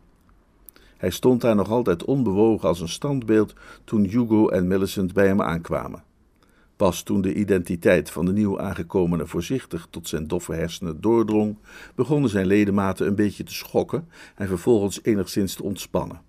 Hij 0.98 1.10
stond 1.10 1.42
daar 1.42 1.56
nog 1.56 1.70
altijd 1.70 2.06
onbewogen 2.06 2.68
als 2.68 2.80
een 2.80 2.90
standbeeld 2.90 3.54
toen 3.84 4.04
Hugo 4.04 4.50
en 4.50 4.68
Millicent 4.68 5.14
bij 5.14 5.28
hem 5.28 5.42
aankwamen. 5.42 6.04
Pas 6.78 7.04
toen 7.04 7.22
de 7.22 7.34
identiteit 7.34 8.10
van 8.10 8.26
de 8.26 8.32
nieuw 8.32 8.60
aangekomene 8.60 9.26
voorzichtig 9.26 9.88
tot 9.90 10.08
zijn 10.08 10.28
doffe 10.28 10.54
hersenen 10.54 11.02
doordrong, 11.02 11.58
begonnen 11.96 12.30
zijn 12.30 12.46
ledematen 12.46 13.08
een 13.08 13.16
beetje 13.16 13.44
te 13.44 13.54
schokken 13.54 14.08
en 14.36 14.48
vervolgens 14.48 15.00
enigszins 15.04 15.56
te 15.56 15.64
ontspannen. 15.64 16.22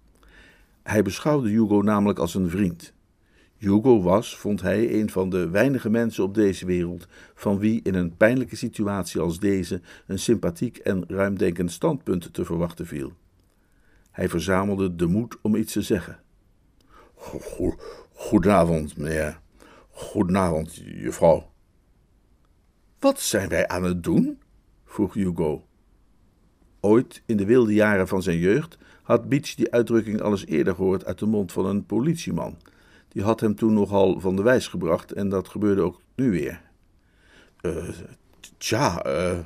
Hij 0.83 1.03
beschouwde 1.03 1.49
Hugo 1.49 1.83
namelijk 1.83 2.19
als 2.19 2.35
een 2.35 2.51
vriend. 2.51 2.93
Hugo 3.57 4.03
was, 4.03 4.37
vond 4.37 4.63
hij, 4.63 5.01
een 5.01 5.11
van 5.11 5.31
de 5.31 5.49
weinige 5.49 5.91
mensen 5.91 6.25
op 6.25 6.35
deze 6.35 6.67
wereld 6.67 7.07
van 7.35 7.59
wie 7.59 7.81
in 7.83 7.95
een 7.95 8.17
pijnlijke 8.17 8.57
situatie 8.57 9.21
als 9.21 9.39
deze 9.39 9.81
een 10.07 10.19
sympathiek 10.19 10.77
en 10.77 11.05
ruimdenkend 11.09 11.73
standpunt 11.73 12.33
te 12.33 12.45
verwachten 12.45 12.87
viel. 12.87 13.13
Hij 14.11 14.29
verzamelde 14.29 14.97
de 14.97 15.07
moed 15.07 15.37
om 15.43 15.55
iets 15.55 15.73
te 15.73 15.83
zeggen. 15.83 16.21
Goedenavond, 18.13 18.97
meneer. 18.97 19.41
Goedenavond, 19.99 20.75
juffrouw. 20.75 21.51
Wat 22.99 23.21
zijn 23.21 23.49
wij 23.49 23.69
aan 23.69 23.85
het 23.85 24.03
doen? 24.03 24.39
vroeg 24.85 25.15
Hugo. 25.15 25.67
Ooit, 26.81 27.23
in 27.27 27.37
de 27.37 27.45
wilde 27.45 27.75
jaren 27.75 28.09
van 28.09 28.23
zijn 28.23 28.39
jeugd, 28.39 28.79
had 29.03 29.29
Beach 29.29 29.55
die 29.55 29.73
uitdrukking 29.73 30.21
al 30.21 30.31
eens 30.31 30.47
eerder 30.47 30.75
gehoord 30.75 31.05
uit 31.05 31.19
de 31.19 31.27
mond 31.27 31.53
van 31.53 31.67
een 31.67 31.87
politieman. 31.87 32.57
Die 33.09 33.23
had 33.23 33.41
hem 33.41 33.55
toen 33.55 33.75
nogal 33.75 34.21
van 34.21 34.37
de 34.37 34.43
wijs 34.43 34.67
gebracht 34.67 35.13
en 35.13 35.29
dat 35.29 35.49
gebeurde 35.49 35.83
ook 35.83 36.03
nu 36.15 36.31
weer. 36.31 36.63
Uh, 37.63 37.89
tja, 38.59 39.07
uh, 39.07 39.39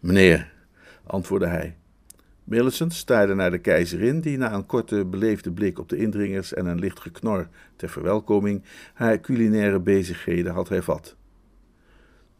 meneer, 0.00 0.52
antwoordde 1.06 1.48
hij. 1.48 1.76
Millicent 2.44 2.94
staarde 2.94 3.34
naar 3.34 3.50
de 3.50 3.58
keizerin, 3.58 4.20
die 4.20 4.36
na 4.36 4.52
een 4.52 4.66
korte 4.66 5.04
beleefde 5.04 5.52
blik 5.52 5.78
op 5.78 5.88
de 5.88 5.96
indringers 5.96 6.54
en 6.54 6.66
een 6.66 6.78
licht 6.78 7.00
geknor 7.00 7.48
ter 7.76 7.88
verwelkoming 7.88 8.62
haar 8.94 9.20
culinaire 9.20 9.80
bezigheden 9.80 10.52
had 10.52 10.68
hervat. 10.68 11.16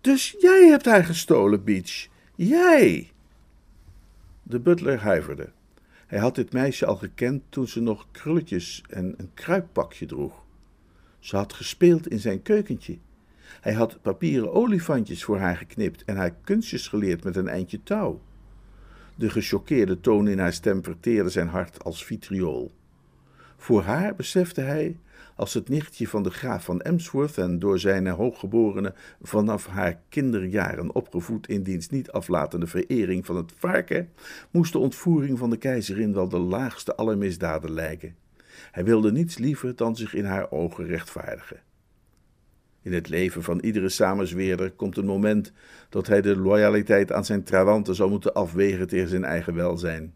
Dus 0.00 0.36
jij 0.38 0.66
hebt 0.68 0.84
haar 0.84 1.04
gestolen, 1.04 1.64
Beach? 1.64 2.08
Jij? 2.34 3.10
De 4.42 4.60
butler 4.60 4.98
huiverde. 4.98 5.48
Hij 6.06 6.18
had 6.18 6.34
dit 6.34 6.52
meisje 6.52 6.86
al 6.86 6.96
gekend 6.96 7.42
toen 7.48 7.68
ze 7.68 7.80
nog 7.80 8.06
krulletjes 8.10 8.84
en 8.88 9.14
een 9.16 9.30
kruippakje 9.34 10.06
droeg. 10.06 10.44
Ze 11.18 11.36
had 11.36 11.52
gespeeld 11.52 12.08
in 12.08 12.18
zijn 12.18 12.42
keukentje. 12.42 12.98
Hij 13.60 13.72
had 13.72 14.02
papieren 14.02 14.52
olifantjes 14.52 15.24
voor 15.24 15.38
haar 15.38 15.56
geknipt 15.56 16.04
en 16.04 16.16
haar 16.16 16.34
kunstjes 16.44 16.88
geleerd 16.88 17.24
met 17.24 17.36
een 17.36 17.48
eindje 17.48 17.82
touw. 17.82 18.20
De 19.22 19.30
gechoqueerde 19.30 20.00
toon 20.00 20.28
in 20.28 20.38
haar 20.38 20.52
stem 20.52 20.84
verteerde 20.84 21.30
zijn 21.30 21.48
hart 21.48 21.84
als 21.84 22.04
vitriool. 22.04 22.72
Voor 23.56 23.82
haar 23.82 24.14
besefte 24.14 24.60
hij, 24.60 24.96
als 25.36 25.54
het 25.54 25.68
nichtje 25.68 26.08
van 26.08 26.22
de 26.22 26.30
graaf 26.30 26.64
van 26.64 26.80
Emsworth 26.80 27.38
en 27.38 27.58
door 27.58 27.78
zijn 27.78 28.06
hooggeborene 28.06 28.94
vanaf 29.22 29.66
haar 29.66 30.00
kinderjaren 30.08 30.94
opgevoed 30.94 31.48
in 31.48 31.62
diens 31.62 31.88
niet 31.88 32.10
aflatende 32.10 32.66
verering 32.66 33.26
van 33.26 33.36
het 33.36 33.52
varken, 33.56 34.08
moest 34.50 34.72
de 34.72 34.78
ontvoering 34.78 35.38
van 35.38 35.50
de 35.50 35.56
keizerin 35.56 36.14
wel 36.14 36.28
de 36.28 36.38
laagste 36.38 36.94
aller 36.94 37.18
misdaden 37.18 37.70
lijken. 37.70 38.16
Hij 38.70 38.84
wilde 38.84 39.12
niets 39.12 39.38
liever 39.38 39.76
dan 39.76 39.96
zich 39.96 40.14
in 40.14 40.24
haar 40.24 40.50
ogen 40.50 40.86
rechtvaardigen. 40.86 41.60
In 42.82 42.92
het 42.92 43.08
leven 43.08 43.42
van 43.42 43.60
iedere 43.60 43.88
samenzweerder 43.88 44.70
komt 44.70 44.96
een 44.96 45.04
moment 45.04 45.52
dat 45.88 46.06
hij 46.06 46.20
de 46.20 46.36
loyaliteit 46.36 47.12
aan 47.12 47.24
zijn 47.24 47.42
trawanten 47.42 47.94
zal 47.94 48.08
moeten 48.08 48.32
afwegen 48.32 48.86
tegen 48.86 49.08
zijn 49.08 49.24
eigen 49.24 49.54
welzijn. 49.54 50.14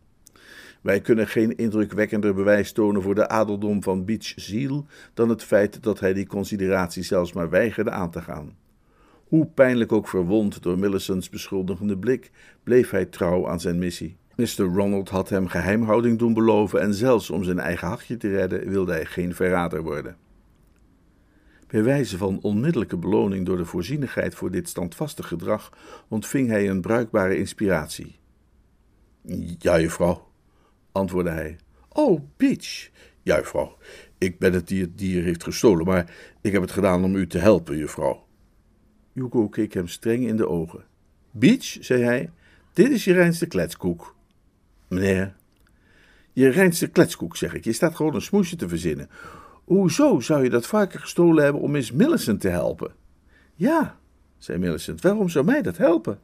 Wij 0.80 1.00
kunnen 1.00 1.28
geen 1.28 1.56
indrukwekkender 1.56 2.34
bewijs 2.34 2.72
tonen 2.72 3.02
voor 3.02 3.14
de 3.14 3.28
adeldom 3.28 3.82
van 3.82 4.04
Beach 4.04 4.32
ziel 4.36 4.86
dan 5.14 5.28
het 5.28 5.42
feit 5.42 5.82
dat 5.82 6.00
hij 6.00 6.12
die 6.12 6.26
consideratie 6.26 7.02
zelfs 7.02 7.32
maar 7.32 7.50
weigerde 7.50 7.90
aan 7.90 8.10
te 8.10 8.22
gaan. 8.22 8.56
Hoe 9.28 9.46
pijnlijk 9.46 9.92
ook 9.92 10.08
verwond 10.08 10.62
door 10.62 10.78
Millicent's 10.78 11.28
beschuldigende 11.28 11.98
blik, 11.98 12.30
bleef 12.62 12.90
hij 12.90 13.04
trouw 13.04 13.48
aan 13.48 13.60
zijn 13.60 13.78
missie. 13.78 14.16
Mr. 14.36 14.64
Ronald 14.74 15.08
had 15.08 15.28
hem 15.28 15.48
geheimhouding 15.48 16.18
doen 16.18 16.34
beloven 16.34 16.80
en 16.80 16.94
zelfs 16.94 17.30
om 17.30 17.44
zijn 17.44 17.58
eigen 17.58 17.88
hachje 17.88 18.16
te 18.16 18.28
redden 18.28 18.68
wilde 18.68 18.92
hij 18.92 19.04
geen 19.04 19.34
verrader 19.34 19.82
worden. 19.82 20.16
Bij 21.76 21.84
wijze 21.84 22.16
van 22.16 22.38
onmiddellijke 22.42 22.96
beloning 22.96 23.46
door 23.46 23.56
de 23.56 23.64
voorzienigheid 23.64 24.34
voor 24.34 24.50
dit 24.50 24.68
standvastig 24.68 25.28
gedrag 25.28 25.72
ontving 26.08 26.48
hij 26.48 26.68
een 26.68 26.80
bruikbare 26.80 27.38
inspiratie. 27.38 28.18
Ja, 29.58 29.80
juffrouw, 29.80 30.32
antwoordde 30.92 31.30
hij. 31.30 31.58
Oh, 31.88 32.20
Beach. 32.36 32.88
Ja, 33.22 33.36
juffrouw, 33.36 33.76
ik 34.18 34.38
ben 34.38 34.52
het 34.52 34.68
die 34.68 34.80
het 34.80 34.98
dier 34.98 35.22
heeft 35.22 35.44
gestolen, 35.44 35.86
maar 35.86 36.14
ik 36.40 36.52
heb 36.52 36.62
het 36.62 36.70
gedaan 36.70 37.04
om 37.04 37.16
u 37.16 37.26
te 37.26 37.38
helpen, 37.38 37.76
juffrouw. 37.76 38.26
Hugo 39.12 39.48
keek 39.48 39.74
hem 39.74 39.88
streng 39.88 40.26
in 40.26 40.36
de 40.36 40.48
ogen. 40.48 40.84
Beach, 41.30 41.76
zei 41.80 42.02
hij, 42.02 42.30
dit 42.72 42.90
is 42.90 43.04
je 43.04 43.12
reinste 43.12 43.46
kletskoek. 43.46 44.16
Meneer? 44.88 45.36
Je 46.32 46.48
reinste 46.48 46.88
kletskoek, 46.88 47.36
zeg 47.36 47.54
ik. 47.54 47.64
Je 47.64 47.72
staat 47.72 47.94
gewoon 47.94 48.14
een 48.14 48.20
smoesje 48.20 48.56
te 48.56 48.68
verzinnen. 48.68 49.08
Hoezo 49.66 50.20
zou 50.20 50.42
je 50.42 50.50
dat 50.50 50.66
varken 50.66 51.00
gestolen 51.00 51.44
hebben 51.44 51.62
om 51.62 51.70
Miss 51.70 51.92
Millicent 51.92 52.40
te 52.40 52.48
helpen? 52.48 52.92
Ja, 53.54 53.98
zei 54.38 54.58
Millicent, 54.58 55.00
waarom 55.00 55.28
zou 55.28 55.44
mij 55.44 55.62
dat 55.62 55.76
helpen? 55.76 56.18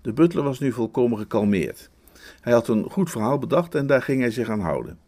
De 0.00 0.12
butler 0.12 0.44
was 0.44 0.58
nu 0.58 0.72
volkomen 0.72 1.18
gekalmeerd. 1.18 1.90
Hij 2.40 2.52
had 2.52 2.68
een 2.68 2.90
goed 2.90 3.10
verhaal 3.10 3.38
bedacht 3.38 3.74
en 3.74 3.86
daar 3.86 4.02
ging 4.02 4.20
hij 4.20 4.30
zich 4.30 4.48
aan 4.48 4.60
houden. 4.60 4.98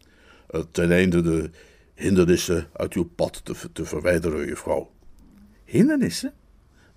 Eh, 0.47 0.61
ten 0.71 0.91
einde 0.91 1.21
de 1.21 1.49
hindernissen 1.93 2.67
uit 2.73 2.93
uw 2.93 3.09
pad 3.15 3.45
te, 3.45 3.55
te 3.73 3.85
verwijderen, 3.85 4.45
juffrouw. 4.45 4.91
Hindernissen? 5.63 6.33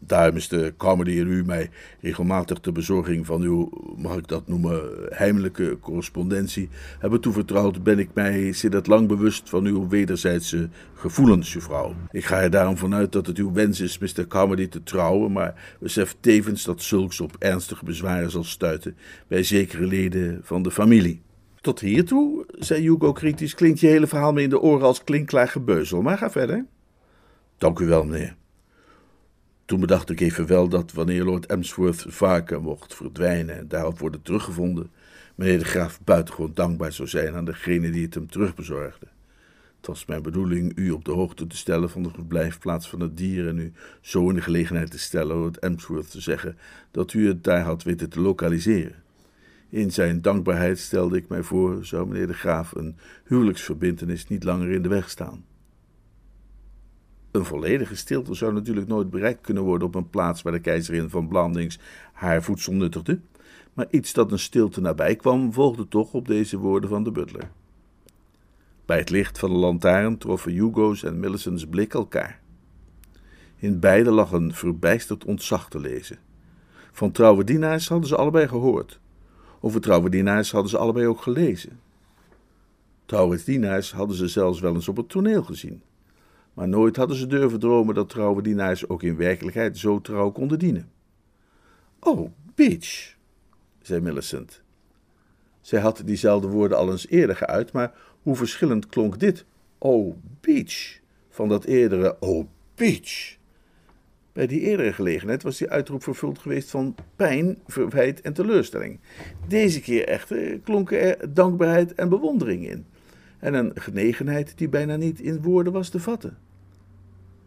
Daarom 0.07 0.37
is 0.37 0.49
de 0.49 0.75
en 0.79 1.07
u 1.07 1.45
mij 1.45 1.71
regelmatig 2.01 2.61
de 2.61 2.73
bezorging 2.73 3.27
van 3.27 3.43
uw, 3.43 3.71
mag 3.97 4.17
ik 4.17 4.29
dat 4.29 4.49
noemen, 4.49 4.83
heimelijke 5.09 5.79
correspondentie 5.81 6.69
hebben 6.99 7.21
toevertrouwd, 7.21 7.83
ben 7.83 7.99
ik 7.99 8.09
mij 8.12 8.53
sinds 8.53 8.87
lang 8.87 9.09
bewust 9.09 9.49
van 9.49 9.64
uw 9.64 9.88
wederzijdse 9.88 10.69
gevoelens, 10.95 11.53
juffrouw. 11.53 11.95
Ik 12.11 12.25
ga 12.25 12.40
er 12.40 12.51
daarom 12.51 12.77
vanuit 12.77 13.12
dat 13.12 13.27
het 13.27 13.38
uw 13.38 13.53
wens 13.53 13.81
is 13.81 13.99
Mr. 13.99 14.27
Comedy 14.29 14.69
te 14.69 14.83
trouwen, 14.83 15.33
maar 15.33 15.77
besef 15.81 16.17
tevens 16.21 16.64
dat 16.64 16.83
zulks 16.83 17.21
op 17.21 17.37
ernstige 17.38 17.85
bezwaren 17.85 18.31
zal 18.31 18.45
stuiten 18.45 18.97
bij 19.29 19.43
zekere 19.43 19.87
leden 19.87 20.40
van 20.43 20.62
de 20.62 20.71
familie. 20.71 21.23
Tot 21.61 21.81
hiertoe, 21.81 22.47
zei 22.59 22.83
Hugo 22.83 23.12
kritisch, 23.12 23.55
klinkt 23.55 23.81
je 23.81 23.87
hele 23.87 24.07
verhaal 24.07 24.33
me 24.33 24.43
in 24.43 24.51
de 24.51 24.61
oren 24.61 24.87
als 24.87 25.05
klinkklaar 25.05 25.49
gebeuzel, 25.49 26.03
maar 26.03 26.19
ga 26.19 26.31
verder. 26.31 26.64
Dank 27.59 27.79
u 27.79 27.87
wel, 27.87 28.05
meneer. 28.05 28.37
Toen 29.64 29.81
bedacht 29.81 30.11
ik 30.11 30.20
even 30.20 30.46
wel 30.46 30.68
dat 30.68 30.92
wanneer 30.92 31.24
Lord 31.24 31.46
Emsworth 31.46 32.05
vaker 32.09 32.62
mocht 32.62 32.94
verdwijnen 32.94 33.59
en 33.59 33.68
daarop 33.68 33.98
worden 33.98 34.22
teruggevonden, 34.22 34.90
meneer 35.35 35.59
de 35.59 35.64
graaf 35.64 36.00
buitengewoon 36.05 36.50
dankbaar 36.55 36.92
zou 36.92 37.09
zijn 37.09 37.35
aan 37.35 37.44
degene 37.44 37.90
die 37.90 38.05
het 38.05 38.14
hem 38.14 38.31
terugbezorgde. 38.31 39.07
Het 39.77 39.87
was 39.87 40.05
mijn 40.05 40.22
bedoeling 40.22 40.72
u 40.77 40.90
op 40.90 41.05
de 41.05 41.11
hoogte 41.11 41.46
te 41.46 41.57
stellen 41.57 41.90
van 41.90 42.03
de 42.03 42.11
verblijfplaats 42.11 42.88
van 42.88 43.00
het 43.00 43.16
dier 43.16 43.48
en 43.48 43.59
u 43.59 43.72
zo 44.00 44.29
in 44.29 44.35
de 44.35 44.40
gelegenheid 44.40 44.90
te 44.90 44.98
stellen 44.98 45.37
Lord 45.37 45.59
Emsworth 45.59 46.11
te 46.11 46.20
zeggen 46.20 46.57
dat 46.90 47.12
u 47.12 47.27
het 47.27 47.44
daar 47.44 47.62
had 47.62 47.83
weten 47.83 48.09
te 48.09 48.20
lokaliseren. 48.20 49.03
In 49.68 49.90
zijn 49.90 50.22
dankbaarheid 50.22 50.79
stelde 50.79 51.16
ik 51.16 51.29
mij 51.29 51.42
voor, 51.42 51.85
zou 51.85 52.07
meneer 52.07 52.27
de 52.27 52.35
graaf 52.35 52.74
een 52.74 52.96
huwelijksverbintenis 53.24 54.29
niet 54.29 54.44
langer 54.44 54.70
in 54.70 54.83
de 54.83 54.88
weg 54.88 55.11
staan. 55.11 55.44
Een 57.35 57.44
volledige 57.44 57.97
stilte 57.97 58.35
zou 58.35 58.53
natuurlijk 58.53 58.87
nooit 58.87 59.11
bereikt 59.11 59.40
kunnen 59.40 59.62
worden 59.62 59.88
op 59.88 59.94
een 59.94 60.11
plaats 60.11 60.42
waar 60.42 60.53
de 60.53 60.61
keizerin 60.61 61.11
van 61.11 61.29
Blandings 61.29 61.79
haar 62.12 62.42
voedsel 62.42 62.73
nuttigde, 62.73 63.20
maar 63.73 63.87
iets 63.90 64.12
dat 64.12 64.33
een 64.33 64.38
stilte 64.38 64.81
nabij 64.81 65.16
kwam, 65.16 65.53
volgde 65.53 65.88
toch 65.88 66.12
op 66.12 66.27
deze 66.27 66.59
woorden 66.59 66.90
van 66.90 67.05
de 67.05 67.11
butler. 67.11 67.51
Bij 68.85 68.99
het 68.99 69.11
licht 69.11 69.38
van 69.38 69.51
de 69.51 69.57
lantaarn 69.57 70.18
troffen 70.18 70.53
Hugo's 70.53 71.03
en 71.03 71.20
Millicent's 71.20 71.66
blik 71.66 71.94
elkaar. 71.94 72.40
In 73.57 73.81
beide 73.81 74.11
lag 74.11 74.33
een 74.33 74.55
verbijsterd 74.55 75.25
ontzag 75.25 75.68
te 75.70 75.81
lezen. 75.81 76.18
Van 76.92 77.12
trouwe 77.12 77.44
dienaars 77.44 77.88
hadden 77.88 78.09
ze 78.09 78.16
allebei 78.16 78.49
gehoord. 78.49 79.01
Over 79.61 79.81
trouwe 79.81 80.11
dienaars 80.11 80.51
hadden 80.51 80.70
ze 80.70 80.79
allebei 80.79 81.07
ook 81.07 81.23
gelezen. 81.23 81.81
Trouwe 83.05 83.42
dienaars 83.44 83.92
hadden 83.92 84.16
ze 84.16 84.29
zelfs 84.29 84.61
wel 84.61 84.75
eens 84.75 84.88
op 84.88 84.97
het 84.97 85.09
toneel 85.09 85.42
gezien. 85.42 85.83
Maar 86.55 86.69
nooit 86.69 86.97
hadden 86.97 87.17
ze 87.17 87.27
durven 87.27 87.59
dromen 87.59 87.95
dat 87.95 88.09
trouwe 88.09 88.43
dienaars 88.43 88.88
ook 88.88 89.03
in 89.03 89.17
werkelijkheid 89.17 89.79
zo 89.79 90.01
trouw 90.01 90.31
konden 90.31 90.59
dienen. 90.59 90.90
Oh, 92.01 92.31
Beach, 92.55 93.17
zei 93.83 94.01
Millicent. 94.01 94.62
Zij 95.61 95.81
had 95.81 96.03
diezelfde 96.05 96.49
woorden 96.49 96.79
al 96.79 96.90
eens 96.90 97.09
eerder 97.09 97.37
geuit, 97.37 97.73
maar 97.73 97.93
hoe 98.23 98.37
verschillend 98.37 98.87
klonk 98.87 99.21
dit 99.21 99.45
Oh, 99.79 100.17
Beach 100.40 100.99
van 101.29 101.49
dat 101.49 101.64
eerdere 101.64 102.17
Oh, 102.21 102.47
Beach. 102.75 103.37
Bij 104.33 104.47
die 104.47 104.61
eerdere 104.61 104.93
gelegenheid 104.93 105.43
was 105.43 105.59
die 105.59 105.71
uitroep 105.71 106.03
vervuld 106.03 106.38
geweest 106.38 106.71
van 106.71 106.95
pijn, 107.17 107.59
verwijt 107.67 108.21
en 108.21 108.33
teleurstelling. 108.33 109.01
Deze 109.49 109.81
keer 109.81 110.09
echter 110.09 110.59
klonken 110.59 111.01
er 111.01 111.35
dankbaarheid 111.35 111.95
en 111.95 112.09
bewondering 112.09 112.69
in. 112.69 112.87
En 113.38 113.55
een 113.55 113.73
genegenheid 113.75 114.59
die 114.59 114.69
bijna 114.69 114.97
niet 114.97 115.21
in 115.21 115.43
woorden 115.43 115.73
was 115.73 115.88
te 115.88 116.01
vatten. 116.01 116.38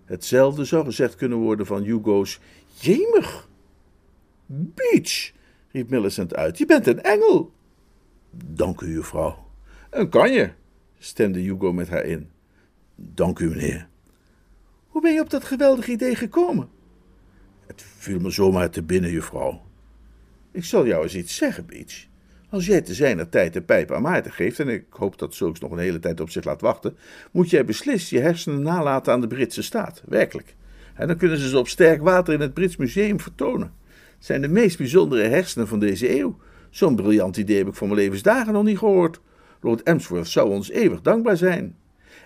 Hetzelfde 0.07 0.65
zou 0.65 0.85
gezegd 0.85 1.15
kunnen 1.15 1.37
worden 1.37 1.65
van 1.65 1.83
Hugo's 1.83 2.39
Jemig! 2.79 3.49
Beach! 4.45 5.31
riep 5.71 5.89
Millicent 5.89 6.35
uit. 6.35 6.57
Je 6.57 6.65
bent 6.65 6.87
een 6.87 7.01
engel! 7.01 7.51
Dank 8.31 8.81
u, 8.81 8.91
juffrouw. 8.91 9.47
Een 9.89 10.09
kanje, 10.09 10.53
stemde 10.97 11.39
Hugo 11.39 11.73
met 11.73 11.89
haar 11.89 12.03
in. 12.03 12.29
Dank 12.95 13.39
u, 13.39 13.49
meneer. 13.49 13.87
Hoe 14.87 15.01
ben 15.01 15.13
je 15.13 15.21
op 15.21 15.29
dat 15.29 15.43
geweldige 15.43 15.91
idee 15.91 16.15
gekomen? 16.15 16.69
Het 17.65 17.81
viel 17.81 18.19
me 18.19 18.29
zomaar 18.29 18.69
te 18.69 18.83
binnen, 18.83 19.11
juffrouw. 19.11 19.61
Ik 20.51 20.63
zal 20.63 20.85
jou 20.85 21.03
eens 21.03 21.15
iets 21.15 21.35
zeggen, 21.35 21.65
Beach. 21.65 22.07
Als 22.49 22.65
jij 22.65 22.81
te 22.81 22.93
zijner 22.93 23.29
tijd 23.29 23.53
de 23.53 23.61
pijp 23.61 23.91
aan 23.91 24.01
Maarten 24.01 24.31
geeft, 24.31 24.59
en 24.59 24.67
ik 24.67 24.85
hoop 24.89 25.19
dat 25.19 25.35
zulks 25.35 25.59
nog 25.59 25.71
een 25.71 25.77
hele 25.77 25.99
tijd 25.99 26.19
op 26.19 26.29
zich 26.29 26.43
laat 26.43 26.61
wachten, 26.61 26.97
moet 27.31 27.49
jij 27.49 27.65
beslist 27.65 28.09
je 28.09 28.19
hersenen 28.19 28.61
nalaten 28.61 29.13
aan 29.13 29.21
de 29.21 29.27
Britse 29.27 29.63
staat. 29.63 30.03
Werkelijk. 30.05 30.55
En 30.93 31.07
dan 31.07 31.17
kunnen 31.17 31.37
ze 31.37 31.49
ze 31.49 31.57
op 31.57 31.67
sterk 31.67 32.01
water 32.01 32.33
in 32.33 32.39
het 32.39 32.53
Brits 32.53 32.77
Museum 32.77 33.19
vertonen. 33.19 33.73
Het 34.15 34.25
zijn 34.25 34.41
de 34.41 34.47
meest 34.47 34.77
bijzondere 34.77 35.27
hersenen 35.27 35.67
van 35.67 35.79
deze 35.79 36.19
eeuw. 36.19 36.37
Zo'n 36.69 36.95
briljant 36.95 37.37
idee 37.37 37.57
heb 37.57 37.67
ik 37.67 37.75
voor 37.75 37.87
mijn 37.87 37.99
levensdagen 37.99 38.53
nog 38.53 38.63
niet 38.63 38.77
gehoord. 38.77 39.21
Lord 39.61 39.83
Emsworth 39.83 40.27
zou 40.27 40.49
ons 40.49 40.69
eeuwig 40.69 41.01
dankbaar 41.01 41.37
zijn. 41.37 41.75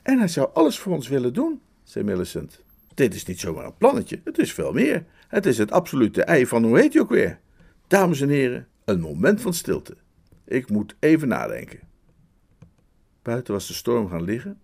En 0.04 0.18
hij 0.18 0.28
zou 0.28 0.50
alles 0.54 0.80
voor 0.80 0.94
ons 0.94 1.08
willen 1.08 1.34
doen, 1.34 1.62
zei 1.84 2.06
Millicent. 2.06 2.64
Dit 2.94 3.14
is 3.14 3.26
niet 3.26 3.40
zomaar 3.40 3.66
een 3.66 3.78
plannetje, 3.78 4.20
het 4.24 4.38
is 4.38 4.54
veel 4.54 4.74
meer. 4.74 5.06
Het 5.28 5.46
is 5.46 5.58
het 5.58 5.72
absolute 5.72 6.24
ei 6.24 6.48
van 6.48 6.64
hoe 6.64 6.80
heet 6.80 6.94
je 6.94 7.02
ook 7.02 7.10
weer? 7.10 7.40
Dames 7.88 8.22
en 8.22 8.30
heren, 8.30 8.68
een 8.86 9.00
moment 9.00 9.42
van 9.42 9.54
stilte. 9.54 9.96
Ik 10.52 10.70
moet 10.70 10.96
even 11.00 11.28
nadenken. 11.28 11.80
Buiten 13.22 13.54
was 13.54 13.68
de 13.68 13.74
storm 13.74 14.10
gaan 14.10 14.24
liggen. 14.24 14.60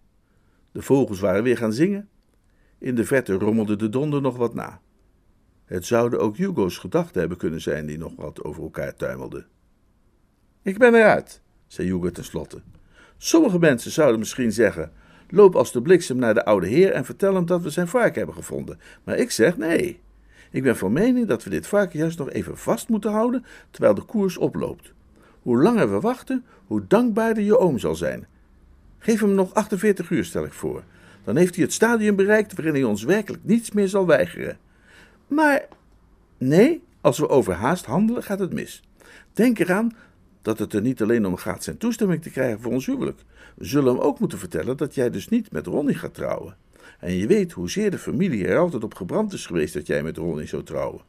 De 0.71 0.81
vogels 0.81 1.19
waren 1.19 1.43
weer 1.43 1.57
gaan 1.57 1.73
zingen. 1.73 2.09
In 2.77 2.95
de 2.95 3.05
verte 3.05 3.33
rommelde 3.33 3.75
de 3.75 3.89
donder 3.89 4.21
nog 4.21 4.37
wat 4.37 4.53
na. 4.53 4.81
Het 5.65 5.85
zouden 5.85 6.19
ook 6.19 6.37
Hugo's 6.37 6.77
gedachten 6.77 7.19
hebben 7.19 7.37
kunnen 7.37 7.61
zijn 7.61 7.85
die 7.85 7.97
nog 7.97 8.15
wat 8.15 8.43
over 8.43 8.63
elkaar 8.63 8.95
tuimelden. 8.95 9.45
Ik 10.61 10.77
ben 10.77 10.95
eruit, 10.95 11.41
zei 11.67 11.87
Hugo 11.87 12.11
tenslotte. 12.11 12.61
Sommige 13.17 13.59
mensen 13.59 13.91
zouden 13.91 14.19
misschien 14.19 14.51
zeggen: 14.51 14.91
loop 15.29 15.55
als 15.55 15.71
de 15.71 15.81
bliksem 15.81 16.17
naar 16.17 16.33
de 16.33 16.45
oude 16.45 16.67
heer 16.67 16.91
en 16.91 17.05
vertel 17.05 17.35
hem 17.35 17.45
dat 17.45 17.61
we 17.61 17.69
zijn 17.69 17.87
varken 17.87 18.17
hebben 18.17 18.35
gevonden. 18.35 18.79
Maar 19.03 19.17
ik 19.17 19.31
zeg 19.31 19.57
nee. 19.57 19.99
Ik 20.51 20.63
ben 20.63 20.77
van 20.77 20.93
mening 20.93 21.27
dat 21.27 21.43
we 21.43 21.49
dit 21.49 21.67
varken 21.67 21.99
juist 21.99 22.17
nog 22.17 22.29
even 22.29 22.57
vast 22.57 22.89
moeten 22.89 23.11
houden 23.11 23.45
terwijl 23.71 23.93
de 23.93 24.03
koers 24.05 24.37
oploopt. 24.37 24.95
Hoe 25.47 25.61
langer 25.61 25.91
we 25.91 25.99
wachten, 25.99 26.45
hoe 26.65 26.87
dankbaarder 26.87 27.43
je 27.43 27.57
oom 27.57 27.79
zal 27.79 27.95
zijn. 27.95 28.27
Geef 28.99 29.19
hem 29.19 29.33
nog 29.33 29.53
48 29.53 30.09
uur, 30.09 30.25
stel 30.25 30.45
ik 30.45 30.53
voor. 30.53 30.83
Dan 31.23 31.35
heeft 31.35 31.55
hij 31.55 31.63
het 31.63 31.73
stadium 31.73 32.15
bereikt 32.15 32.53
waarin 32.53 32.73
hij 32.73 32.83
ons 32.83 33.03
werkelijk 33.03 33.43
niets 33.43 33.71
meer 33.71 33.87
zal 33.87 34.05
weigeren. 34.05 34.57
Maar 35.27 35.67
nee, 36.37 36.83
als 37.01 37.19
we 37.19 37.29
overhaast 37.29 37.85
handelen, 37.85 38.23
gaat 38.23 38.39
het 38.39 38.53
mis. 38.53 38.83
Denk 39.33 39.59
eraan 39.59 39.95
dat 40.41 40.59
het 40.59 40.73
er 40.73 40.81
niet 40.81 41.01
alleen 41.01 41.25
om 41.25 41.35
gaat 41.35 41.63
zijn 41.63 41.77
toestemming 41.77 42.21
te 42.21 42.29
krijgen 42.29 42.61
voor 42.61 42.71
ons 42.71 42.85
huwelijk. 42.85 43.21
We 43.55 43.65
zullen 43.65 43.93
hem 43.93 44.03
ook 44.03 44.19
moeten 44.19 44.39
vertellen 44.39 44.77
dat 44.77 44.95
jij 44.95 45.09
dus 45.09 45.29
niet 45.29 45.51
met 45.51 45.67
Ronnie 45.67 45.95
gaat 45.95 46.13
trouwen. 46.13 46.55
En 46.99 47.13
je 47.13 47.27
weet 47.27 47.51
hoezeer 47.51 47.91
de 47.91 47.97
familie 47.97 48.47
er 48.47 48.57
altijd 48.57 48.83
op 48.83 48.95
gebrand 48.95 49.33
is 49.33 49.45
geweest 49.45 49.73
dat 49.73 49.87
jij 49.87 50.03
met 50.03 50.17
Ronnie 50.17 50.47
zou 50.47 50.63
trouwen. 50.63 51.01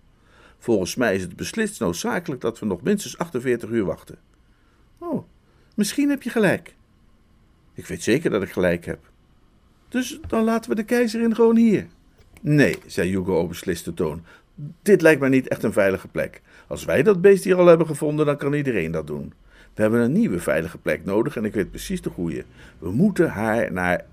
Volgens 0.59 0.95
mij 0.95 1.15
is 1.15 1.23
het 1.23 1.37
beslist 1.37 1.81
noodzakelijk 1.81 2.41
dat 2.41 2.59
we 2.59 2.67
nog 2.67 2.83
minstens 2.83 3.19
48 3.19 3.71
uur 3.71 3.85
wachten. 3.85 4.28
Oh, 4.99 5.25
misschien 5.75 6.09
heb 6.09 6.23
je 6.23 6.31
gelijk. 6.31 6.75
Ik 7.75 7.87
weet 7.87 8.03
zeker 8.03 8.31
dat 8.31 8.43
ik 8.43 8.51
gelijk 8.51 8.85
heb. 8.85 9.11
Dus 9.89 10.21
dan 10.27 10.45
laten 10.45 10.71
we 10.71 10.77
de 10.77 10.85
keizerin 10.85 11.35
gewoon 11.35 11.57
hier. 11.57 11.87
Nee, 12.41 12.79
zei 12.87 13.09
Hugo 13.09 13.41
op 13.41 13.49
besliste 13.49 13.95
toon. 13.95 14.23
Dit 14.83 15.03
lijkt 15.03 15.21
mij 15.21 15.29
niet 15.29 15.49
echt 15.49 15.63
een 15.63 15.73
veilige 15.73 16.09
plek. 16.09 16.43
Als 16.67 16.85
wij 16.85 17.03
dat 17.03 17.21
beest 17.21 17.45
hier 17.45 17.57
al 17.57 17.67
hebben 17.67 17.87
gevonden, 17.87 18.27
dan 18.27 18.37
kan 18.37 18.53
iedereen 18.53 18.91
dat 18.91 19.07
doen. 19.07 19.33
We 19.75 19.83
hebben 19.83 20.01
een 20.01 20.13
nieuwe 20.13 20.41
veilige 20.41 20.79
plek 20.79 21.05
nodig 21.05 21.37
en 21.37 21.45
ik 21.45 21.55
weet 21.55 21.71
precies 21.71 22.03
de 22.03 22.11
goede. 22.11 22.45
We 22.79 22.91
moeten 22.91 23.31
haar 23.31 23.73
naar. 23.73 24.05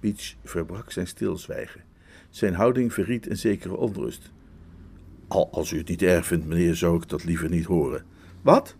Beach 0.00 0.34
verbrak 0.44 0.92
zijn 0.92 1.06
stilzwijgen. 1.06 1.80
Zijn 2.30 2.54
houding 2.54 2.92
verriet 2.92 3.30
een 3.30 3.36
zekere 3.36 3.76
onrust. 3.76 4.30
Al, 5.28 5.48
als 5.52 5.72
u 5.72 5.78
het 5.78 5.88
niet 5.88 6.02
erg 6.02 6.26
vindt, 6.26 6.46
meneer, 6.46 6.74
zou 6.74 6.96
ik 6.96 7.08
dat 7.08 7.24
liever 7.24 7.48
niet 7.48 7.64
horen. 7.64 8.04
Wat? 8.42 8.76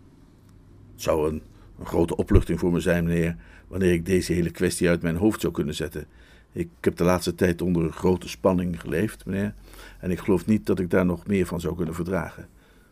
Het 1.00 1.08
zou 1.08 1.28
een, 1.28 1.42
grote 1.84 2.16
opluchting 2.16 2.58
voor 2.58 2.72
me 2.72 2.80
zijn, 2.80 3.04
meneer, 3.04 3.36
wanneer 3.68 3.92
ik 3.92 4.06
deze 4.06 4.32
hele 4.32 4.50
kwestie 4.50 4.88
uit 4.88 5.02
mijn 5.02 5.16
hoofd 5.16 5.40
zou 5.40 5.52
kunnen 5.52 5.74
zetten. 5.74 6.06
Ik 6.52 6.68
heb 6.80 6.96
de 6.96 7.04
laatste 7.04 7.34
tijd 7.34 7.62
onder 7.62 7.92
grote 7.92 8.28
spanning 8.28 8.80
geleefd, 8.80 9.26
meneer, 9.26 9.54
en 10.00 10.10
ik 10.10 10.18
geloof 10.18 10.46
niet 10.46 10.66
dat 10.66 10.78
ik 10.78 10.90
daar 10.90 11.04
nog 11.04 11.26
meer 11.26 11.46
van 11.46 11.60
zou 11.60 11.76
kunnen 11.76 11.94
verdragen. 11.94 12.48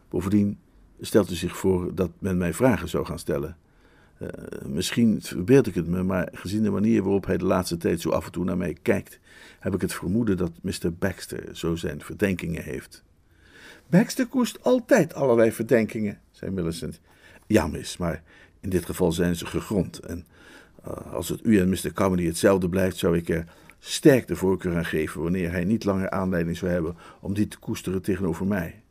Bovendien 0.08 0.58
stelt 1.00 1.30
u 1.30 1.34
zich 1.34 1.56
voor 1.56 1.94
dat 1.94 2.10
men 2.18 2.36
mij 2.36 2.54
vragen 2.54 2.88
zou 2.88 3.04
gaan 3.04 3.18
stellen. 3.18 3.56
Uh, 4.22 4.28
misschien 4.66 5.22
verbeeld 5.22 5.66
ik 5.66 5.74
het 5.74 5.86
me, 5.86 6.02
maar 6.02 6.28
gezien 6.32 6.62
de 6.62 6.70
manier 6.70 7.02
waarop 7.02 7.26
hij 7.26 7.36
de 7.36 7.44
laatste 7.44 7.76
tijd 7.76 8.00
zo 8.00 8.10
af 8.10 8.26
en 8.26 8.32
toe 8.32 8.44
naar 8.44 8.56
mij 8.56 8.76
kijkt, 8.82 9.18
heb 9.60 9.74
ik 9.74 9.80
het 9.80 9.94
vermoeden 9.94 10.36
dat 10.36 10.52
Mr. 10.60 10.92
Baxter 10.98 11.56
zo 11.56 11.74
zijn 11.74 12.02
verdenkingen 12.02 12.62
heeft. 12.62 13.04
Baxter 13.86 14.26
koest 14.26 14.62
altijd 14.62 15.14
allerlei 15.14 15.52
verdenkingen, 15.52 16.20
zei 16.30 16.50
Millicent. 16.50 17.00
Ja, 17.48 17.66
mis, 17.66 17.96
maar 17.96 18.22
in 18.60 18.70
dit 18.70 18.84
geval 18.84 19.12
zijn 19.12 19.36
ze 19.36 19.46
gegrond. 19.46 19.98
En 19.98 20.26
uh, 20.86 21.14
als 21.14 21.28
het 21.28 21.40
u 21.42 21.58
en 21.58 21.68
Mr. 21.68 21.92
Comedy 21.92 22.26
hetzelfde 22.26 22.68
blijft, 22.68 22.96
zou 22.96 23.16
ik 23.16 23.28
er 23.28 23.44
sterk 23.78 24.26
de 24.26 24.36
voorkeur 24.36 24.76
aan 24.76 24.84
geven 24.84 25.22
wanneer 25.22 25.50
hij 25.50 25.64
niet 25.64 25.84
langer 25.84 26.10
aanleiding 26.10 26.56
zou 26.56 26.70
hebben 26.70 26.96
om 27.20 27.34
die 27.34 27.48
te 27.48 27.58
koesteren 27.58 28.02
tegenover 28.02 28.46
mij. 28.46 28.82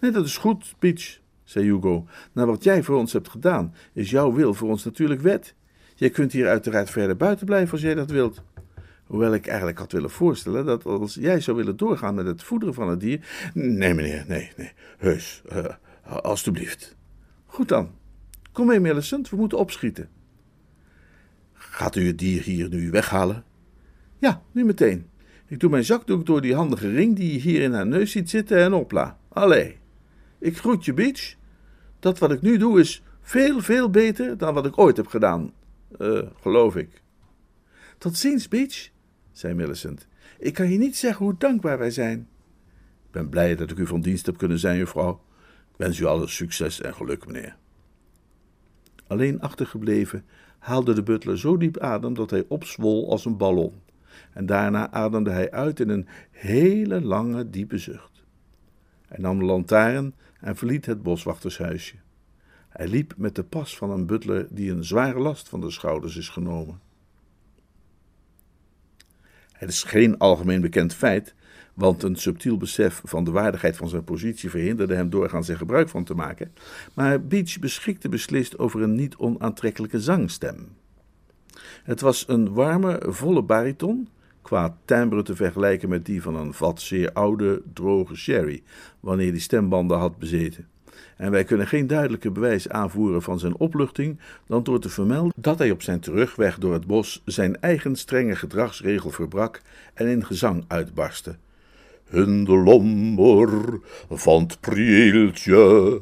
Nee, 0.00 0.10
dat 0.10 0.24
is 0.24 0.36
goed, 0.36 0.74
Peach, 0.78 1.18
zei 1.44 1.64
Hugo. 1.64 2.06
Na 2.32 2.46
wat 2.46 2.64
jij 2.64 2.82
voor 2.82 2.96
ons 2.96 3.12
hebt 3.12 3.28
gedaan, 3.28 3.74
is 3.92 4.10
jouw 4.10 4.32
wil 4.32 4.54
voor 4.54 4.68
ons 4.68 4.84
natuurlijk 4.84 5.20
wet. 5.20 5.54
Jij 5.94 6.10
kunt 6.10 6.32
hier 6.32 6.48
uiteraard 6.48 6.90
verder 6.90 7.16
buiten 7.16 7.46
blijven 7.46 7.72
als 7.72 7.80
jij 7.80 7.94
dat 7.94 8.10
wilt. 8.10 8.42
Hoewel 9.04 9.34
ik 9.34 9.46
eigenlijk 9.46 9.78
had 9.78 9.92
willen 9.92 10.10
voorstellen 10.10 10.64
dat 10.64 10.84
als 10.84 11.14
jij 11.14 11.40
zou 11.40 11.56
willen 11.56 11.76
doorgaan 11.76 12.14
met 12.14 12.26
het 12.26 12.42
voederen 12.42 12.74
van 12.74 12.88
het 12.88 13.00
dier. 13.00 13.50
Nee, 13.54 13.94
meneer, 13.94 14.24
nee, 14.28 14.52
nee. 14.56 14.72
Heus, 14.98 15.42
uh, 15.52 15.64
alstublieft. 16.22 16.96
Goed 17.52 17.68
dan. 17.68 17.90
Kom 18.52 18.66
mee, 18.66 18.80
Millicent, 18.80 19.30
we 19.30 19.36
moeten 19.36 19.58
opschieten. 19.58 20.08
Gaat 21.52 21.96
u 21.96 22.06
het 22.06 22.18
dier 22.18 22.42
hier 22.42 22.68
nu 22.68 22.90
weghalen? 22.90 23.44
Ja, 24.18 24.42
nu 24.52 24.64
meteen. 24.64 25.06
Ik 25.46 25.60
doe 25.60 25.70
mijn 25.70 25.84
zakdoek 25.84 26.26
door 26.26 26.40
die 26.40 26.54
handige 26.54 26.90
ring 26.90 27.16
die 27.16 27.32
je 27.32 27.38
hier 27.38 27.60
in 27.60 27.72
haar 27.72 27.86
neus 27.86 28.10
ziet 28.10 28.30
zitten 28.30 28.58
en 28.58 28.72
opla. 28.72 29.18
Allee. 29.28 29.78
Ik 30.38 30.58
groet 30.58 30.84
je, 30.84 30.94
Beach. 30.94 31.34
Dat 31.98 32.18
wat 32.18 32.32
ik 32.32 32.42
nu 32.42 32.56
doe 32.56 32.80
is 32.80 33.02
veel, 33.20 33.60
veel 33.60 33.90
beter 33.90 34.38
dan 34.38 34.54
wat 34.54 34.66
ik 34.66 34.78
ooit 34.78 34.96
heb 34.96 35.06
gedaan. 35.06 35.52
Uh, 35.98 36.22
geloof 36.40 36.76
ik. 36.76 37.02
Tot 37.98 38.16
ziens, 38.16 38.48
Beach, 38.48 38.88
zei 39.32 39.54
Millicent. 39.54 40.06
Ik 40.38 40.54
kan 40.54 40.70
je 40.70 40.78
niet 40.78 40.96
zeggen 40.96 41.24
hoe 41.24 41.34
dankbaar 41.38 41.78
wij 41.78 41.90
zijn. 41.90 42.28
Ik 43.06 43.10
ben 43.10 43.28
blij 43.28 43.56
dat 43.56 43.70
ik 43.70 43.78
u 43.78 43.86
van 43.86 44.00
dienst 44.00 44.26
heb 44.26 44.36
kunnen 44.36 44.58
zijn, 44.58 44.78
juffrouw. 44.78 45.20
Wens 45.82 45.98
u 45.98 46.04
alles 46.04 46.34
succes 46.34 46.80
en 46.80 46.94
geluk, 46.94 47.26
meneer. 47.26 47.56
Alleen 49.06 49.40
achtergebleven 49.40 50.24
haalde 50.58 50.92
de 50.92 51.02
butler 51.02 51.38
zo 51.38 51.56
diep 51.56 51.78
adem 51.78 52.14
dat 52.14 52.30
hij 52.30 52.44
opzwol 52.48 53.10
als 53.10 53.24
een 53.24 53.36
ballon. 53.36 53.82
En 54.32 54.46
daarna 54.46 54.90
ademde 54.90 55.30
hij 55.30 55.50
uit 55.50 55.80
in 55.80 55.88
een 55.88 56.08
hele 56.30 57.00
lange, 57.00 57.50
diepe 57.50 57.78
zucht. 57.78 58.24
Hij 59.06 59.18
nam 59.18 59.38
de 59.38 59.44
lantaarn 59.44 60.14
en 60.40 60.56
verliet 60.56 60.86
het 60.86 61.02
boswachtershuisje. 61.02 61.96
Hij 62.68 62.88
liep 62.88 63.14
met 63.16 63.34
de 63.34 63.44
pas 63.44 63.76
van 63.76 63.90
een 63.90 64.06
butler 64.06 64.46
die 64.50 64.70
een 64.70 64.84
zware 64.84 65.18
last 65.18 65.48
van 65.48 65.60
de 65.60 65.70
schouders 65.70 66.16
is 66.16 66.28
genomen. 66.28 66.80
Het 69.52 69.68
is 69.68 69.82
geen 69.82 70.18
algemeen 70.18 70.60
bekend 70.60 70.94
feit, 70.94 71.34
want 71.74 72.02
een 72.02 72.16
subtiel 72.16 72.56
besef 72.56 73.00
van 73.04 73.24
de 73.24 73.30
waardigheid 73.30 73.76
van 73.76 73.88
zijn 73.88 74.04
positie 74.04 74.50
verhinderde 74.50 74.94
hem 74.94 75.10
doorgaans 75.10 75.48
er 75.48 75.56
gebruik 75.56 75.88
van 75.88 76.04
te 76.04 76.14
maken. 76.14 76.52
Maar 76.94 77.22
Beach 77.22 77.58
beschikte 77.58 78.08
beslist 78.08 78.58
over 78.58 78.82
een 78.82 78.94
niet 78.94 79.16
onaantrekkelijke 79.16 80.00
zangstem. 80.00 80.68
Het 81.82 82.00
was 82.00 82.24
een 82.28 82.52
warme, 82.52 83.02
volle 83.06 83.42
bariton, 83.42 84.08
qua 84.42 84.76
timbre 84.84 85.22
te 85.22 85.36
vergelijken 85.36 85.88
met 85.88 86.06
die 86.06 86.22
van 86.22 86.36
een 86.36 86.54
vat 86.54 86.80
zeer 86.80 87.12
oude, 87.12 87.62
droge 87.72 88.16
sherry, 88.16 88.62
wanneer 89.00 89.32
die 89.32 89.40
stembanden 89.40 89.98
had 89.98 90.18
bezeten. 90.18 90.66
En 91.16 91.30
wij 91.30 91.44
kunnen 91.44 91.66
geen 91.66 91.86
duidelijke 91.86 92.30
bewijs 92.30 92.68
aanvoeren 92.68 93.22
van 93.22 93.38
zijn 93.38 93.56
opluchting 93.56 94.18
dan 94.46 94.62
door 94.62 94.80
te 94.80 94.88
vermelden 94.88 95.32
dat 95.36 95.58
hij 95.58 95.70
op 95.70 95.82
zijn 95.82 96.00
terugweg 96.00 96.58
door 96.58 96.72
het 96.72 96.86
bos 96.86 97.22
zijn 97.24 97.60
eigen 97.60 97.96
strenge 97.96 98.36
gedragsregel 98.36 99.10
verbrak 99.10 99.60
en 99.94 100.06
in 100.06 100.24
gezang 100.24 100.64
uitbarstte. 100.68 101.36
In 102.12 102.44
de 102.44 102.56
lommer 102.56 103.80
van 104.10 104.42
het 104.42 104.60
prieeltje, 104.60 106.00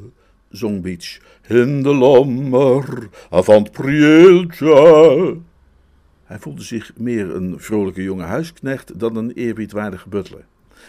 zong 0.49 0.81
Beach. 0.81 1.19
In 1.47 1.83
de 1.83 1.95
lommer 1.95 3.09
van 3.29 3.63
het 3.63 3.71
prieeltje. 3.71 5.37
Hij 6.23 6.39
voelde 6.39 6.63
zich 6.63 6.91
meer 6.97 7.35
een 7.35 7.59
vrolijke 7.59 8.03
jonge 8.03 8.23
huisknecht 8.23 8.99
dan 8.99 9.15
een 9.15 9.31
eerbiedwaardige 9.31 10.09
butler. 10.09 10.45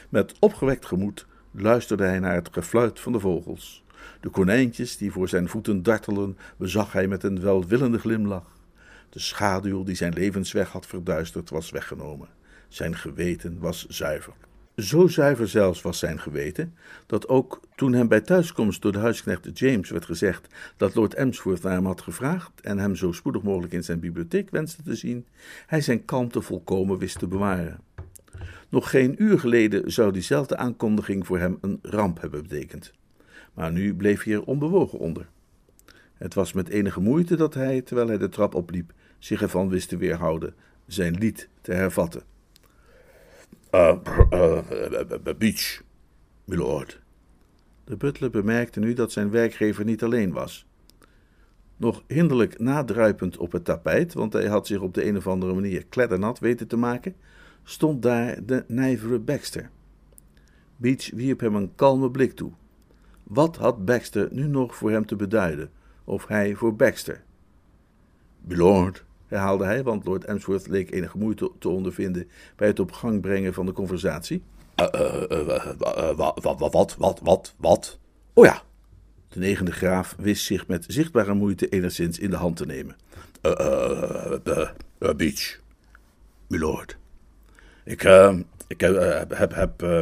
Met 0.09 0.35
opgewekt 0.39 0.87
gemoed 0.87 1.27
luisterde 1.51 2.05
hij 2.05 2.19
naar 2.19 2.35
het 2.35 2.49
gefluit 2.53 3.01
van 3.01 3.13
de 3.13 3.21
vogels. 3.21 3.85
De 4.21 4.29
konijntjes 4.29 4.97
die 4.97 5.13
voor 5.13 5.29
zijn 5.29 5.49
voeten 5.49 5.83
dartelen, 5.83 6.37
bezag 6.57 6.93
hij 6.93 7.09
met 7.09 7.23
een 7.23 7.41
welwillende 7.41 7.99
glimlach. 7.99 8.57
De 9.11 9.19
schaduw 9.19 9.85
die 9.85 9.95
zijn 9.95 10.13
levensweg 10.13 10.69
had 10.69 10.87
verduisterd, 10.87 11.51
was 11.51 11.71
weggenomen. 11.71 12.29
Zijn 12.69 12.97
geweten 12.97 13.59
was 13.61 13.87
zuiver. 13.87 14.35
Zo 14.83 15.09
zuiver 15.09 15.49
zelfs 15.49 15.83
was 15.83 15.99
zijn 15.99 16.21
geweten, 16.21 16.75
dat 17.07 17.29
ook 17.29 17.61
toen 17.75 17.93
hem 17.93 18.09
bij 18.09 18.21
thuiskomst 18.21 18.83
door 18.83 18.93
de 18.93 18.99
huisknecht 18.99 19.59
James 19.59 19.91
werd 19.91 20.05
gezegd 20.05 20.55
dat 20.77 20.95
Lord 20.95 21.15
Emsworth 21.15 21.63
naar 21.63 21.73
hem 21.73 21.87
had 21.87 22.01
gevraagd 22.01 22.61
en 22.61 22.79
hem 22.79 22.97
zo 22.97 23.13
spoedig 23.13 23.43
mogelijk 23.43 23.73
in 23.73 23.85
zijn 23.85 24.01
bibliotheek 24.01 24.51
wenste 24.51 24.83
te 24.83 24.95
zien, 24.95 25.27
hij 25.67 25.81
zijn 25.81 26.05
kalmte 26.05 26.43
volkomen 26.43 26.99
wist 26.99 27.19
te 27.19 27.27
bewaren. 27.27 27.81
Nog 28.69 28.91
geen 28.91 29.23
uur 29.23 29.39
geleden 29.39 29.93
zou 29.93 30.13
diezelfde 30.13 30.57
aankondiging 30.57 31.27
voor 31.27 31.39
hem 31.39 31.59
een 31.61 31.79
ramp 31.83 32.21
hebben 32.21 32.43
betekend. 32.43 32.93
Maar 33.55 33.73
nu 33.73 33.95
bleef 33.95 34.23
hij 34.23 34.35
er 34.35 34.45
onbewogen 34.45 34.99
onder. 34.99 35.29
Het 36.15 36.35
was 36.35 36.53
met 36.53 36.69
enige 36.69 37.01
moeite 37.01 37.37
dat 37.37 37.55
hij, 37.55 37.83
terwijl 37.83 38.09
hij 38.09 38.19
de 38.19 38.29
trap 38.29 38.55
opliep, 38.55 38.93
zich 39.19 39.43
ervan 39.43 39.69
wist 39.69 39.89
te 39.89 39.97
weerhouden 39.97 40.55
zijn 40.87 41.19
lied 41.19 41.49
te 41.61 41.73
hervatten. 41.73 42.32
Uh, 43.75 43.97
beach, 45.39 45.83
milord. 46.45 47.01
De 47.85 47.97
butler 47.97 48.31
bemerkte 48.31 48.81
nu 48.81 48.93
dat 48.93 49.13
zijn 49.13 49.31
werkgever 49.31 49.85
niet 49.85 50.03
alleen 50.03 50.33
was. 50.33 50.67
Nog 51.77 52.03
hinderlijk 52.07 52.59
nadruipend 52.59 53.37
op 53.37 53.53
het 53.53 53.65
tapijt, 53.65 54.15
want 54.15 54.33
hij 54.33 54.47
had 54.47 54.67
zich 54.67 54.81
op 54.81 54.95
de 54.95 55.07
een 55.07 55.17
of 55.17 55.27
andere 55.27 55.55
manier 55.55 55.87
kleddernat 55.87 56.39
weten 56.39 56.69
te 56.69 56.77
maken, 56.77 57.15
stond 57.63 58.03
daar 58.03 58.47
de 58.47 58.65
nijvere 58.67 59.19
Baxter. 59.19 59.71
Beach 60.77 61.11
wierp 61.11 61.41
hem 61.41 61.55
een 61.55 61.75
kalme 61.75 62.11
blik 62.11 62.33
toe. 62.33 62.53
Wat 63.23 63.57
had 63.57 63.85
Baxter 63.85 64.29
nu 64.33 64.47
nog 64.47 64.77
voor 64.77 64.91
hem 64.91 65.07
te 65.07 65.17
beduiden, 65.17 65.71
of 66.05 66.27
hij 66.27 66.55
voor 66.55 66.77
Baxter? 66.77 67.25
Milord, 68.41 69.05
herhaalde 69.33 69.65
hij, 69.65 69.83
want 69.83 70.05
Lord 70.05 70.25
Emsworth 70.25 70.67
leek 70.67 70.91
enige 70.91 71.19
moeite 71.19 71.51
te 71.59 71.69
ondervinden 71.69 72.29
bij 72.57 72.67
het 72.69 72.81
op 72.81 72.93
gang 72.93 73.21
brengen 73.21 73.55
van 73.55 73.67
de 73.67 73.73
conversatie. 73.73 74.43
Wat, 76.17 76.43
wat, 76.43 76.97
wat, 76.97 77.21
wat, 77.23 77.55
wat? 77.57 77.99
Oh 78.33 78.45
ja. 78.45 78.63
De 79.29 79.39
negende 79.39 79.73
graaf 79.73 80.15
wist 80.19 80.45
zich 80.45 80.67
met 80.67 80.85
zichtbare 80.89 81.35
moeite 81.35 81.69
enigszins 81.69 82.19
in 82.19 82.31
de 82.31 82.37
hand 82.37 82.57
te 82.57 82.67
nemen. 82.67 82.97
Beach, 85.17 85.59
milord. 86.47 86.97
Ik, 87.85 88.05
uh, 88.05 88.39
ik 88.67 88.81
heb, 88.81 89.55
heb, 89.55 89.83
uh, 89.83 90.01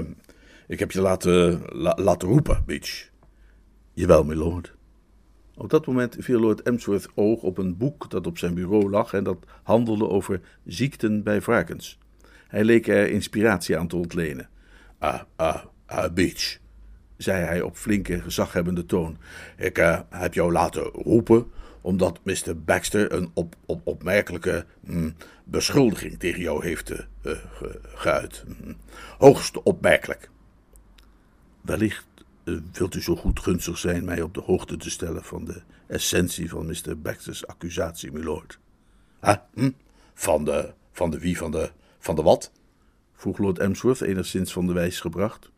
ik 0.66 0.78
heb 0.78 0.92
je 0.92 1.00
laten, 1.00 1.62
la, 1.66 1.96
laten 1.96 2.28
roepen, 2.28 2.62
Beach. 2.66 3.08
Jawel, 3.92 4.24
milord. 4.24 4.72
Op 5.60 5.70
dat 5.70 5.86
moment 5.86 6.16
viel 6.18 6.40
Lord 6.40 6.62
Emsworth 6.62 7.08
oog 7.14 7.42
op 7.42 7.58
een 7.58 7.76
boek 7.76 8.10
dat 8.10 8.26
op 8.26 8.38
zijn 8.38 8.54
bureau 8.54 8.90
lag 8.90 9.12
en 9.12 9.24
dat 9.24 9.44
handelde 9.62 10.08
over 10.08 10.40
ziekten 10.64 11.22
bij 11.22 11.40
varkens. 11.40 11.98
Hij 12.48 12.64
leek 12.64 12.86
er 12.86 13.10
inspiratie 13.10 13.78
aan 13.78 13.88
te 13.88 13.96
ontlenen. 13.96 14.48
Ah, 14.98 15.20
ah, 15.36 15.64
ah, 15.86 16.12
Beach, 16.12 16.58
zei 17.16 17.44
hij 17.44 17.60
op 17.60 17.76
flinke, 17.76 18.20
gezaghebbende 18.20 18.86
toon. 18.86 19.18
Ik 19.56 19.78
uh, 19.78 20.00
heb 20.10 20.34
jou 20.34 20.52
laten 20.52 20.82
roepen 20.82 21.46
omdat 21.80 22.20
Mr. 22.22 22.62
Baxter 22.64 23.12
een 23.12 23.30
op, 23.34 23.56
op, 23.66 23.80
opmerkelijke 23.84 24.64
mm, 24.80 25.14
beschuldiging 25.44 26.18
tegen 26.18 26.40
jou 26.40 26.64
heeft 26.64 26.90
uh, 26.90 26.98
ge, 27.22 27.80
geuit. 27.82 28.44
Mm, 28.46 28.76
hoogst 29.18 29.62
opmerkelijk. 29.62 30.30
Wellicht 31.60 32.06
wilt 32.72 32.94
u 32.94 33.02
zo 33.02 33.16
goed 33.16 33.40
gunstig 33.40 33.78
zijn 33.78 34.04
mij 34.04 34.22
op 34.22 34.34
de 34.34 34.40
hoogte 34.40 34.76
te 34.76 34.90
stellen 34.90 35.24
van 35.24 35.44
de 35.44 35.62
essentie 35.86 36.48
van 36.48 36.66
Mr. 36.66 37.00
Baxter's 37.00 37.44
accusatie, 37.44 38.12
milord. 38.12 38.58
Huh? 39.20 39.36
Hm? 39.54 39.70
Van 40.14 40.44
de, 40.44 40.72
van 40.92 41.10
de 41.10 41.18
wie, 41.18 41.36
van 41.36 41.50
de, 41.50 41.70
van 41.98 42.16
de 42.16 42.22
wat? 42.22 42.52
vroeg 43.20 43.38
Lord 43.38 43.58
Emsworth 43.58 44.00
enigszins 44.00 44.52
van 44.52 44.66
de 44.66 44.72
wijs 44.72 45.00
gebracht. 45.00 45.50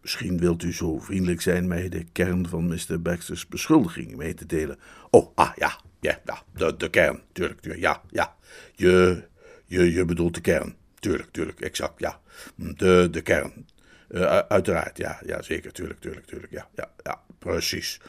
Misschien 0.00 0.38
wilt 0.38 0.62
u 0.62 0.72
zo 0.72 0.98
vriendelijk 0.98 1.40
zijn 1.40 1.68
mij 1.68 1.88
de 1.88 2.04
kern 2.12 2.48
van 2.48 2.66
Mr. 2.66 3.02
Baxter's 3.02 3.46
beschuldiging 3.46 4.16
mee 4.16 4.34
te 4.34 4.46
delen. 4.46 4.78
Oh, 5.10 5.32
ah, 5.34 5.50
ja, 5.56 5.80
ja, 6.00 6.20
ja 6.24 6.42
de, 6.52 6.76
de 6.76 6.90
kern, 6.90 7.20
tuurlijk, 7.32 7.60
tuurlijk, 7.60 7.82
ja, 7.82 8.02
ja. 8.10 8.36
Je, 8.74 9.22
je, 9.64 9.92
je 9.92 10.04
bedoelt 10.04 10.34
de 10.34 10.40
kern, 10.40 10.74
tuurlijk, 10.98 11.30
tuurlijk, 11.30 11.60
exact, 11.60 12.00
ja. 12.00 12.20
De, 12.54 13.08
de 13.10 13.20
kern, 13.20 13.66
uh, 14.08 14.38
uiteraard, 14.38 14.98
ja, 14.98 15.20
ja, 15.26 15.42
zeker, 15.42 15.72
tuurlijk, 15.72 16.00
tuurlijk, 16.00 16.26
tuurlijk, 16.26 16.52
ja, 16.52 16.68
ja, 16.74 16.90
ja, 17.02 17.20
precies. 17.38 18.00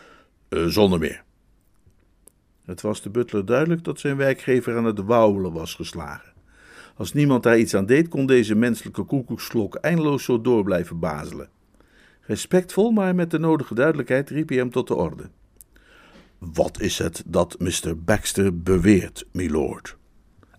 Uh, 0.49 0.65
zonder 0.65 0.99
meer. 0.99 1.23
Het 2.65 2.81
was 2.81 3.01
de 3.01 3.09
butler 3.09 3.45
duidelijk 3.45 3.83
dat 3.83 3.99
zijn 3.99 4.17
werkgever 4.17 4.77
aan 4.77 4.85
het 4.85 4.99
wauwelen 4.99 5.53
was 5.53 5.75
geslagen. 5.75 6.33
Als 6.95 7.13
niemand 7.13 7.43
daar 7.43 7.57
iets 7.57 7.75
aan 7.75 7.85
deed, 7.85 8.07
kon 8.07 8.25
deze 8.25 8.55
menselijke 8.55 9.03
koekoeksklok 9.03 9.75
eindeloos 9.75 10.23
zo 10.23 10.41
door 10.41 10.63
blijven 10.63 10.99
bazelen. 10.99 11.49
Respectvol, 12.21 12.91
maar 12.91 13.15
met 13.15 13.31
de 13.31 13.39
nodige 13.39 13.75
duidelijkheid 13.75 14.29
riep 14.29 14.49
hij 14.49 14.57
hem 14.57 14.71
tot 14.71 14.87
de 14.87 14.95
orde. 14.95 15.29
Wat 16.37 16.81
is 16.81 16.97
het 16.97 17.23
dat 17.25 17.59
Mr. 17.59 18.03
Baxter 18.03 18.61
beweert, 18.61 19.25
milord? 19.31 19.97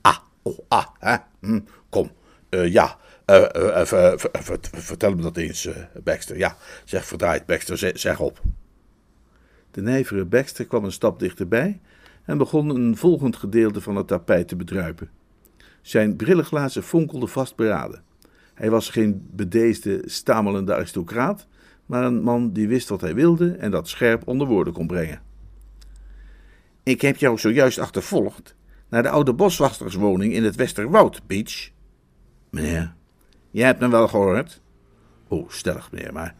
Ah, 0.00 0.18
oh, 0.42 0.58
ah, 0.68 0.86
hè? 0.98 1.16
Hm, 1.40 1.60
kom, 1.88 2.10
uh, 2.50 2.72
ja, 2.72 2.98
uh, 3.30 3.92
uh, 3.92 4.12
vertel 4.72 5.14
me 5.14 5.22
dat 5.22 5.36
eens, 5.36 5.68
Baxter. 6.04 6.38
Ja, 6.38 6.56
zeg 6.84 7.04
verdraaid, 7.04 7.46
Baxter, 7.46 7.78
zeg, 7.78 7.98
zeg 7.98 8.20
op. 8.20 8.40
De 9.70 9.82
nijvere 9.82 10.24
Baxter 10.24 10.66
kwam 10.66 10.84
een 10.84 10.92
stap 10.92 11.18
dichterbij 11.18 11.80
en 12.24 12.38
begon 12.38 12.68
een 12.68 12.96
volgend 12.96 13.36
gedeelte 13.36 13.80
van 13.80 13.96
het 13.96 14.06
tapijt 14.06 14.48
te 14.48 14.56
bedruipen. 14.56 15.10
Zijn 15.82 16.16
brillenglazen 16.16 16.82
fonkelden 16.82 17.28
vastberaden. 17.28 18.02
Hij 18.54 18.70
was 18.70 18.88
geen 18.88 19.28
bedeesde, 19.30 20.02
stamelende 20.04 20.74
aristocraat, 20.74 21.46
maar 21.86 22.04
een 22.04 22.22
man 22.22 22.52
die 22.52 22.68
wist 22.68 22.88
wat 22.88 23.00
hij 23.00 23.14
wilde 23.14 23.52
en 23.52 23.70
dat 23.70 23.88
scherp 23.88 24.28
onder 24.28 24.46
woorden 24.46 24.72
kon 24.72 24.86
brengen. 24.86 25.22
Ik 26.82 27.00
heb 27.00 27.16
jou 27.16 27.38
zojuist 27.38 27.78
achtervolgd 27.78 28.54
naar 28.88 29.02
de 29.02 29.08
oude 29.08 29.32
boswachterswoning 29.32 30.32
in 30.32 30.44
het 30.44 30.56
Westerwoud, 30.56 31.26
Beach. 31.26 31.70
Meneer, 32.50 32.94
jij 33.50 33.66
hebt 33.66 33.80
me 33.80 33.88
wel 33.88 34.08
gehoord? 34.08 34.60
Oh, 35.28 35.50
stellig, 35.50 35.92
meneer, 35.92 36.12
maar 36.12 36.34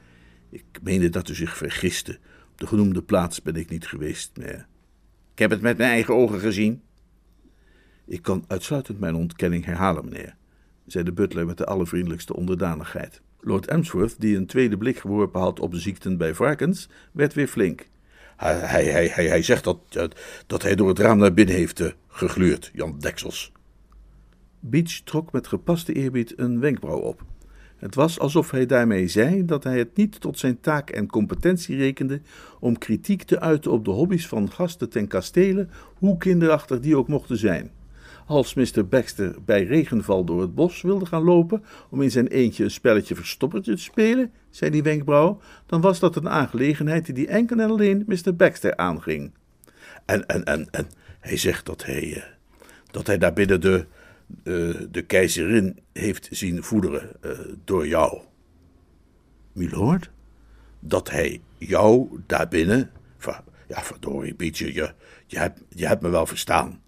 ik 0.51 0.65
meende 0.83 1.09
dat 1.09 1.29
u 1.29 1.35
zich 1.35 1.57
vergiste. 1.57 2.19
Op 2.51 2.59
de 2.59 2.67
genoemde 2.67 3.03
plaats 3.03 3.43
ben 3.43 3.57
ik 3.57 3.71
niet 3.71 3.87
geweest, 3.87 4.31
meneer. 4.37 4.67
Ik 5.33 5.39
heb 5.39 5.51
het 5.51 5.61
met 5.61 5.79
mijn 5.79 5.91
eigen 5.91 6.15
ogen 6.15 6.41
gezien. 6.41 6.83
Ik 8.07 8.23
kan 8.23 8.45
uitsluitend 8.49 9.01
mijn 9.01 9.15
ontkenning 9.15 9.65
herhalen, 9.65 10.05
meneer, 10.05 10.37
zei 10.87 11.05
de 11.05 11.13
butler 11.13 11.47
met 11.47 11.59
de 11.59 11.67
allervriendelijkste 11.67 12.37
onderdanigheid. 12.37 13.21
Lord 13.41 13.67
Emsworth, 13.67 14.21
die 14.21 14.37
een 14.37 14.47
tweede 14.47 14.77
blik 14.77 14.99
geworpen 14.99 15.41
had 15.41 15.61
op 15.61 15.75
ziekten 15.75 16.17
bij 16.17 16.35
varkens, 16.35 16.89
werd 17.13 17.35
weer 17.35 17.49
flink. 17.49 17.89
Hij, 18.37 18.55
hij, 18.59 19.09
hij, 19.09 19.27
hij 19.27 19.43
zegt 19.43 19.65
dat, 19.65 19.79
dat 20.47 20.63
hij 20.63 20.75
door 20.75 20.89
het 20.89 20.99
raam 20.99 21.19
naar 21.19 21.35
binnen 21.35 21.55
heeft 21.55 21.81
uh, 21.81 21.91
gegluurd, 22.09 22.71
Jan 22.73 22.99
Deksels. 22.99 23.53
Beach 24.61 25.01
trok 25.05 25.33
met 25.33 25.47
gepaste 25.47 25.93
eerbied 25.93 26.33
een 26.37 26.61
wenkbrauw 26.61 26.99
op. 26.99 27.25
Het 27.77 27.95
was 27.95 28.19
alsof 28.19 28.51
hij 28.51 28.67
daarmee 28.67 29.09
zei 29.09 29.45
dat 29.45 29.65
hij 29.65 29.79
het 29.79 29.97
niet 29.97 30.21
tot 30.21 30.39
zijn 30.39 30.61
taak 30.61 30.91
en 30.91 31.07
competentie 31.07 31.77
rekende 31.77 32.21
om 32.61 32.79
kritiek 32.79 33.23
te 33.23 33.41
uiten 33.41 33.71
op 33.71 33.85
de 33.85 33.91
hobby's 33.91 34.27
van 34.27 34.51
gasten 34.51 34.91
ten 34.91 35.07
kastelen, 35.07 35.71
hoe 35.95 36.17
kinderachtig 36.17 36.81
die 36.81 36.97
ook 36.97 37.09
mochten 37.09 37.37
zijn. 37.37 37.71
Als 38.27 38.55
Mr. 38.55 38.87
Baxter 38.89 39.35
bij 39.45 39.65
regenval 39.65 40.25
door 40.25 40.41
het 40.41 40.55
bos 40.55 40.83
wilde 40.83 41.07
gaan 41.07 41.23
lopen 41.23 41.65
om 41.91 42.03
in 42.03 42.11
zijn 42.11 42.27
eentje 42.27 42.65
een 42.65 42.71
spelletje 42.71 43.15
verstoppertje 43.15 43.75
te 43.75 43.83
spelen, 43.83 44.33
zei 44.51 44.71
die 44.71 44.83
wenkbrauw, 44.83 45.41
dan 45.67 45.81
was 45.81 45.99
dat 45.99 46.17
een 46.17 46.29
aangelegenheid 46.29 47.15
die 47.15 47.27
enkel 47.27 47.59
en 47.59 47.71
alleen 47.71 48.05
Mr. 48.07 48.37
Baxter 48.37 48.77
aanging. 48.77 49.33
En, 50.05 50.27
en, 50.27 50.45
en, 50.45 50.69
en 50.71 50.87
hij 51.21 51.37
zegt 51.37 51.67
dat 51.67 51.85
hij, 51.85 52.05
uh, 52.05 52.23
dat 52.91 53.07
hij 53.07 53.19
daar 53.19 53.33
binnen 53.33 53.61
de, 53.61 53.87
de 54.91 55.05
keizerin 55.07 55.79
heeft 55.93 56.29
zien 56.31 56.63
voederen 56.63 57.17
door 57.65 57.87
jou. 57.87 58.21
Milord? 59.53 60.11
Dat 60.81 61.11
hij 61.11 61.41
jou 61.59 62.21
daarbinnen. 62.27 62.91
Ja, 63.69 63.83
verdorie, 63.83 64.35
beetje, 64.35 64.75
je, 64.75 64.93
je, 65.27 65.39
hebt, 65.39 65.61
je 65.69 65.87
hebt 65.87 66.03
me 66.03 66.09
wel 66.09 66.27
verstaan. 66.27 66.83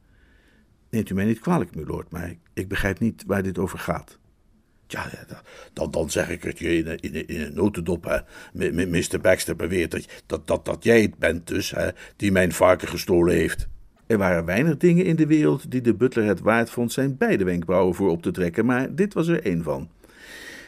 Neemt 0.91 1.11
u 1.11 1.15
mij 1.15 1.25
niet 1.25 1.39
kwalijk, 1.39 1.75
milord, 1.75 2.11
maar 2.11 2.35
ik 2.53 2.69
begrijp 2.69 2.99
niet 2.99 3.25
waar 3.27 3.43
dit 3.43 3.59
over 3.59 3.79
gaat. 3.79 4.19
Ja, 4.87 5.11
dan, 5.73 5.91
dan 5.91 6.11
zeg 6.11 6.29
ik 6.29 6.43
het 6.43 6.59
je 6.59 6.77
in, 6.77 6.99
in, 6.99 7.27
in 7.27 7.41
een 7.41 7.55
notendop. 7.55 8.05
Hè. 8.05 8.19
Mr. 8.87 9.21
Baxter 9.21 9.57
beweert 9.57 9.91
dat, 9.91 10.07
dat, 10.27 10.47
dat, 10.47 10.65
dat 10.65 10.85
jij 10.85 11.03
het 11.03 11.19
bent 11.19 11.47
dus, 11.47 11.71
hè, 11.71 11.91
die 12.17 12.33
mijn 12.33 12.53
varken 12.53 12.89
gestolen 12.89 13.35
heeft. 13.35 13.69
Er 14.13 14.19
waren 14.19 14.45
weinig 14.45 14.77
dingen 14.77 15.05
in 15.05 15.17
de 15.17 15.27
wereld 15.27 15.71
die 15.71 15.81
de 15.81 15.95
butler 15.95 16.25
het 16.25 16.41
waard 16.41 16.71
vond 16.71 16.93
zijn 16.93 17.17
beide 17.17 17.45
wenkbrauwen 17.45 17.95
voor 17.95 18.11
op 18.11 18.23
te 18.23 18.31
trekken, 18.31 18.67
maar 18.67 18.95
dit 18.95 19.15
was 19.15 19.29
er 19.29 19.43
één 19.43 19.63
van. 19.63 19.89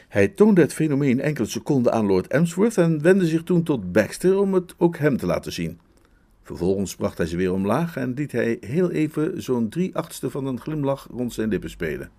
Hij 0.07 0.27
toonde 0.27 0.61
het 0.61 0.73
fenomeen 0.73 1.19
enkele 1.19 1.47
seconden 1.47 1.93
aan 1.93 2.05
Lord 2.05 2.27
Emsworth 2.27 2.77
en 2.77 3.01
wendde 3.01 3.25
zich 3.27 3.43
toen 3.43 3.63
tot 3.63 3.91
Baxter 3.91 4.37
om 4.37 4.53
het 4.53 4.75
ook 4.77 4.97
hem 4.97 5.17
te 5.17 5.25
laten 5.25 5.53
zien. 5.53 5.79
Vervolgens 6.43 6.95
bracht 6.95 7.17
hij 7.17 7.27
ze 7.27 7.37
weer 7.37 7.53
omlaag 7.53 7.97
en 7.97 8.13
liet 8.13 8.31
hij 8.31 8.57
heel 8.59 8.91
even 8.91 9.43
zo'n 9.43 9.69
drie 9.69 9.95
achtste 9.95 10.29
van 10.29 10.45
een 10.45 10.59
glimlach 10.59 11.07
rond 11.11 11.33
zijn 11.33 11.49
lippen 11.49 11.69
spelen. 11.69 12.09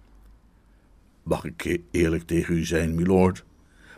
Mag 1.23 1.45
ik 1.45 1.81
eerlijk 1.91 2.23
tegen 2.23 2.55
u 2.55 2.65
zijn, 2.65 2.95
milord? 2.95 3.45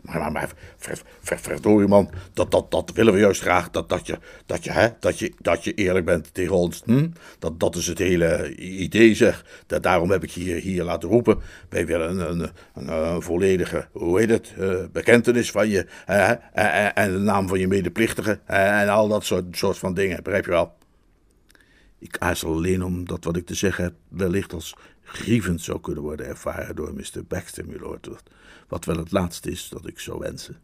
Maar, 0.03 0.19
maar, 0.19 0.33
maar 0.33 0.53
ver, 0.77 1.01
ver, 1.21 1.89
man, 1.89 2.11
dat, 2.33 2.51
dat, 2.51 2.71
dat 2.71 2.93
willen 2.95 3.13
we 3.13 3.19
juist 3.19 3.41
graag, 3.41 3.71
dat, 3.71 3.89
dat, 3.89 4.07
je, 4.07 4.19
dat, 4.47 4.65
je, 4.65 4.71
hè, 4.71 4.89
dat, 5.01 5.19
je, 5.19 5.33
dat 5.39 5.65
je 5.65 5.75
eerlijk 5.75 6.05
bent 6.05 6.35
tegen 6.35 6.55
ons. 6.55 6.83
Hm? 6.85 7.09
Dat, 7.39 7.61
dat 7.61 7.77
is 7.77 7.87
het 7.87 7.99
hele 7.99 8.55
idee 8.57 9.15
zeg. 9.15 9.45
Dat, 9.67 9.83
daarom 9.83 10.11
heb 10.11 10.23
ik 10.23 10.31
je 10.31 10.41
hier, 10.41 10.57
hier 10.57 10.85
laten 10.85 11.09
roepen. 11.09 11.39
Wij 11.69 11.87
willen 11.87 12.31
een, 12.31 12.51
een, 12.75 12.89
een, 12.89 13.23
volledige, 13.23 13.89
hoe 13.93 14.19
heet 14.19 14.31
het, 14.31 14.55
uh, 14.59 14.85
bekentenis 14.93 15.51
van 15.51 15.69
je 15.69 15.87
uh, 16.09 16.31
en 16.99 17.13
de 17.13 17.19
naam 17.19 17.49
van 17.49 17.59
je 17.59 17.69
medeplichtige 17.69 18.41
en 18.47 18.89
al 18.89 19.09
dat 19.09 19.25
soort, 19.25 19.57
soort 19.57 19.79
van 19.79 19.95
dingen, 19.95 20.23
begrijp 20.23 20.45
je 20.45 20.51
wel? 20.51 20.77
Ik 21.99 22.17
aarzel 22.19 22.53
alleen 22.53 22.85
omdat 22.85 23.25
wat 23.25 23.37
ik 23.37 23.47
te 23.47 23.55
zeggen 23.55 23.85
heb 23.85 23.95
wellicht 24.09 24.53
als 24.53 24.75
grievend 25.09 25.61
zou 25.61 25.81
kunnen 25.81 26.03
worden 26.03 26.27
ervaren 26.27 26.77
door 26.77 26.95
Mr. 26.95 27.25
Baxter, 27.29 27.67
milord, 27.67 28.09
wat 28.69 28.85
wel 28.85 28.97
het 28.97 29.13
laatste 29.13 29.51
is 29.51 29.69
dat 29.69 29.87
ik 29.87 29.99
zou 29.99 30.19
wensen. 30.19 30.57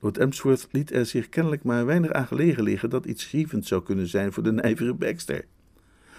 Lord 0.00 0.18
Emsworth 0.18 0.68
liet 0.70 0.92
er 0.92 1.06
zich 1.06 1.28
kennelijk 1.28 1.64
maar 1.64 1.86
weinig 1.86 2.12
aan 2.12 2.26
gelegen 2.26 2.62
liggen 2.62 2.90
dat 2.90 3.04
iets 3.04 3.24
grievend 3.24 3.66
zou 3.66 3.82
kunnen 3.82 4.06
zijn 4.06 4.32
voor 4.32 4.42
de 4.42 4.52
nijvere 4.52 4.94
Baxter. 4.94 5.44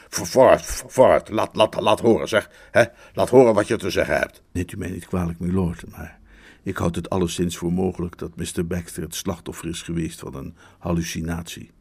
Vooruit, 0.10 0.84
vooruit, 0.88 1.30
laat, 1.30 1.56
laat, 1.56 1.82
laat 1.82 2.00
horen, 2.00 2.28
zeg. 2.28 2.50
He? 2.72 2.84
Laat 3.14 3.30
horen 3.30 3.54
wat 3.54 3.68
je 3.68 3.78
te 3.78 3.90
zeggen 3.90 4.18
hebt. 4.18 4.42
Neemt 4.52 4.72
u 4.72 4.78
mij 4.78 4.90
niet 4.90 5.08
kwalijk, 5.08 5.40
milord, 5.40 5.90
maar 5.90 6.20
ik 6.64 6.78
houd 6.78 6.96
het 6.96 7.10
alleszins 7.10 7.58
voor 7.58 7.74
mogelijk 7.74 8.18
dat 8.18 8.36
Mr. 8.36 8.68
Baxter 8.68 9.04
het 9.04 9.16
slachtoffer 9.16 9.68
is 9.68 9.82
geweest 9.82 10.20
van 10.20 10.36
een 10.36 10.56
hallucinatie. 10.78 11.72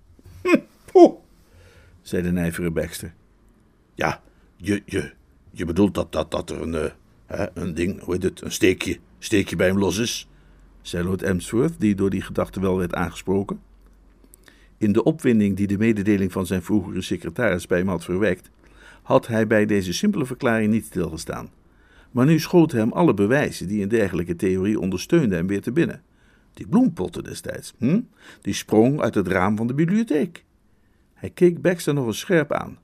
Hm, 0.42 0.58
poeh, 0.92 1.14
zei 2.02 2.22
de 2.22 2.32
nijvere 2.32 2.70
Baxter. 2.70 3.14
Ja, 3.94 4.22
je, 4.56 4.82
je, 4.84 5.12
je 5.50 5.64
bedoelt 5.64 5.94
dat, 5.94 6.12
dat, 6.12 6.30
dat 6.30 6.50
er 6.50 6.62
een, 6.62 6.92
uh, 7.30 7.46
een 7.54 7.74
ding, 7.74 8.00
hoe 8.00 8.14
heet 8.14 8.22
het, 8.22 8.40
een 8.40 8.52
steekje, 8.52 8.98
steekje 9.18 9.56
bij 9.56 9.66
hem 9.66 9.78
los 9.78 9.98
is? 9.98 10.28
zei 10.82 11.04
Lord 11.04 11.22
Emsworth, 11.22 11.80
die 11.80 11.94
door 11.94 12.10
die 12.10 12.22
gedachte 12.22 12.60
wel 12.60 12.78
werd 12.78 12.94
aangesproken. 12.94 13.60
In 14.78 14.92
de 14.92 15.02
opwinding 15.02 15.56
die 15.56 15.66
de 15.66 15.78
mededeling 15.78 16.32
van 16.32 16.46
zijn 16.46 16.62
vroegere 16.62 17.02
secretaris 17.02 17.66
bij 17.66 17.78
hem 17.78 17.88
had 17.88 18.04
verwekt, 18.04 18.50
had 19.02 19.26
hij 19.26 19.46
bij 19.46 19.66
deze 19.66 19.92
simpele 19.92 20.26
verklaring 20.26 20.72
niet 20.72 20.84
stilgestaan. 20.84 21.50
Maar 22.10 22.26
nu 22.26 22.38
schoten 22.38 22.78
hem 22.78 22.92
alle 22.92 23.14
bewijzen 23.14 23.68
die 23.68 23.82
een 23.82 23.88
dergelijke 23.88 24.36
theorie 24.36 24.80
ondersteunden 24.80 25.38
hem 25.38 25.46
weer 25.46 25.62
te 25.62 25.72
binnen. 25.72 26.02
Die 26.54 26.66
bloempotten 26.66 27.24
destijds, 27.24 27.74
hm? 27.78 28.00
die 28.40 28.54
sprong 28.54 29.00
uit 29.00 29.14
het 29.14 29.28
raam 29.28 29.56
van 29.56 29.66
de 29.66 29.74
bibliotheek. 29.74 30.44
Hij 31.14 31.30
keek 31.30 31.62
Baxter 31.62 31.94
nog 31.94 32.06
eens 32.06 32.18
scherp 32.18 32.52
aan. 32.52 32.78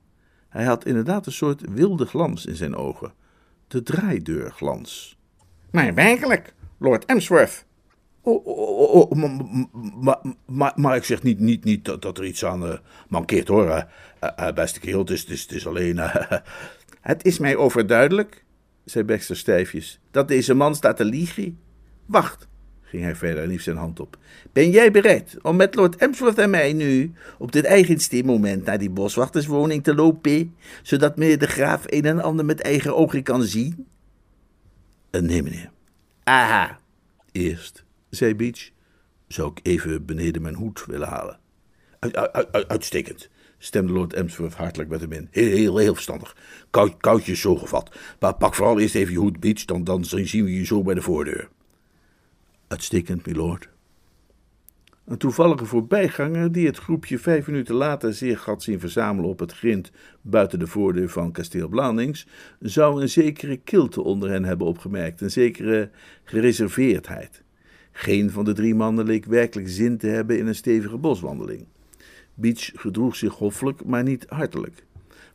Hij 0.53 0.63
had 0.63 0.85
inderdaad 0.85 1.25
een 1.25 1.31
soort 1.31 1.61
wilde 1.69 2.05
glans 2.05 2.45
in 2.45 2.55
zijn 2.55 2.75
ogen. 2.75 3.13
De 3.67 3.83
draaideurglans. 3.83 5.17
Maar 5.71 5.93
werkelijk, 5.93 6.53
Lord 6.77 7.05
Emsworth. 7.05 7.65
Oh, 8.21 8.45
oh, 8.45 9.11
oh, 9.11 9.11
maar, 9.93 10.19
maar, 10.45 10.73
maar, 10.75 10.95
ik 10.95 11.03
zeg 11.03 11.23
niet, 11.23 11.39
niet, 11.39 11.63
niet 11.63 11.85
dat, 11.85 12.01
dat 12.01 12.17
er 12.17 12.25
iets 12.25 12.45
aan 12.45 12.63
uh, 12.63 12.77
mankeert 13.07 13.47
hoor. 13.47 13.67
Uh, 13.67 13.83
uh, 14.39 14.51
beste 14.51 14.79
kerel, 14.79 14.99
het 14.99 15.09
is, 15.09 15.21
het 15.21 15.29
is, 15.29 15.41
het 15.41 15.51
is 15.51 15.67
alleen. 15.67 15.97
het 17.11 17.25
is 17.25 17.39
mij 17.39 17.55
overduidelijk, 17.55 18.45
zei 18.85 19.05
Baxter 19.05 19.37
stijfjes, 19.37 19.99
dat 20.11 20.27
deze 20.27 20.53
man 20.53 20.75
staat 20.75 20.97
te 20.97 21.05
liegen. 21.05 21.59
Wacht, 22.05 22.47
ging 22.93 23.05
hij 23.05 23.15
verder 23.15 23.43
en 23.43 23.49
hief 23.49 23.61
zijn 23.61 23.77
hand 23.77 23.99
op. 23.99 24.17
Ben 24.51 24.69
jij 24.69 24.91
bereid 24.91 25.37
om 25.41 25.55
met 25.55 25.75
Lord 25.75 25.95
Emsworth 25.95 26.37
en 26.37 26.49
mij 26.49 26.73
nu 26.73 27.13
op 27.37 27.51
dit 27.51 27.65
eigenste 27.65 28.23
moment 28.23 28.65
naar 28.65 28.77
die 28.77 28.89
boswachterswoning 28.89 29.83
te 29.83 29.95
lopen, 29.95 30.55
zodat 30.81 31.17
meneer 31.17 31.39
de 31.39 31.47
graaf 31.47 31.83
een 31.85 32.05
en 32.05 32.21
ander 32.21 32.45
met 32.45 32.61
eigen 32.61 32.95
ogen 32.95 33.23
kan 33.23 33.43
zien? 33.43 33.87
Uh, 35.11 35.21
nee, 35.21 35.43
meneer. 35.43 35.71
Aha. 36.23 36.79
Eerst, 37.31 37.83
zei 38.09 38.35
Beach, 38.35 38.69
zou 39.27 39.51
ik 39.51 39.59
even 39.63 40.05
beneden 40.05 40.41
mijn 40.41 40.55
hoed 40.55 40.85
willen 40.85 41.07
halen. 41.07 41.39
Uit, 41.99 42.15
uit, 42.15 42.67
uitstekend, 42.67 43.29
stemde 43.57 43.93
Lord 43.93 44.13
Emsworth 44.13 44.53
hartelijk 44.53 44.89
met 44.89 45.01
hem 45.01 45.11
in. 45.11 45.27
Heel, 45.31 45.55
heel, 45.55 45.77
heel 45.77 45.93
verstandig. 45.93 46.35
Koud, 46.69 46.97
koudjes 46.97 47.41
zo 47.41 47.55
gevat. 47.55 47.95
Maar 48.19 48.35
pak 48.35 48.55
vooral 48.55 48.79
eerst 48.79 48.95
even 48.95 49.13
je 49.13 49.19
hoed, 49.19 49.39
Beach, 49.39 49.65
dan, 49.65 49.83
dan 49.83 50.05
zien 50.05 50.43
we 50.43 50.53
je 50.53 50.65
zo 50.65 50.81
bij 50.81 50.93
de 50.93 51.01
voordeur. 51.01 51.49
Uitstekend, 52.73 53.25
milord. 53.25 53.69
Een 55.05 55.17
toevallige 55.17 55.65
voorbijganger 55.65 56.51
die 56.51 56.65
het 56.65 56.77
groepje 56.77 57.19
vijf 57.19 57.47
minuten 57.47 57.75
later 57.75 58.13
zich 58.13 58.45
had 58.45 58.63
zien 58.63 58.79
verzamelen 58.79 59.29
op 59.29 59.39
het 59.39 59.51
grind 59.51 59.91
buiten 60.21 60.59
de 60.59 60.67
voordeur 60.67 61.09
van 61.09 61.31
kasteel 61.31 61.67
Blandings, 61.67 62.27
zou 62.59 63.01
een 63.01 63.09
zekere 63.09 63.57
kilte 63.57 64.01
onder 64.01 64.29
hen 64.29 64.43
hebben 64.43 64.67
opgemerkt, 64.67 65.21
een 65.21 65.31
zekere 65.31 65.89
gereserveerdheid. 66.23 67.43
Geen 67.91 68.31
van 68.31 68.45
de 68.45 68.53
drie 68.53 68.75
mannen 68.75 69.05
leek 69.05 69.25
werkelijk 69.25 69.69
zin 69.69 69.97
te 69.97 70.07
hebben 70.07 70.37
in 70.37 70.47
een 70.47 70.55
stevige 70.55 70.97
boswandeling. 70.97 71.65
Beach 72.33 72.71
gedroeg 72.75 73.15
zich 73.15 73.33
hoffelijk, 73.33 73.85
maar 73.85 74.03
niet 74.03 74.25
hartelijk. 74.29 74.85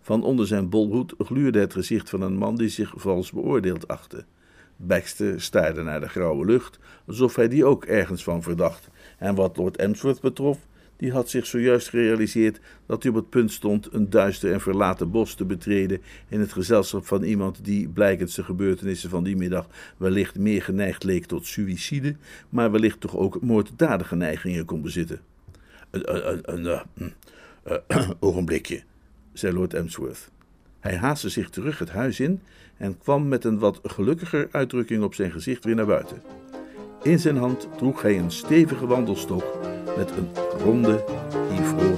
Van 0.01 0.23
onder 0.23 0.47
zijn 0.47 0.69
bolhoed 0.69 1.15
gluurde 1.19 1.61
het 1.61 1.73
gezicht 1.73 2.11
van 2.11 2.21
een 2.21 2.37
man 2.37 2.57
die 2.57 2.69
zich 2.69 2.93
vals 2.97 3.33
beoordeeld 3.33 3.89
achtte. 3.89 4.25
Baxter 4.81 5.41
staarde 5.41 5.83
naar 5.83 6.01
de 6.01 6.09
grauwe 6.09 6.45
lucht, 6.45 6.79
alsof 7.07 7.37
hij 7.37 7.49
die 7.49 7.65
ook 7.65 7.85
ergens 7.85 8.23
van 8.23 8.43
verdacht. 8.43 8.89
En 9.19 9.35
wat 9.35 9.57
Lord 9.57 9.77
Emsworth 9.77 10.21
betrof, 10.21 10.59
die 10.97 11.13
had 11.13 11.31
zich 11.31 11.47
zojuist 11.47 11.89
gerealiseerd 11.89 12.61
dat 12.87 13.03
hij 13.03 13.13
op 13.13 13.17
het 13.19 13.31
punt 13.31 13.53
stond 13.53 13.93
een 13.93 14.11
duister 14.11 14.53
en 14.53 14.61
verlaten 14.61 15.11
bos 15.11 15.35
te 15.35 15.45
betreden 15.45 16.03
in 16.29 16.41
het 16.41 16.53
gezelschap 16.53 17.07
van 17.07 17.23
iemand 17.23 17.65
die, 17.65 17.89
blijkens 17.89 18.35
de 18.35 18.45
gebeurtenissen 18.45 19.11
van 19.11 19.25
die 19.25 19.37
middag, 19.37 19.67
wellicht 19.97 20.39
meer 20.39 20.63
geneigd 20.63 21.05
leek 21.05 21.25
tot 21.25 21.47
suïcide, 21.47 22.17
maar 22.49 22.71
wellicht 22.71 23.01
toch 23.01 23.17
ook 23.17 23.41
moorddadige 23.41 24.17
neigingen 24.17 24.65
kon 24.65 24.83
bezitten. 24.83 25.21
Een, 25.91 26.53
een, 26.55 26.83
uh, 27.67 28.11
ogenblikje, 28.21 28.83
zei 29.33 29.55
Lord 29.55 29.75
Emsworth. 29.75 30.31
Hij 30.81 30.97
haastte 30.97 31.29
zich 31.29 31.51
terug 31.51 31.79
het 31.79 31.91
huis 31.91 32.21
in 32.21 32.41
en 32.77 32.99
kwam 32.99 33.29
met 33.29 33.45
een 33.45 33.59
wat 33.59 33.81
gelukkiger 33.83 34.49
uitdrukking 34.51 35.03
op 35.03 35.15
zijn 35.15 35.31
gezicht 35.31 35.65
weer 35.65 35.75
naar 35.75 35.87
buiten. 35.87 36.23
In 37.03 37.19
zijn 37.19 37.37
hand 37.37 37.69
droeg 37.77 38.03
hij 38.03 38.19
een 38.19 38.31
stevige 38.31 38.87
wandelstok 38.87 39.45
met 39.97 40.11
een 40.11 40.29
ronde, 40.59 41.05
ivoren 41.53 41.98